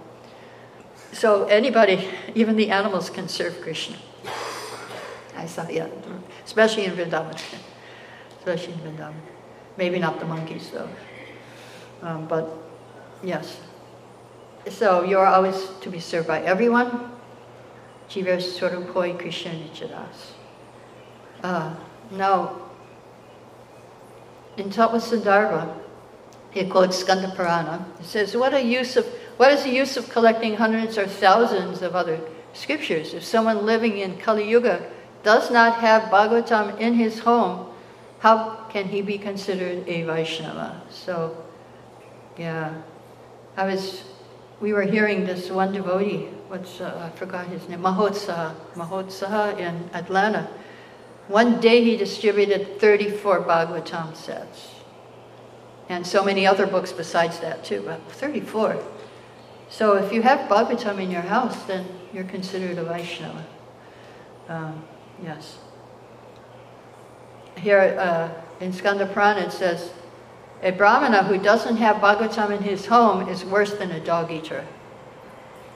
So 1.11 1.45
anybody, 1.45 2.07
even 2.35 2.55
the 2.55 2.69
animals 2.69 3.09
can 3.09 3.27
serve 3.27 3.61
Krishna. 3.61 3.97
I 5.35 5.45
saw, 5.45 5.67
yeah, 5.69 5.87
especially 6.45 6.85
in 6.85 6.93
Vrindavan. 6.93 7.39
especially 8.39 8.73
in 8.73 8.79
Vrindavan. 8.79 9.13
Maybe 9.77 9.99
not 9.99 10.19
the 10.19 10.25
monkeys 10.25 10.69
though. 10.71 10.89
Um, 12.01 12.27
but 12.27 12.49
yes. 13.23 13.59
So 14.69 15.03
you're 15.03 15.25
always 15.25 15.69
to 15.81 15.89
be 15.89 15.99
served 15.99 16.27
by 16.27 16.41
everyone. 16.41 17.11
Jiva 18.09 19.19
Krishna. 19.19 20.09
Uh, 21.43 21.75
now, 22.11 22.61
in 24.57 24.69
Tapasandarbha, 24.69 25.77
it 26.53 26.69
quotes 26.69 26.97
Skanda 26.97 27.33
Purana. 27.35 27.85
It 27.99 28.05
says, 28.05 28.35
what, 28.35 28.53
a 28.53 28.61
use 28.61 28.97
of, 28.97 29.05
what 29.37 29.51
is 29.51 29.63
the 29.63 29.69
use 29.69 29.97
of 29.97 30.09
collecting 30.09 30.55
hundreds 30.55 30.97
or 30.97 31.05
thousands 31.05 31.81
of 31.81 31.95
other 31.95 32.19
scriptures 32.53 33.13
if 33.13 33.23
someone 33.23 33.65
living 33.65 33.99
in 33.99 34.17
Kali 34.17 34.49
Yuga 34.49 34.89
does 35.23 35.51
not 35.51 35.79
have 35.79 36.03
Bhagavatam 36.03 36.79
in 36.79 36.93
his 36.95 37.19
home, 37.19 37.67
how 38.19 38.65
can 38.69 38.87
he 38.87 39.01
be 39.01 39.17
considered 39.17 39.87
a 39.87 40.03
Vaishnava? 40.03 40.81
So, 40.89 41.45
yeah, 42.37 42.81
I 43.55 43.65
was, 43.65 44.03
we 44.59 44.73
were 44.73 44.83
hearing 44.83 45.25
this 45.25 45.49
one 45.51 45.73
devotee, 45.73 46.27
what's, 46.47 46.81
uh, 46.81 47.11
I 47.13 47.17
forgot 47.17 47.47
his 47.47 47.67
name, 47.69 47.81
Mahotsaha, 47.81 48.55
Mahotsaha 48.73 49.59
in 49.59 49.89
Atlanta. 49.93 50.49
One 51.27 51.59
day 51.59 51.83
he 51.83 51.97
distributed 51.97 52.79
34 52.79 53.41
Bhagavatam 53.41 54.15
sets. 54.15 54.75
And 55.89 56.05
so 56.05 56.23
many 56.23 56.47
other 56.47 56.65
books 56.65 56.91
besides 56.91 57.39
that 57.39 57.63
too, 57.63 57.83
but 57.85 58.01
34. 58.11 58.83
So 59.69 59.95
if 59.95 60.11
you 60.11 60.21
have 60.21 60.49
Bhagavatam 60.49 60.99
in 60.99 61.11
your 61.11 61.21
house, 61.21 61.63
then 61.65 61.85
you're 62.13 62.23
considered 62.23 62.77
a 62.77 62.83
Vaishnava. 62.83 63.45
Um, 64.47 64.83
yes. 65.21 65.57
Here 67.57 67.95
uh, 67.99 68.29
in 68.63 68.73
Skanda 68.73 69.05
Purana 69.05 69.41
it 69.41 69.51
says, 69.51 69.91
a 70.63 70.71
Brahmana 70.71 71.23
who 71.23 71.37
doesn't 71.37 71.77
have 71.77 71.97
Bhagavatam 71.97 72.57
in 72.57 72.63
his 72.63 72.87
home 72.87 73.27
is 73.29 73.45
worse 73.45 73.73
than 73.73 73.91
a 73.91 73.99
dog 73.99 74.31
eater. 74.31 74.65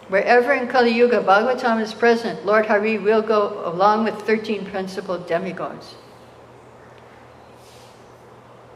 Wherever 0.07 0.51
in 0.53 0.67
Kali 0.67 0.91
Yuga 0.91 1.21
Bhagavatam 1.21 1.79
is 1.79 1.93
present, 1.93 2.45
Lord 2.45 2.65
Hari 2.65 2.97
will 2.97 3.21
go 3.21 3.61
along 3.65 4.03
with 4.03 4.15
13 4.23 4.65
principal 4.65 5.17
demigods. 5.17 5.95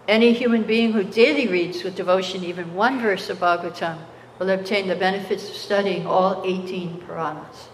Any 0.07 0.33
human 0.33 0.63
being 0.63 0.93
who 0.93 1.03
daily 1.03 1.47
reads 1.47 1.83
with 1.83 1.95
devotion 1.95 2.43
even 2.43 2.75
one 2.75 3.01
verse 3.01 3.29
of 3.29 3.39
Bhagavatam 3.39 3.97
will 4.37 4.49
obtain 4.51 4.87
the 4.87 4.95
benefits 4.95 5.49
of 5.49 5.55
studying 5.55 6.05
all 6.05 6.43
18 6.45 7.01
Puranas. 7.01 7.69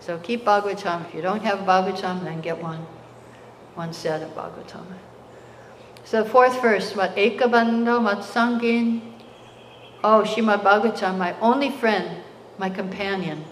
So 0.00 0.18
keep 0.18 0.44
Bhagavatam. 0.44 1.06
If 1.08 1.14
you 1.14 1.22
don't 1.22 1.42
have 1.42 1.60
Bhagavatam, 1.60 2.22
then 2.22 2.42
get 2.42 2.62
one, 2.62 2.86
one 3.74 3.92
set 3.92 4.22
of 4.22 4.34
Bhagavatam. 4.34 4.84
So 6.06 6.22
the 6.22 6.30
fourth 6.30 6.62
verse, 6.62 6.94
what 6.94 7.16
Ekabandha 7.16 7.98
Matsangin. 7.98 9.00
Oh, 10.04 10.22
Shrimad 10.24 10.62
Bhagavatam, 10.62 11.18
my 11.18 11.34
only 11.40 11.68
friend, 11.68 12.22
my 12.58 12.70
companion. 12.70 13.44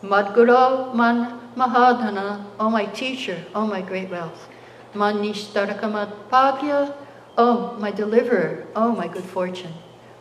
Madguru 0.00 0.94
Man 0.94 1.40
Mahadana, 1.56 2.46
oh 2.60 2.70
my 2.70 2.86
teacher, 2.86 3.44
oh 3.56 3.66
my 3.66 3.82
great 3.82 4.08
wealth. 4.08 4.48
Manishtarakamat 4.94 6.30
Bhagya, 6.30 6.94
oh 7.36 7.76
my 7.80 7.90
deliverer, 7.90 8.68
oh 8.76 8.92
my 8.92 9.08
good 9.08 9.24
fortune. 9.24 9.74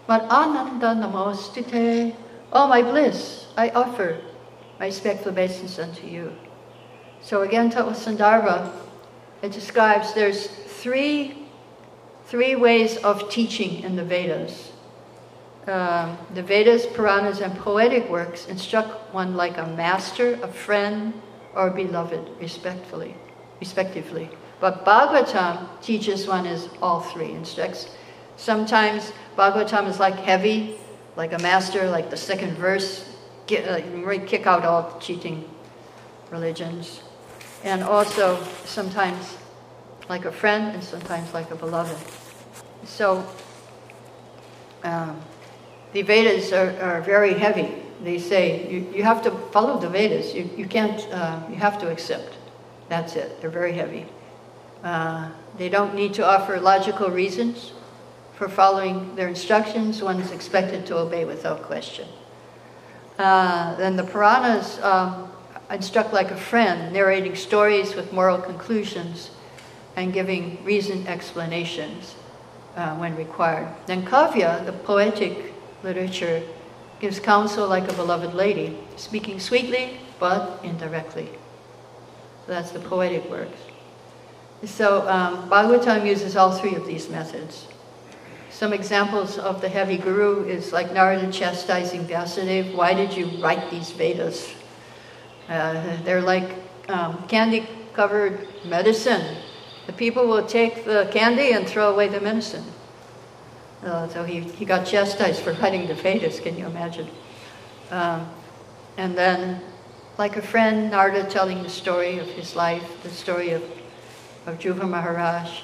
Mad 0.08 0.24
Ananda 0.24 0.96
Namostite, 0.96 2.16
oh 2.52 2.68
my 2.68 2.82
bliss, 2.82 3.46
I 3.56 3.70
offer 3.70 4.20
my 4.80 4.88
respectful 4.88 5.34
obeisance 5.34 5.78
unto 5.78 6.08
you. 6.08 6.36
So 7.22 7.44
again, 7.44 7.70
Sandarbha, 7.70 8.74
it 9.44 9.52
describes 9.52 10.16
there's 10.16 10.48
three 10.48 11.46
three 12.30 12.56
ways 12.56 12.98
of 12.98 13.28
teaching 13.32 13.82
in 13.82 13.96
the 13.96 14.04
Vedas. 14.04 14.72
Uh, 15.68 16.16
the 16.36 16.44
Vedas, 16.44 16.86
Puranas, 16.86 17.42
and 17.42 17.58
poetic 17.58 18.08
works 18.08 18.46
instruct 18.46 19.12
one 19.14 19.36
like 19.36 19.58
a 19.58 19.66
master, 19.66 20.34
a 20.44 20.48
friend, 20.48 21.14
or 21.56 21.70
a 21.70 21.74
beloved, 21.74 22.30
respectfully, 22.40 23.16
respectively. 23.60 24.30
But 24.60 24.86
Bhagavatam 24.86 25.82
teaches 25.82 26.28
one 26.28 26.46
as 26.46 26.70
all 26.84 27.00
three 27.00 27.32
instructs. 27.32 27.90
Sometimes 28.38 29.12
Bhagavatam 29.36 29.88
is 29.88 30.00
like 30.00 30.16
heavy, 30.16 30.78
like 31.16 31.34
a 31.34 31.40
master, 31.40 31.90
like 31.90 32.12
the 32.12 32.18
second 32.18 32.56
verse, 32.58 33.16
get, 33.48 33.68
uh, 33.68 34.26
kick 34.28 34.46
out 34.46 34.66
all 34.66 34.92
the 34.94 35.00
cheating 35.00 35.50
religions. 36.30 37.02
And 37.64 37.84
also 37.84 38.42
sometimes 38.66 39.36
like 40.10 40.26
a 40.26 40.32
friend 40.32 40.74
and 40.74 40.84
sometimes 40.84 41.34
like 41.34 41.52
a 41.52 41.56
beloved. 41.56 41.96
So 42.84 43.26
um, 44.84 45.22
the 45.94 46.02
Vedas 46.02 46.52
are, 46.52 46.76
are, 46.82 47.02
very 47.02 47.34
heavy. 47.34 47.76
They 48.04 48.18
say 48.18 48.70
you, 48.72 48.92
you 48.96 49.04
have 49.04 49.22
to 49.24 49.32
follow 49.52 49.80
the 49.80 49.88
Vedas. 49.88 50.34
You, 50.34 50.50
you 50.58 50.66
can't, 50.66 51.00
uh, 51.14 51.40
you 51.50 51.56
have 51.58 51.80
to 51.82 51.92
accept. 51.92 52.34
That's 52.90 53.16
it. 53.16 53.40
They're 53.40 53.52
very 53.52 53.74
heavy. 53.74 54.08
Uh, 54.84 55.30
they 55.58 55.70
don't 55.70 55.94
need 55.94 56.16
to 56.16 56.26
offer 56.26 56.60
logical 56.60 57.12
reasons 57.12 57.74
for 58.34 58.50
following 58.50 59.16
their 59.16 59.28
instructions. 59.28 60.02
One 60.02 60.20
is 60.20 60.32
expected 60.32 60.88
to 60.88 60.98
obey 60.98 61.26
without 61.26 61.62
question. 61.64 62.08
Uh, 63.20 63.76
then 63.76 63.96
the 63.96 64.04
Puranas 64.04 64.80
um, 64.82 65.30
instruct 65.70 66.14
like 66.14 66.32
a 66.32 66.38
friend, 66.38 66.92
narrating 66.94 67.36
stories 67.36 67.94
with 67.94 68.12
moral 68.12 68.40
conclusions 68.40 69.32
and 70.00 70.14
giving 70.14 70.58
reasoned 70.64 71.08
explanations 71.10 72.16
uh, 72.78 72.96
when 72.96 73.16
required. 73.18 73.68
Then 73.86 74.06
Kavya, 74.06 74.66
the 74.66 74.72
poetic 74.72 75.54
literature, 75.84 76.42
gives 77.02 77.20
counsel 77.20 77.68
like 77.68 77.90
a 77.92 77.94
beloved 77.94 78.34
lady, 78.34 78.78
speaking 78.96 79.40
sweetly 79.40 80.00
but 80.20 80.60
indirectly. 80.64 81.30
that's 82.48 82.72
the 82.72 82.80
poetic 82.80 83.30
works. 83.30 83.60
So 84.66 85.08
um, 85.08 85.50
Bhagavatam 85.50 86.06
uses 86.06 86.36
all 86.36 86.52
three 86.52 86.76
of 86.76 86.86
these 86.86 87.10
methods. 87.10 87.68
Some 88.50 88.74
examples 88.74 89.38
of 89.38 89.62
the 89.62 89.70
heavy 89.70 89.98
guru 89.98 90.46
is 90.46 90.74
like 90.74 90.94
Narada 90.94 91.32
chastising 91.32 92.06
Vyasadeva, 92.06 92.74
why 92.76 92.94
did 92.94 93.14
you 93.14 93.28
write 93.42 93.70
these 93.70 93.92
Vedas? 93.92 94.54
Uh, 95.48 95.98
they're 96.04 96.22
like 96.22 96.56
um, 96.88 97.26
candy-covered 97.28 98.48
medicine 98.66 99.38
the 99.90 99.94
people 99.94 100.28
will 100.28 100.46
take 100.46 100.86
the 100.86 101.10
candy 101.12 101.52
and 101.52 101.68
throw 101.68 101.92
away 101.92 102.08
the 102.08 102.22
medicine. 102.22 102.64
Uh, 103.84 104.08
so 104.10 104.24
he, 104.24 104.42
he 104.42 104.64
got 104.64 104.86
chastised 104.86 105.42
for 105.42 105.54
writing 105.54 105.88
the 105.88 105.96
Vedas, 105.96 106.40
can 106.40 106.56
you 106.56 106.68
imagine? 106.68 107.08
Um, 107.90 108.30
and 108.98 109.18
then, 109.18 109.60
like 110.20 110.38
a 110.38 110.44
friend, 110.44 110.92
Narada 110.92 111.24
telling 111.28 111.64
the 111.64 111.72
story 111.72 112.20
of 112.20 112.28
his 112.28 112.56
life, 112.56 113.02
the 113.02 113.10
story 113.10 113.50
of, 113.50 113.64
of 114.46 114.60
Dhruva 114.60 114.88
Maharaj. 114.88 115.62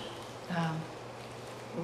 Um, 0.49 0.81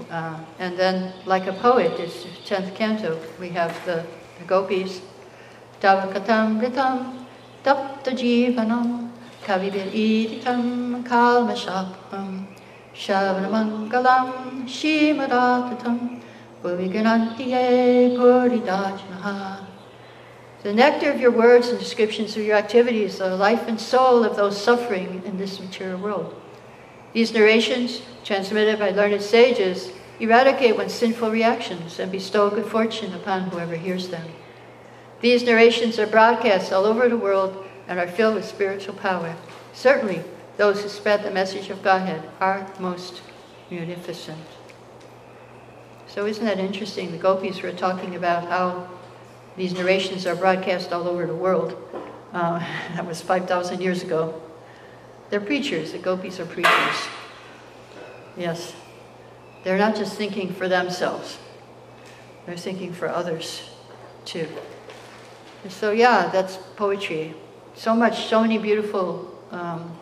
uh, 0.09 0.39
and 0.57 0.75
then, 0.79 1.13
like 1.27 1.45
a 1.45 1.53
poet, 1.53 1.95
this 1.95 2.25
10th 2.47 2.73
canto, 2.73 3.21
we 3.39 3.49
have 3.49 3.85
the, 3.85 4.03
the 4.39 4.45
gopis. 4.45 4.99
Tavakatam 5.79 6.59
ritam 6.59 7.23
tapta 7.63 8.13
jivanam 8.17 9.10
Kavividitam 9.51 11.03
kalmashapam 11.03 12.47
Shavanamangalam 12.95 14.63
Shimaratatam 14.63 16.21
Bhuviganantiye 16.63 18.15
Puridajnaha 18.15 19.65
The 20.63 20.71
nectar 20.71 21.11
of 21.11 21.19
your 21.19 21.31
words 21.31 21.67
and 21.67 21.77
descriptions 21.77 22.37
of 22.37 22.43
your 22.43 22.55
activities 22.55 23.19
are 23.19 23.27
the 23.27 23.35
life 23.35 23.67
and 23.67 23.77
soul 23.77 24.23
of 24.23 24.37
those 24.37 24.55
suffering 24.55 25.21
in 25.25 25.37
this 25.37 25.59
material 25.59 25.99
world. 25.99 26.33
These 27.11 27.33
narrations, 27.33 28.03
transmitted 28.23 28.79
by 28.79 28.91
learned 28.91 29.21
sages, 29.21 29.91
eradicate 30.21 30.77
one's 30.77 30.93
sinful 30.93 31.29
reactions 31.29 31.99
and 31.99 32.09
bestow 32.09 32.49
good 32.49 32.67
fortune 32.67 33.13
upon 33.13 33.49
whoever 33.49 33.75
hears 33.75 34.07
them. 34.07 34.31
These 35.19 35.43
narrations 35.43 35.99
are 35.99 36.07
broadcast 36.07 36.71
all 36.71 36.85
over 36.85 37.09
the 37.09 37.17
world 37.17 37.67
and 37.91 37.99
are 37.99 38.07
filled 38.07 38.35
with 38.35 38.45
spiritual 38.45 38.93
power. 38.93 39.35
Certainly, 39.73 40.23
those 40.55 40.81
who 40.81 40.87
spread 40.87 41.23
the 41.23 41.29
message 41.29 41.69
of 41.69 41.83
Godhead 41.83 42.23
are 42.39 42.65
most 42.79 43.21
munificent. 43.69 44.39
So, 46.07 46.25
isn't 46.25 46.45
that 46.45 46.57
interesting? 46.57 47.11
The 47.11 47.17
gopis 47.17 47.61
were 47.61 47.73
talking 47.73 48.15
about 48.15 48.47
how 48.47 48.87
these 49.57 49.73
narrations 49.73 50.25
are 50.25 50.37
broadcast 50.37 50.93
all 50.93 51.05
over 51.05 51.27
the 51.27 51.35
world. 51.35 51.75
Uh, 52.31 52.59
that 52.95 53.05
was 53.05 53.21
5,000 53.21 53.81
years 53.81 54.03
ago. 54.03 54.41
They're 55.29 55.41
preachers. 55.41 55.91
The 55.91 55.97
gopis 55.97 56.39
are 56.39 56.45
preachers. 56.45 56.95
Yes. 58.37 58.73
They're 59.65 59.77
not 59.77 59.97
just 59.97 60.15
thinking 60.15 60.53
for 60.53 60.69
themselves. 60.69 61.39
They're 62.45 62.55
thinking 62.55 62.93
for 62.93 63.09
others 63.09 63.69
too. 64.23 64.47
So 65.67 65.91
yeah, 65.91 66.29
that's 66.29 66.55
poetry. 66.77 67.35
So 67.81 67.95
much, 67.95 68.27
so 68.27 68.41
many 68.41 68.59
beautiful 68.59 69.27
um, 69.49 69.97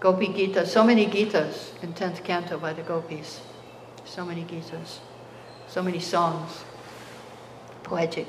Gopi 0.00 0.28
Gita, 0.28 0.64
so 0.64 0.82
many 0.82 1.04
Gitas 1.04 1.72
in 1.82 1.92
10th 1.92 2.24
canto 2.24 2.58
by 2.58 2.72
the 2.72 2.80
Gopis. 2.80 3.42
So 4.06 4.24
many 4.24 4.44
Gitas, 4.44 5.00
so 5.68 5.82
many 5.82 6.00
songs, 6.00 6.64
poetic. 7.82 8.28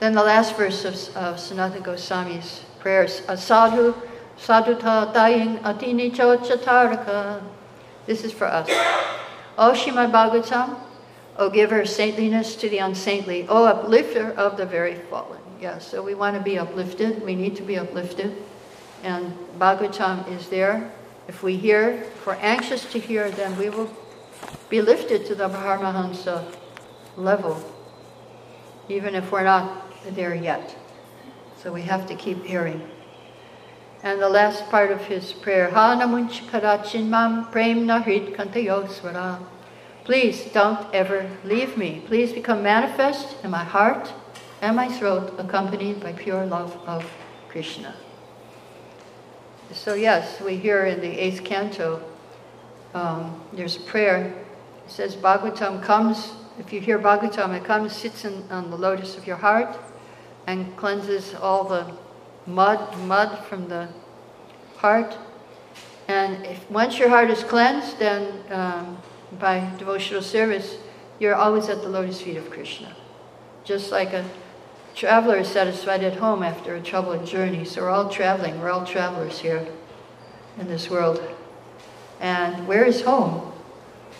Then 0.00 0.12
the 0.12 0.24
last 0.24 0.56
verse 0.56 0.84
of, 0.84 0.94
of 1.16 1.36
Sanatana 1.36 1.84
Goswami's 1.84 2.64
prayers, 2.80 3.22
Sadhu, 3.36 3.94
Sadhuta 4.36 5.14
Daying 5.14 5.58
Atini 5.58 6.12
Chochataraka. 6.12 7.44
This 8.06 8.24
is 8.24 8.32
for 8.32 8.46
us. 8.46 8.68
O 9.56 9.70
Shrimad 9.70 10.10
Bhagavatam, 10.10 10.80
O 11.36 11.48
giver 11.48 11.82
of 11.82 11.88
saintliness 11.88 12.56
to 12.56 12.68
the 12.68 12.78
unsaintly, 12.78 13.46
O 13.48 13.66
uplifter 13.66 14.32
of 14.32 14.56
the 14.56 14.66
very 14.66 14.96
fallen. 14.96 15.41
Yes, 15.62 15.86
so 15.86 16.02
we 16.02 16.14
want 16.16 16.36
to 16.36 16.42
be 16.42 16.58
uplifted. 16.58 17.22
We 17.22 17.36
need 17.36 17.54
to 17.54 17.62
be 17.62 17.78
uplifted. 17.78 18.36
And 19.04 19.32
Bhagavatam 19.60 20.28
is 20.28 20.48
there. 20.48 20.90
If 21.28 21.44
we 21.44 21.56
hear, 21.56 21.90
if 21.90 22.26
we're 22.26 22.34
anxious 22.34 22.84
to 22.90 22.98
hear, 22.98 23.30
then 23.30 23.56
we 23.56 23.70
will 23.70 23.88
be 24.68 24.82
lifted 24.82 25.24
to 25.26 25.36
the 25.36 25.48
Paramahansa 25.48 26.52
level, 27.16 27.64
even 28.88 29.14
if 29.14 29.30
we're 29.30 29.44
not 29.44 29.86
there 30.16 30.34
yet. 30.34 30.76
So 31.62 31.72
we 31.72 31.82
have 31.82 32.08
to 32.08 32.16
keep 32.16 32.44
hearing. 32.44 32.82
And 34.02 34.20
the 34.20 34.28
last 34.28 34.68
part 34.68 34.90
of 34.90 35.02
his 35.02 35.32
prayer, 35.32 35.70
Ha 35.70 35.94
namunch 35.94 36.40
karachin 36.48 37.06
mam 37.06 37.52
prem 37.52 37.86
nahrit. 37.86 38.34
Please 40.02 40.44
don't 40.46 40.92
ever 40.92 41.30
leave 41.44 41.76
me. 41.76 42.02
Please 42.04 42.32
become 42.32 42.64
manifest 42.64 43.36
in 43.44 43.52
my 43.52 43.62
heart 43.62 44.12
and 44.62 44.76
my 44.76 44.88
throat, 44.88 45.34
accompanied 45.38 46.00
by 46.00 46.12
pure 46.12 46.46
love 46.46 46.76
of 46.86 47.04
Krishna. 47.48 47.94
So, 49.72 49.94
yes, 49.94 50.40
we 50.40 50.56
hear 50.56 50.86
in 50.86 51.00
the 51.00 51.08
eighth 51.08 51.42
canto, 51.42 52.00
um, 52.94 53.42
there's 53.52 53.76
a 53.76 53.80
prayer. 53.80 54.26
It 54.84 54.90
says, 54.90 55.16
Bhagavatam 55.16 55.82
comes, 55.82 56.32
if 56.60 56.72
you 56.72 56.80
hear 56.80 56.98
Bhagavatam, 56.98 57.56
it 57.56 57.64
comes, 57.64 57.92
sits 57.92 58.24
in, 58.24 58.44
on 58.50 58.70
the 58.70 58.76
lotus 58.76 59.16
of 59.16 59.26
your 59.26 59.36
heart, 59.36 59.76
and 60.46 60.76
cleanses 60.76 61.34
all 61.34 61.64
the 61.64 61.92
mud, 62.46 62.96
mud 62.98 63.44
from 63.46 63.68
the 63.68 63.88
heart. 64.76 65.18
And 66.06 66.46
if, 66.46 66.70
once 66.70 66.98
your 66.98 67.08
heart 67.08 67.30
is 67.30 67.42
cleansed, 67.42 67.98
then 67.98 68.44
um, 68.52 68.98
by 69.40 69.68
devotional 69.76 70.22
service, 70.22 70.76
you're 71.18 71.34
always 71.34 71.68
at 71.68 71.82
the 71.82 71.88
lotus 71.88 72.20
feet 72.20 72.36
of 72.36 72.48
Krishna. 72.48 72.94
Just 73.64 73.90
like 73.90 74.12
a 74.12 74.24
traveler 74.94 75.38
is 75.38 75.48
satisfied 75.48 76.02
at 76.02 76.16
home 76.16 76.42
after 76.42 76.74
a 76.74 76.80
troubled 76.80 77.26
journey. 77.26 77.64
So 77.64 77.82
we're 77.82 77.90
all 77.90 78.08
traveling, 78.08 78.60
we're 78.60 78.70
all 78.70 78.84
travelers 78.84 79.38
here 79.38 79.66
in 80.58 80.68
this 80.68 80.90
world. 80.90 81.22
And 82.20 82.66
where 82.66 82.84
is 82.84 83.02
home? 83.02 83.52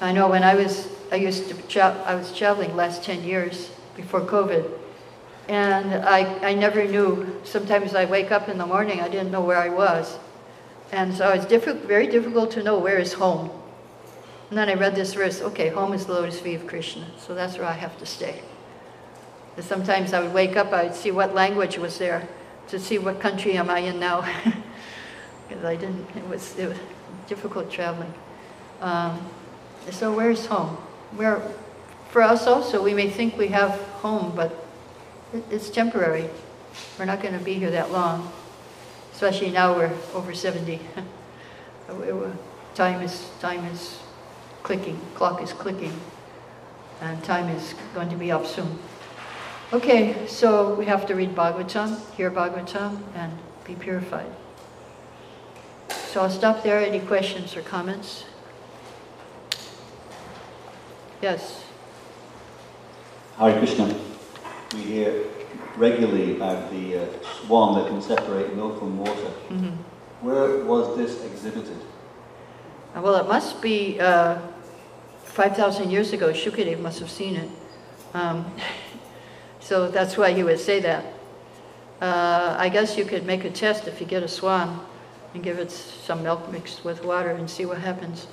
I 0.00 0.12
know 0.12 0.28
when 0.28 0.42
I 0.42 0.54
was, 0.54 0.88
I 1.12 1.16
used 1.16 1.48
to, 1.48 1.54
tra- 1.68 2.02
I 2.06 2.14
was 2.14 2.36
traveling 2.36 2.74
last 2.74 3.04
10 3.04 3.22
years 3.22 3.70
before 3.96 4.22
COVID. 4.22 4.70
And 5.48 5.94
I, 5.94 6.50
I 6.50 6.54
never 6.54 6.84
knew, 6.84 7.40
sometimes 7.44 7.94
I 7.94 8.04
wake 8.04 8.30
up 8.32 8.48
in 8.48 8.58
the 8.58 8.66
morning, 8.66 9.00
I 9.00 9.08
didn't 9.08 9.30
know 9.30 9.42
where 9.42 9.58
I 9.58 9.68
was. 9.68 10.18
And 10.92 11.14
so 11.14 11.30
it's 11.30 11.44
diffi- 11.46 11.80
very 11.82 12.06
difficult 12.06 12.50
to 12.52 12.62
know 12.62 12.78
where 12.78 12.98
is 12.98 13.12
home. 13.12 13.50
And 14.50 14.58
then 14.58 14.68
I 14.68 14.74
read 14.74 14.94
this 14.94 15.14
verse, 15.14 15.40
okay, 15.40 15.68
home 15.68 15.94
is 15.94 16.06
the 16.06 16.12
lotus 16.12 16.38
feet 16.38 16.56
of 16.56 16.66
Krishna. 16.66 17.06
So 17.18 17.34
that's 17.34 17.56
where 17.56 17.66
I 17.66 17.72
have 17.72 17.98
to 17.98 18.06
stay. 18.06 18.42
Sometimes 19.60 20.12
I 20.12 20.20
would 20.20 20.32
wake 20.32 20.56
up, 20.56 20.72
I 20.72 20.84
would 20.84 20.94
see 20.94 21.10
what 21.10 21.34
language 21.34 21.78
was 21.78 21.98
there 21.98 22.26
to 22.68 22.78
see 22.78 22.98
what 22.98 23.20
country 23.20 23.52
am 23.58 23.70
I 23.70 23.80
in 23.80 24.00
now. 24.00 24.26
Because 25.48 25.64
I 25.66 25.76
didn't, 25.76 26.08
it 26.16 26.26
was, 26.28 26.58
it 26.58 26.68
was 26.68 26.78
difficult 27.28 27.70
traveling. 27.70 28.14
Um, 28.80 29.20
so 29.90 30.14
where's 30.14 30.46
home? 30.46 30.76
Where, 31.14 31.42
for 32.08 32.22
us 32.22 32.46
also, 32.46 32.82
we 32.82 32.94
may 32.94 33.10
think 33.10 33.36
we 33.36 33.48
have 33.48 33.78
home, 34.00 34.32
but 34.34 34.64
it, 35.34 35.44
it's 35.50 35.68
temporary. 35.68 36.30
We're 36.98 37.04
not 37.04 37.20
going 37.20 37.38
to 37.38 37.44
be 37.44 37.54
here 37.54 37.70
that 37.70 37.92
long. 37.92 38.32
Especially 39.12 39.50
now 39.50 39.76
we're 39.76 39.92
over 40.14 40.32
70. 40.32 40.80
time 42.74 43.02
is, 43.02 43.28
time 43.40 43.66
is 43.66 43.98
clicking, 44.62 44.98
clock 45.14 45.42
is 45.42 45.52
clicking, 45.52 45.92
and 47.02 47.22
time 47.22 47.48
is 47.50 47.74
going 47.94 48.08
to 48.08 48.16
be 48.16 48.32
up 48.32 48.46
soon. 48.46 48.78
Okay, 49.72 50.26
so 50.26 50.74
we 50.74 50.84
have 50.84 51.06
to 51.06 51.14
read 51.14 51.34
Bhagavatam, 51.34 51.98
hear 52.12 52.30
Bhagavatam, 52.30 53.00
and 53.14 53.32
be 53.64 53.74
purified. 53.74 54.30
So 55.88 56.20
I'll 56.20 56.28
stop 56.28 56.62
there. 56.62 56.78
Any 56.78 57.00
questions 57.00 57.56
or 57.56 57.62
comments? 57.62 58.26
Yes. 61.22 61.64
Hare 63.38 63.56
Krishna. 63.58 63.98
We 64.74 64.82
hear 64.82 65.24
regularly 65.78 66.36
about 66.36 66.70
the 66.70 66.98
uh, 66.98 67.06
swan 67.46 67.78
that 67.78 67.88
can 67.88 68.02
separate 68.02 68.54
milk 68.54 68.78
from 68.78 68.98
water. 68.98 69.32
Mm-hmm. 69.48 69.70
Where 70.20 70.62
was 70.66 70.98
this 70.98 71.24
exhibited? 71.24 71.78
Uh, 72.94 73.00
well, 73.00 73.16
it 73.16 73.26
must 73.26 73.62
be 73.62 73.98
uh, 73.98 74.38
5,000 75.24 75.90
years 75.90 76.12
ago. 76.12 76.30
Shukadev 76.30 76.78
must 76.80 76.98
have 76.98 77.10
seen 77.10 77.36
it. 77.36 77.48
Um, 78.12 78.52
so 79.62 79.88
that's 79.88 80.16
why 80.16 80.32
he 80.32 80.42
would 80.42 80.58
say 80.58 80.80
that. 80.80 81.04
Uh, 82.00 82.56
I 82.58 82.68
guess 82.68 82.96
you 82.96 83.04
could 83.04 83.24
make 83.24 83.44
a 83.44 83.50
test 83.50 83.86
if 83.86 84.00
you 84.00 84.06
get 84.06 84.24
a 84.24 84.28
swan 84.28 84.84
and 85.34 85.42
give 85.42 85.58
it 85.58 85.70
some 85.70 86.22
milk 86.22 86.50
mixed 86.50 86.84
with 86.84 87.04
water 87.04 87.30
and 87.30 87.48
see 87.48 87.64
what 87.64 87.78
happens. 87.78 88.26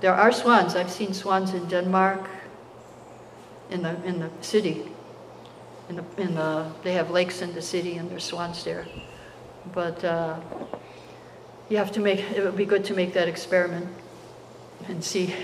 There 0.00 0.14
are 0.14 0.30
swans. 0.30 0.76
I've 0.76 0.90
seen 0.90 1.12
swans 1.12 1.54
in 1.54 1.66
Denmark, 1.66 2.28
in 3.70 3.82
the 3.82 3.96
in 4.04 4.20
the 4.20 4.30
city. 4.40 4.88
In 5.88 5.96
the 5.96 6.04
in 6.16 6.34
the 6.36 6.70
they 6.84 6.92
have 6.92 7.10
lakes 7.10 7.42
in 7.42 7.52
the 7.52 7.62
city 7.62 7.96
and 7.96 8.08
there's 8.08 8.24
swans 8.24 8.62
there. 8.62 8.86
But 9.74 10.02
uh, 10.04 10.38
you 11.68 11.78
have 11.78 11.90
to 11.92 12.00
make. 12.00 12.20
It 12.20 12.44
would 12.44 12.56
be 12.56 12.64
good 12.64 12.84
to 12.84 12.94
make 12.94 13.12
that 13.14 13.26
experiment 13.26 13.88
and 14.86 15.02
see 15.02 15.34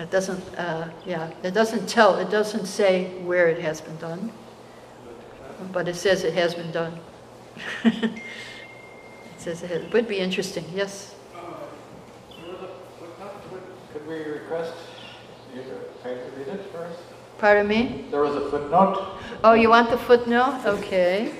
it 0.00 0.10
doesn't, 0.10 0.42
uh, 0.56 0.88
yeah, 1.04 1.30
it 1.42 1.52
doesn't 1.52 1.88
tell, 1.88 2.16
it 2.16 2.30
doesn't 2.30 2.66
say 2.66 3.08
where 3.22 3.48
it 3.48 3.60
has 3.60 3.80
been 3.80 3.96
done, 3.96 4.32
but 5.72 5.88
it 5.88 5.96
says 5.96 6.24
it 6.24 6.34
has 6.34 6.54
been 6.54 6.72
done. 6.72 6.98
it 7.84 8.22
says 9.36 9.62
it, 9.62 9.70
has, 9.70 9.82
it 9.82 9.92
would 9.92 10.08
be 10.08 10.18
interesting, 10.18 10.64
yes? 10.74 11.14
Could 13.92 14.06
we 14.06 14.22
request 14.22 14.74
you 15.54 15.62
to 15.62 16.08
read 16.08 16.48
it 16.48 16.74
us? 16.74 16.96
Pardon 17.38 17.68
me? 17.68 18.04
There 18.10 18.22
was 18.22 18.36
a 18.36 18.50
footnote. 18.50 19.18
Oh, 19.44 19.52
you 19.52 19.68
want 19.68 19.90
the 19.90 19.98
footnote? 19.98 20.62
Okay. 20.64 21.32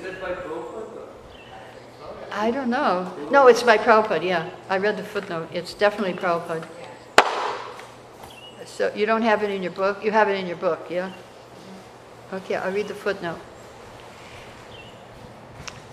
I 2.32 2.50
don't 2.50 2.70
know. 2.70 3.12
No, 3.30 3.46
it's 3.48 3.62
by 3.62 3.78
Prabhupada, 3.78 4.24
yeah. 4.24 4.50
I 4.68 4.76
read 4.78 4.96
the 4.96 5.02
footnote. 5.02 5.48
It's 5.52 5.74
definitely 5.74 6.14
Prabhupada. 6.14 6.66
So 8.80 8.90
you 8.94 9.04
don't 9.04 9.20
have 9.20 9.42
it 9.42 9.50
in 9.50 9.62
your 9.62 9.72
book? 9.72 10.02
You 10.02 10.10
have 10.10 10.30
it 10.30 10.40
in 10.40 10.46
your 10.46 10.56
book, 10.56 10.86
yeah? 10.88 11.12
Okay, 12.32 12.54
I'll 12.54 12.72
read 12.72 12.88
the 12.88 12.94
footnote. 12.94 13.38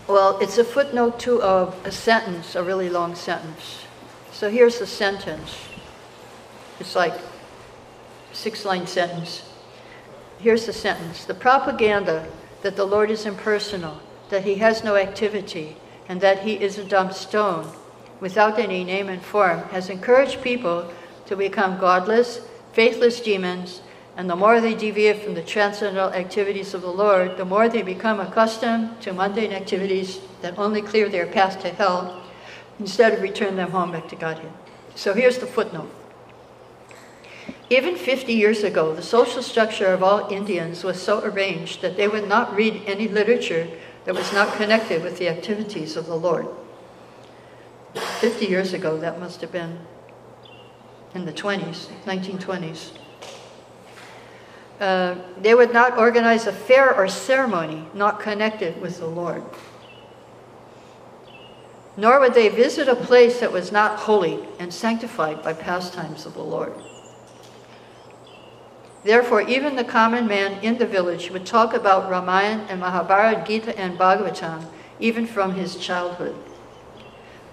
Well, 0.08 0.40
it's 0.40 0.58
a 0.58 0.64
footnote 0.64 1.20
to 1.20 1.42
a, 1.42 1.74
a 1.84 1.92
sentence, 1.92 2.56
a 2.56 2.64
really 2.64 2.90
long 2.90 3.14
sentence. 3.14 3.84
So 4.32 4.50
here's 4.50 4.80
the 4.80 4.88
sentence. 4.88 5.68
It's 6.80 6.96
like 6.96 7.14
six 8.32 8.64
line 8.64 8.88
sentence. 8.88 9.44
Here's 10.40 10.66
the 10.66 10.72
sentence. 10.72 11.26
The 11.26 11.34
propaganda 11.34 12.26
that 12.62 12.78
the 12.78 12.86
Lord 12.86 13.12
is 13.12 13.26
impersonal, 13.26 14.00
that 14.30 14.46
he 14.46 14.56
has 14.56 14.86
no 14.86 14.96
activity, 14.96 15.76
and 16.08 16.22
that 16.22 16.44
he 16.44 16.54
is 16.54 16.78
a 16.78 16.86
dumb 16.86 17.12
stone 17.12 17.70
without 18.22 18.58
any 18.58 18.86
name 18.86 19.10
and 19.10 19.22
form 19.22 19.60
has 19.72 19.90
encouraged 19.90 20.42
people 20.42 20.90
to 21.26 21.36
become 21.36 21.78
godless 21.82 22.48
faithless 22.78 23.20
demons, 23.22 23.82
and 24.16 24.30
the 24.30 24.36
more 24.36 24.62
they 24.62 24.76
deviate 24.76 25.24
from 25.24 25.34
the 25.34 25.42
transcendental 25.42 26.14
activities 26.14 26.76
of 26.76 26.84
the 26.84 26.88
Lord, 26.88 27.36
the 27.36 27.44
more 27.44 27.68
they 27.68 27.82
become 27.82 28.20
accustomed 28.20 29.02
to 29.02 29.12
mundane 29.14 29.52
activities 29.52 30.20
that 30.44 30.60
only 30.60 30.84
clear 30.84 31.10
their 31.10 31.26
path 31.26 31.60
to 31.62 31.70
hell 31.70 32.22
instead 32.78 33.14
of 33.14 33.24
return 33.24 33.56
them 33.56 33.72
home 33.72 33.94
back 33.94 34.08
to 34.10 34.16
Godhead. 34.16 34.52
So 34.94 35.16
here's 35.16 35.40
the 35.40 35.48
footnote. 35.48 35.92
Even 37.72 37.96
50 37.96 38.32
years 38.32 38.62
ago, 38.62 38.94
the 38.94 39.02
social 39.02 39.42
structure 39.42 39.88
of 39.88 40.04
all 40.04 40.32
Indians 40.32 40.84
was 40.84 41.02
so 41.02 41.24
arranged 41.24 41.82
that 41.82 41.98
they 41.98 42.08
would 42.08 42.28
not 42.28 42.56
read 42.56 42.84
any 42.86 43.08
literature 43.08 43.68
that 44.06 44.14
was 44.14 44.32
not 44.34 44.54
connected 44.54 45.02
with 45.02 45.18
the 45.18 45.30
activities 45.30 45.98
of 45.98 46.06
the 46.06 46.16
Lord. 46.16 46.46
50 48.20 48.46
years 48.46 48.74
ago, 48.74 49.00
that 49.00 49.20
must 49.20 49.42
have 49.42 49.52
been 49.52 49.80
in 51.18 51.26
the 51.26 51.34
20s, 51.34 51.88
1920s. 52.06 52.92
Uh, 54.80 55.16
they 55.42 55.56
would 55.56 55.74
not 55.74 55.98
organize 55.98 56.46
a 56.46 56.54
fair 56.54 56.96
or 56.96 57.08
ceremony 57.08 57.88
not 57.96 58.20
connected 58.20 58.80
with 58.80 59.00
the 59.00 59.08
Lord. 59.08 59.44
Nor 61.98 62.20
would 62.20 62.36
they 62.36 62.50
visit 62.50 62.88
a 62.88 62.96
place 62.96 63.40
that 63.40 63.52
was 63.52 63.72
not 63.72 63.98
holy 63.98 64.48
and 64.60 64.72
sanctified 64.72 65.42
by 65.42 65.54
pastimes 65.54 66.28
of 66.28 66.36
the 66.36 66.44
Lord. 66.44 66.74
Therefore, 69.04 69.42
even 69.42 69.76
the 69.76 69.84
common 69.84 70.28
man 70.28 70.64
in 70.64 70.78
the 70.78 70.86
village 70.86 71.32
would 71.32 71.48
talk 71.48 71.74
about 71.74 72.12
Ramayana 72.12 72.68
and 72.70 72.80
Mahabharata, 72.80 73.44
Gita, 73.48 73.76
and 73.80 73.98
Bhagavatam, 73.98 74.68
even 75.00 75.26
from 75.26 75.56
his 75.56 75.78
childhood. 75.78 76.36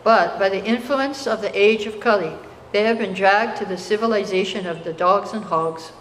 But 0.03 0.39
by 0.39 0.51
the 0.51 0.63
influence 0.63 1.27
of 1.27 1.41
the 1.41 1.59
age 1.59 1.87
of 1.87 2.01
Kali, 2.01 2.37
they 2.75 2.83
have 2.83 2.99
been 2.99 3.15
dragged 3.15 3.57
to 3.57 3.65
the 3.65 3.79
civilization 3.79 4.67
of 4.67 4.83
the 4.83 4.93
dogs 4.93 5.33
and 5.33 5.45
hogs, 5.45 5.93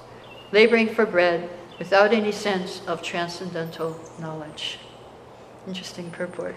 laboring 0.51 0.89
for 0.89 1.05
bread 1.05 1.47
without 1.77 2.11
any 2.11 2.31
sense 2.31 2.81
of 2.87 3.03
transcendental 3.03 3.99
knowledge. 4.19 4.79
Interesting 5.67 6.09
purport. 6.09 6.55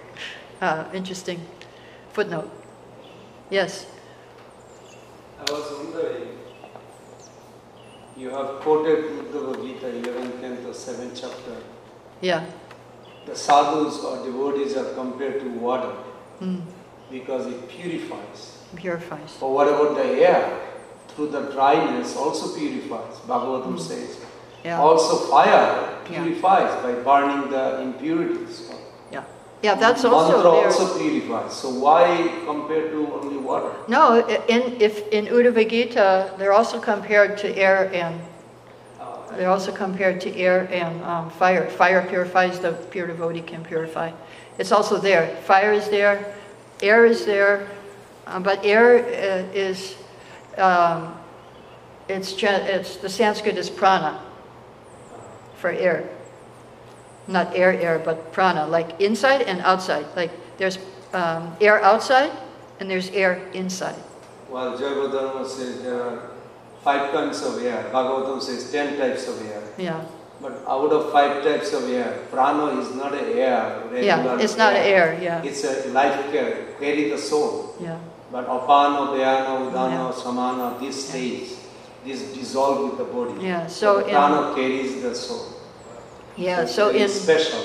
Uh, 0.62 0.86
interesting 0.94 1.38
footnote. 2.14 2.50
Yes. 3.50 3.84
I 5.38 5.52
was 5.52 5.70
wondering, 5.84 6.38
you 8.16 8.30
have 8.30 8.60
quoted 8.60 9.30
Bhagavad 9.30 9.62
Gita, 9.66 9.86
11th, 9.86 10.40
10th, 10.40 10.64
or 10.64 10.72
7th 10.72 11.20
chapter. 11.20 11.56
Yeah. 12.22 12.46
The 13.26 13.36
sadhus 13.36 14.02
or 14.02 14.24
devotees 14.24 14.78
are 14.78 14.94
compared 14.94 15.40
to 15.40 15.48
water 15.50 15.92
Mm. 16.40 16.62
because 17.10 17.46
it 17.46 17.68
purifies. 17.68 18.55
Purifies. 18.76 19.38
Or 19.40 19.52
what 19.54 19.68
about 19.68 19.96
the 19.96 20.04
air? 20.04 20.60
Through 21.08 21.28
the 21.28 21.42
dryness 21.52 22.16
also 22.16 22.54
purifies. 22.56 23.14
Bhagavatam 23.26 23.74
Mm. 23.76 23.80
says. 23.80 24.16
Yeah. 24.64 24.80
Also 24.80 25.16
fire 25.32 25.50
Yeah. 26.10 26.22
purifies 26.22 26.72
by 26.82 26.92
burning 26.92 27.50
the 27.50 27.80
impurities. 27.80 28.70
Yeah. 29.10 29.22
Yeah, 29.62 29.74
that's 29.76 30.04
also 30.04 30.42
Mantra 30.42 30.50
there. 30.50 30.66
also 30.66 30.98
purifies. 30.98 31.52
So 31.52 31.68
why 31.70 32.30
compared 32.44 32.90
to 32.92 33.00
only 33.20 33.38
water? 33.38 33.70
No, 33.88 34.26
in, 34.48 34.76
if, 34.80 35.08
in 35.08 35.26
Uddhava 35.26 35.64
Gita, 35.68 36.30
they're 36.38 36.52
also 36.52 36.78
compared 36.78 37.38
to 37.38 37.56
air 37.56 37.90
and, 37.94 38.20
they're 39.36 39.50
also 39.50 39.72
compared 39.72 40.20
to 40.22 40.36
air 40.36 40.68
and 40.70 41.02
um, 41.04 41.30
fire. 41.30 41.66
Fire 41.70 42.02
purifies, 42.08 42.58
the 42.60 42.72
pure 42.90 43.06
devotee 43.06 43.40
can 43.42 43.62
purify. 43.64 44.10
It's 44.58 44.72
also 44.72 44.96
there. 44.98 45.26
Fire 45.44 45.72
is 45.72 45.88
there, 45.90 46.34
air 46.82 47.04
is 47.04 47.24
there, 47.26 47.66
um, 48.26 48.42
but 48.42 48.64
air 48.64 48.98
uh, 48.98 49.46
is, 49.54 49.94
um, 50.58 51.18
it's, 52.08 52.34
it's, 52.42 52.96
the 52.96 53.08
Sanskrit 53.08 53.56
is 53.56 53.70
prana 53.70 54.20
for 55.56 55.70
air. 55.70 56.08
Not 57.28 57.56
air, 57.56 57.72
air, 57.72 57.98
but 57.98 58.32
prana, 58.32 58.66
like 58.66 59.00
inside 59.00 59.42
and 59.42 59.60
outside. 59.60 60.06
Like 60.14 60.30
there's 60.58 60.78
um, 61.12 61.56
air 61.60 61.82
outside 61.82 62.30
and 62.78 62.90
there's 62.90 63.10
air 63.10 63.42
inside. 63.52 63.98
While 64.48 64.78
Jaiva 64.78 65.10
Dharma 65.10 65.48
says 65.48 65.82
there 65.82 66.00
are 66.00 66.30
five 66.82 67.12
kinds 67.12 67.42
of 67.42 67.60
air, 67.62 67.90
Bhagavatam 67.92 68.40
says 68.40 68.70
ten 68.70 68.96
types 68.96 69.26
of 69.26 69.44
air. 69.46 69.62
Yeah. 69.76 70.04
But 70.40 70.62
out 70.68 70.92
of 70.92 71.10
five 71.12 71.42
types 71.42 71.72
of 71.72 71.88
air, 71.88 72.26
prana 72.30 72.78
is 72.78 72.94
not 72.94 73.14
an 73.14 73.24
air. 73.24 73.82
Yeah, 73.94 74.38
it's 74.38 74.56
not 74.56 74.74
air, 74.74 75.18
yeah. 75.20 75.42
It's 75.42 75.64
a 75.64 75.88
life 75.88 76.30
care, 76.30 76.66
carry 76.78 77.10
the 77.10 77.18
soul. 77.18 77.74
Yeah. 77.80 77.98
But 78.32 78.48
apana, 78.48 79.12
vyana, 79.14 79.70
udana, 79.70 79.90
Yeah. 79.90 80.10
samana, 80.22 80.76
this 80.80 81.08
stays. 81.08 81.56
This 82.04 82.22
dissolve 82.34 82.90
with 82.90 82.98
the 82.98 83.04
body. 83.04 83.34
Yeah, 83.46 83.66
so 83.66 83.96
But 84.00 84.08
in- 84.08 84.14
prana 84.14 84.54
carries 84.54 85.02
the 85.02 85.14
soul. 85.14 85.46
Yeah, 86.36 86.64
so 86.66 86.88
it's 86.88 87.16
in 87.16 87.22
special. 87.22 87.60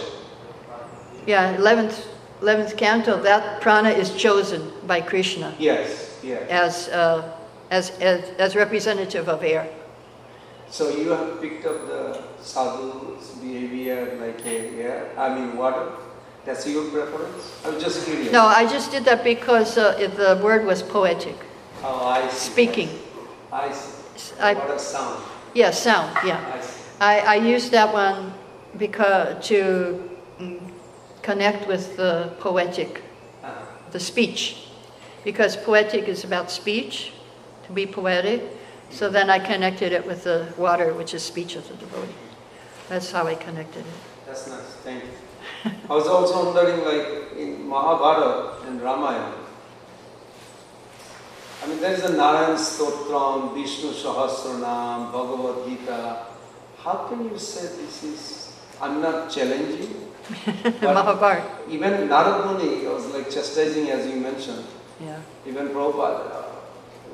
yeah, 1.28 1.56
11th 1.58 2.08
11th 2.42 2.76
canto 2.78 3.22
that 3.22 3.62
prana 3.62 3.90
is 3.90 4.10
chosen 4.16 4.72
by 4.88 5.00
Krishna 5.02 5.54
Yes, 5.60 6.18
yes. 6.24 6.42
as 6.50 6.88
uh, 6.90 7.22
as, 7.70 7.92
as 8.00 8.24
as 8.40 8.56
representative 8.56 9.28
of 9.30 9.44
air. 9.44 9.68
So 10.70 10.90
you 10.90 11.10
have 11.12 11.40
picked 11.42 11.66
up 11.68 11.86
the 11.88 12.22
sadhu's 12.42 13.28
behavior 13.44 14.18
like 14.20 14.42
air, 14.46 15.12
I 15.18 15.36
mean 15.36 15.56
water. 15.58 15.86
That's 16.46 16.68
your 16.68 16.90
preference? 16.90 17.62
I 17.64 17.70
was 17.70 17.84
just 17.84 18.06
curious. 18.06 18.32
No, 18.32 18.46
I 18.46 18.66
just 18.66 18.92
did 18.92 19.06
that 19.06 19.24
because 19.24 19.78
uh, 19.78 19.94
the 20.18 20.42
word 20.44 20.66
was 20.66 20.82
poetic. 20.82 21.36
Oh, 21.84 22.08
I 22.08 22.28
see. 22.30 22.52
Speaking. 22.52 22.90
I 23.52 23.72
see. 23.72 24.34
I, 24.40 24.54
What 24.54 24.72
a 24.72 24.80
sound. 24.80 25.24
yeah, 25.54 25.72
sound, 25.72 26.16
yeah. 26.26 26.40
I 26.54 26.62
see. 26.62 26.82
I, 27.00 27.20
I 27.20 27.36
used 27.36 27.72
that 27.72 27.94
one 27.94 28.34
because 28.78 29.46
to 29.48 30.10
mm, 30.40 30.60
connect 31.22 31.68
with 31.68 31.98
the 31.98 32.32
poetic, 32.40 33.02
Uh-huh. 33.44 33.66
the 33.92 34.00
speech, 34.00 34.68
because 35.24 35.56
poetic 35.58 36.08
is 36.08 36.24
about 36.24 36.50
speech, 36.52 37.12
to 37.68 37.74
be 37.74 37.86
poetic. 37.86 38.42
So 38.90 39.10
then 39.10 39.30
I 39.30 39.40
connected 39.40 39.92
it 39.94 40.06
with 40.06 40.24
the 40.24 40.48
water, 40.58 40.94
which 40.94 41.14
is 41.14 41.24
speech 41.24 41.56
of 41.56 41.68
the 41.68 41.76
devotee. 41.76 42.14
That's 42.90 43.12
how 43.12 43.26
I 43.28 43.36
connected 43.36 43.86
it. 43.86 44.00
That's 44.28 44.48
nice. 44.48 44.60
Thank 44.84 45.04
you. 45.04 45.10
I 45.66 45.94
was 45.94 46.08
also 46.08 46.46
wondering, 46.46 46.84
like 46.84 47.38
in 47.38 47.68
Mahabharata 47.68 48.68
and 48.68 48.82
Ramayana, 48.82 49.36
I 51.64 51.68
mean, 51.68 51.80
there 51.80 51.94
is 51.94 52.04
a 52.04 52.14
Narayan 52.14 52.56
Stotram, 52.58 53.54
Vishnu 53.54 53.92
Sahasranam, 53.92 55.12
Bhagavad 55.12 55.70
Gita. 55.70 56.26
How 56.80 57.08
can 57.08 57.24
you 57.26 57.38
say 57.38 57.62
this 57.78 58.04
is, 58.04 58.60
I'm 58.82 59.02
not 59.02 59.30
challenging, 59.30 60.08
Mahabharata, 60.82 61.44
even 61.70 61.94
Narad 62.08 62.60
Muni 62.60 62.88
was 62.88 63.06
like 63.08 63.30
chastising 63.30 63.90
as 63.90 64.08
you 64.08 64.16
mentioned, 64.16 64.66
yeah. 65.00 65.20
even 65.46 65.70
Prabhupada. 65.70 66.46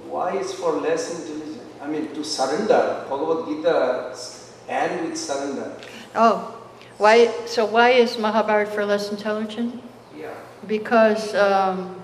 Why 0.08 0.38
is 0.38 0.54
for 0.54 0.74
less 0.74 1.20
intelligent? 1.20 1.68
I 1.82 1.88
mean, 1.88 2.14
to 2.14 2.24
surrender, 2.24 3.06
Bhagavad 3.10 3.48
Gita 3.48 4.16
end 4.70 5.10
with 5.10 5.18
surrender. 5.18 5.78
Oh, 6.16 6.57
why, 6.98 7.32
so 7.46 7.66
why 7.66 7.92
is 7.92 8.18
Mahabharata 8.18 8.72
for 8.72 8.86
less 8.86 9.12
intelligent? 9.12 9.82
Yeah. 10.16 10.34
Because 10.66 11.36
um, 11.36 12.02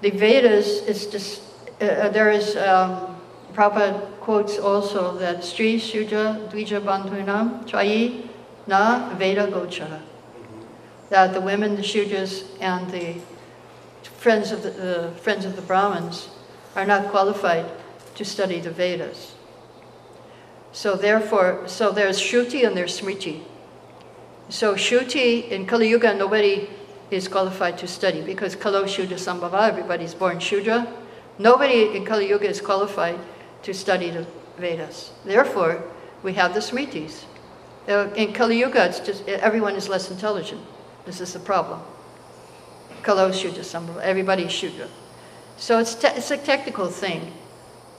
the 0.00 0.10
Vedas 0.10 0.82
is 0.86 1.06
just, 1.06 1.42
uh, 1.80 1.84
uh, 1.84 2.08
there 2.10 2.30
is, 2.30 2.56
um, 2.56 3.14
Prabhupada 3.54 4.18
quotes 4.20 4.58
also 4.58 5.16
that 5.18 5.38
Stri 5.38 5.80
Shudra 5.80 6.40
Dvija 6.50 6.82
Bandhunam 6.82 7.64
Trayi 7.68 8.28
Na 8.66 9.14
Veda 9.14 9.46
Gochara. 9.46 10.00
That 11.10 11.32
the 11.32 11.40
women, 11.40 11.76
the 11.76 11.82
Shudras, 11.82 12.44
and 12.60 12.90
the 12.90 13.20
friends 14.02 14.50
of 14.50 14.62
the, 14.62 14.70
the 14.70 15.12
friends 15.20 15.44
of 15.44 15.54
the 15.54 15.62
Brahmins 15.62 16.28
are 16.74 16.84
not 16.84 17.10
qualified 17.10 17.66
to 18.16 18.24
study 18.24 18.58
the 18.58 18.70
Vedas. 18.70 19.33
So 20.74 20.96
therefore, 20.96 21.68
so 21.68 21.92
there's 21.92 22.18
Shruti 22.18 22.66
and 22.66 22.76
there's 22.76 23.00
Smriti. 23.00 23.42
So 24.48 24.74
Shruti 24.74 25.48
in 25.48 25.66
Kali 25.66 25.88
Yuga, 25.88 26.14
nobody 26.14 26.68
is 27.12 27.28
qualified 27.28 27.78
to 27.78 27.86
study 27.86 28.22
because 28.22 28.56
Kalo 28.56 28.84
Shudra 28.84 29.16
Sambhava, 29.16 29.68
everybody's 29.68 30.14
born 30.14 30.40
Shudra. 30.40 30.92
Nobody 31.38 31.96
in 31.96 32.04
Kali 32.04 32.28
Yuga 32.28 32.48
is 32.48 32.60
qualified 32.60 33.20
to 33.62 33.72
study 33.72 34.10
the 34.10 34.26
Vedas. 34.58 35.12
Therefore, 35.24 35.80
we 36.24 36.32
have 36.32 36.54
the 36.54 36.60
Smritis. 36.60 37.24
Uh, 37.88 38.08
In 38.16 38.32
Kali 38.32 38.58
Yuga, 38.58 38.86
it's 38.86 38.98
just 38.98 39.28
everyone 39.28 39.76
is 39.76 39.88
less 39.88 40.10
intelligent. 40.10 40.60
This 41.06 41.20
is 41.20 41.34
the 41.34 41.38
problem. 41.38 41.80
Kalo 43.04 43.30
Shudra 43.30 43.62
Sambhava, 43.62 44.00
everybody 44.02 44.42
is 44.42 44.52
Shudra. 44.52 44.88
So 45.56 45.78
it's, 45.78 45.94
te- 45.94 46.08
it's 46.08 46.32
a 46.32 46.36
technical 46.36 46.88
thing 46.88 47.32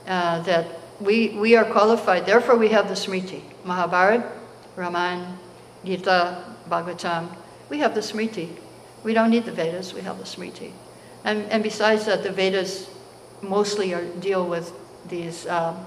uh, 0.06 0.40
that 0.42 0.66
we, 1.00 1.30
we 1.30 1.56
are 1.56 1.64
qualified. 1.64 2.26
Therefore, 2.26 2.56
we 2.56 2.68
have 2.68 2.88
the 2.88 2.94
Smriti. 2.94 3.42
Mahabharata, 3.64 4.30
Ramayana, 4.76 5.36
Gita, 5.84 6.44
Bhagavatam. 6.68 7.34
We 7.68 7.78
have 7.78 7.94
the 7.94 8.00
Smriti. 8.00 8.48
We 9.02 9.14
don't 9.14 9.30
need 9.30 9.44
the 9.44 9.52
Vedas, 9.52 9.94
we 9.94 10.00
have 10.02 10.18
the 10.18 10.24
Smriti. 10.24 10.72
And, 11.24 11.44
and 11.50 11.62
besides 11.62 12.06
that, 12.06 12.22
the 12.22 12.30
Vedas 12.30 12.90
mostly 13.42 13.94
are, 13.94 14.04
deal 14.04 14.46
with 14.46 14.72
these 15.08 15.46
um, 15.46 15.86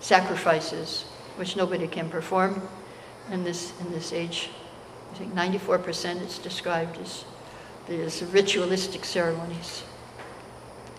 sacrifices, 0.00 1.02
which 1.36 1.56
nobody 1.56 1.86
can 1.86 2.08
perform 2.08 2.66
in 3.30 3.44
this, 3.44 3.72
in 3.80 3.90
this 3.90 4.12
age. 4.12 4.50
I 5.12 5.16
think 5.16 5.34
94% 5.34 6.22
is 6.26 6.38
described 6.38 6.98
as 6.98 7.24
these 7.86 8.22
ritualistic 8.24 9.04
ceremonies. 9.04 9.84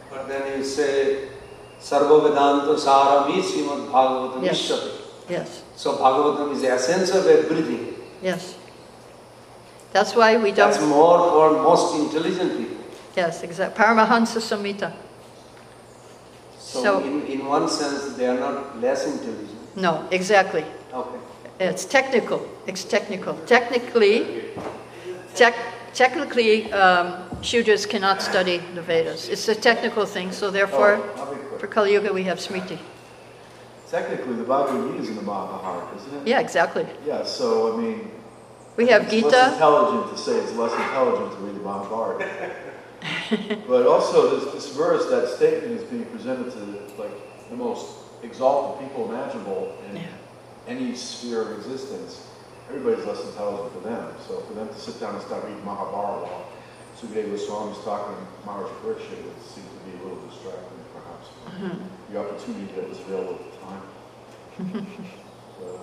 But 0.10 0.28
then 0.28 0.58
you 0.58 0.64
say, 0.64 1.30
Sarva 1.82 2.22
Vedanta 2.24 2.74
Sarami 2.76 3.42
Srimad 3.42 3.88
Bhagavatam 3.92 4.44
Yes. 4.44 4.60
Ishyate. 4.62 4.92
Yes, 5.30 5.64
So 5.76 5.98
Bhagavatam 5.98 6.54
is 6.54 6.62
the 6.62 6.70
essence 6.70 7.10
of 7.12 7.26
everything. 7.28 7.96
yes. 8.22 8.56
That's 9.92 10.14
why 10.16 10.36
we 10.36 10.52
That's 10.52 10.78
don't, 10.78 10.90
more 10.90 11.18
for 11.32 11.52
most 11.64 11.96
intelligent 11.96 12.58
people. 12.58 12.78
Yes, 13.16 13.44
exactly. 13.44 13.82
Paramahansa 13.82 14.42
Samhita. 14.42 14.92
So, 16.60 16.84
So- 16.84 17.00
in, 17.00 17.26
in 17.28 17.46
one 17.46 17.70
sense, 17.70 18.14
they 18.18 18.28
are 18.28 18.38
not 18.40 18.82
less 18.82 19.06
intelligent. 19.06 19.78
No, 19.78 20.06
exactly. 20.12 20.66
Okay. 20.94 21.20
It's 21.60 21.86
technical. 21.86 22.46
It's 22.68 22.84
technical. 22.84 23.36
Technically, 23.46 24.52
tech, 25.36 25.56
technically, 25.94 26.72
um, 26.74 27.24
Shudras 27.42 27.88
cannot 27.88 28.22
study 28.22 28.58
the 28.74 28.82
Vedas. 28.82 29.30
It's 29.30 29.48
a 29.48 29.56
technical 29.56 30.06
thing, 30.06 30.32
so 30.34 30.52
therefore, 30.52 30.96
Oh, 31.00 31.14
I'll 31.22 31.26
be 31.34 31.40
quick. 31.40 31.45
For 31.66 31.72
Kali 31.74 31.94
Yuga, 31.94 32.14
we 32.14 32.24
have 32.24 32.38
Smriti. 32.38 32.78
Technically, 33.90 34.36
the 34.36 34.44
Bhagavad 34.44 34.92
Gita 34.92 35.04
is 35.04 35.10
in 35.10 35.16
the 35.16 35.22
Mahabharata, 35.24 35.98
isn't 35.98 36.22
it? 36.22 36.28
Yeah, 36.28 36.40
exactly. 36.40 36.86
Yeah, 37.06 37.24
so, 37.24 37.74
I 37.74 37.82
mean. 37.82 38.12
We 38.78 38.88
have 38.88 39.04
It's 39.04 39.14
less 39.14 39.24
Gita. 39.34 39.54
intelligent 39.54 40.12
to 40.16 40.18
say 40.22 40.34
it's 40.38 40.52
less 40.54 40.74
intelligent 40.74 41.32
to 41.32 41.38
read 41.46 41.56
the 41.56 41.62
Mahabharata. 41.62 42.52
But 43.68 43.88
also, 43.88 44.40
this, 44.40 44.54
this 44.54 44.76
verse, 44.76 45.10
that 45.10 45.28
statement 45.30 45.80
is 45.80 45.84
being 45.90 46.06
presented 46.06 46.52
to 46.54 46.60
like 47.02 47.14
the 47.50 47.56
most 47.56 47.98
exalted 48.24 48.88
people 48.88 49.10
imaginable 49.12 49.76
in 49.90 49.98
Yeah. 49.98 50.04
any 50.68 50.94
sphere 50.96 51.42
of 51.44 51.52
existence. 51.58 52.28
Everybody's 52.70 53.06
less 53.06 53.22
intelligent 53.26 53.74
than 53.84 53.94
them. 53.94 54.14
So 54.28 54.40
for 54.42 54.54
them 54.54 54.68
to 54.70 54.80
sit 54.80 55.00
down 55.00 55.16
and 55.16 55.24
start 55.24 55.44
reading 55.46 55.64
Mahabharata 55.66 56.26
while 56.26 56.46
Sukadeva 56.98 57.30
Goswami's 57.32 57.84
talking 57.86 58.16
to 58.18 58.46
Maharaj 58.46 58.72
Parikshit 58.82 59.22
would 59.24 59.42
seem 59.46 59.66
to 59.66 59.80
be 59.86 59.92
a 59.98 60.02
little 60.04 60.22
distracting, 60.30 60.82
perhaps. 61.46 61.76
Mm-hmm. 61.76 62.14
The 62.14 62.20
opportunity 62.20 62.74
that 62.74 62.90
was 62.90 63.00
available 63.00 63.36
at 63.36 63.52
the 63.52 64.74
time. 64.74 64.88
So, 65.58 65.80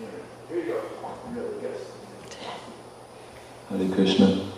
yeah. 0.00 0.08
Here 0.48 0.58
you 0.58 0.64
go. 0.64 0.82
Really, 1.30 1.62
yes. 1.62 1.92
Hare 3.70 3.94
Krishna. 3.94 4.50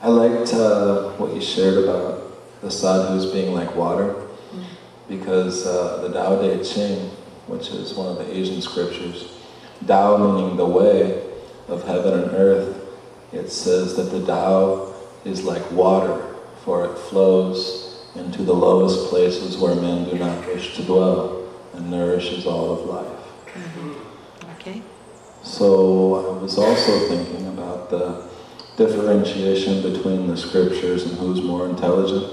I 0.00 0.08
liked 0.08 0.54
uh, 0.54 1.10
what 1.12 1.34
you 1.34 1.40
shared 1.40 1.84
about 1.84 2.32
the 2.62 2.70
sadhus 2.70 3.26
being 3.30 3.52
like 3.52 3.76
water, 3.76 4.26
because 5.06 5.66
uh, 5.66 6.00
the 6.00 6.14
Tao 6.14 6.40
Te 6.40 6.64
Ching, 6.64 7.10
which 7.46 7.68
is 7.68 7.92
one 7.92 8.08
of 8.08 8.16
the 8.16 8.34
Asian 8.34 8.62
scriptures, 8.62 9.38
Tao 9.86 10.16
meaning 10.16 10.56
the 10.56 10.66
way 10.66 11.22
of 11.68 11.84
heaven 11.84 12.20
and 12.20 12.32
earth, 12.32 12.80
it 13.32 13.50
says 13.50 13.96
that 13.96 14.04
the 14.04 14.24
Tao 14.24 14.94
is 15.24 15.44
like 15.44 15.70
water, 15.70 16.34
for 16.64 16.86
it 16.86 16.96
flows 16.96 17.81
into 18.14 18.42
the 18.42 18.52
lowest 18.52 19.08
places 19.08 19.56
where 19.56 19.74
men 19.74 20.08
do 20.08 20.18
not 20.18 20.46
wish 20.46 20.76
to 20.76 20.84
dwell 20.84 21.48
and 21.74 21.90
nourishes 21.90 22.46
all 22.46 22.72
of 22.72 22.86
life. 22.86 23.28
Mm-hmm. 23.46 24.50
Okay. 24.52 24.82
So 25.42 26.36
I 26.36 26.42
was 26.42 26.58
also 26.58 27.08
thinking 27.08 27.48
about 27.48 27.90
the 27.90 28.28
differentiation 28.76 29.82
between 29.82 30.26
the 30.26 30.36
scriptures 30.36 31.04
and 31.04 31.18
who's 31.18 31.42
more 31.42 31.68
intelligent. 31.68 32.32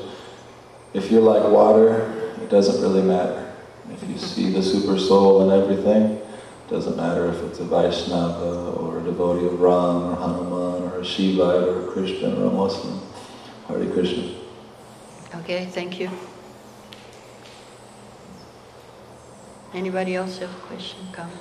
If 0.93 1.11
you're 1.11 1.21
like 1.21 1.43
water, 1.51 2.33
it 2.41 2.49
doesn't 2.49 2.81
really 2.81 3.01
matter. 3.01 3.53
If 3.91 4.07
you 4.07 4.17
see 4.17 4.51
the 4.51 4.61
super 4.61 4.97
soul 4.97 5.49
in 5.49 5.61
everything, 5.61 6.17
it 6.17 6.69
doesn't 6.69 6.97
matter 6.97 7.29
if 7.29 7.41
it's 7.43 7.59
a 7.59 7.65
Vaishnava 7.65 8.71
or 8.71 8.99
a 8.99 9.03
devotee 9.03 9.45
of 9.45 9.59
Ram 9.59 10.03
or 10.03 10.15
Hanuman 10.15 10.83
or 10.83 10.99
a 10.99 11.03
Shivite 11.03 11.67
or 11.67 11.89
a 11.89 11.91
Christian 11.91 12.41
or 12.41 12.47
a 12.47 12.51
Muslim. 12.51 13.01
Hare 13.67 13.91
Krishna. 13.91 14.38
Okay, 15.35 15.65
thank 15.65 15.99
you. 15.99 16.09
Anybody 19.73 20.15
else 20.15 20.39
have 20.39 20.49
a 20.49 20.61
question, 20.61 21.07
comment? 21.11 21.37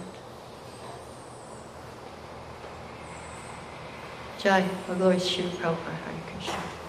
Jai, 4.39 4.61
to 4.61 4.93
Srila 4.95 5.51
Prabhupada, 5.51 5.97
Hare 6.05 6.23
Krishna. 6.31 6.88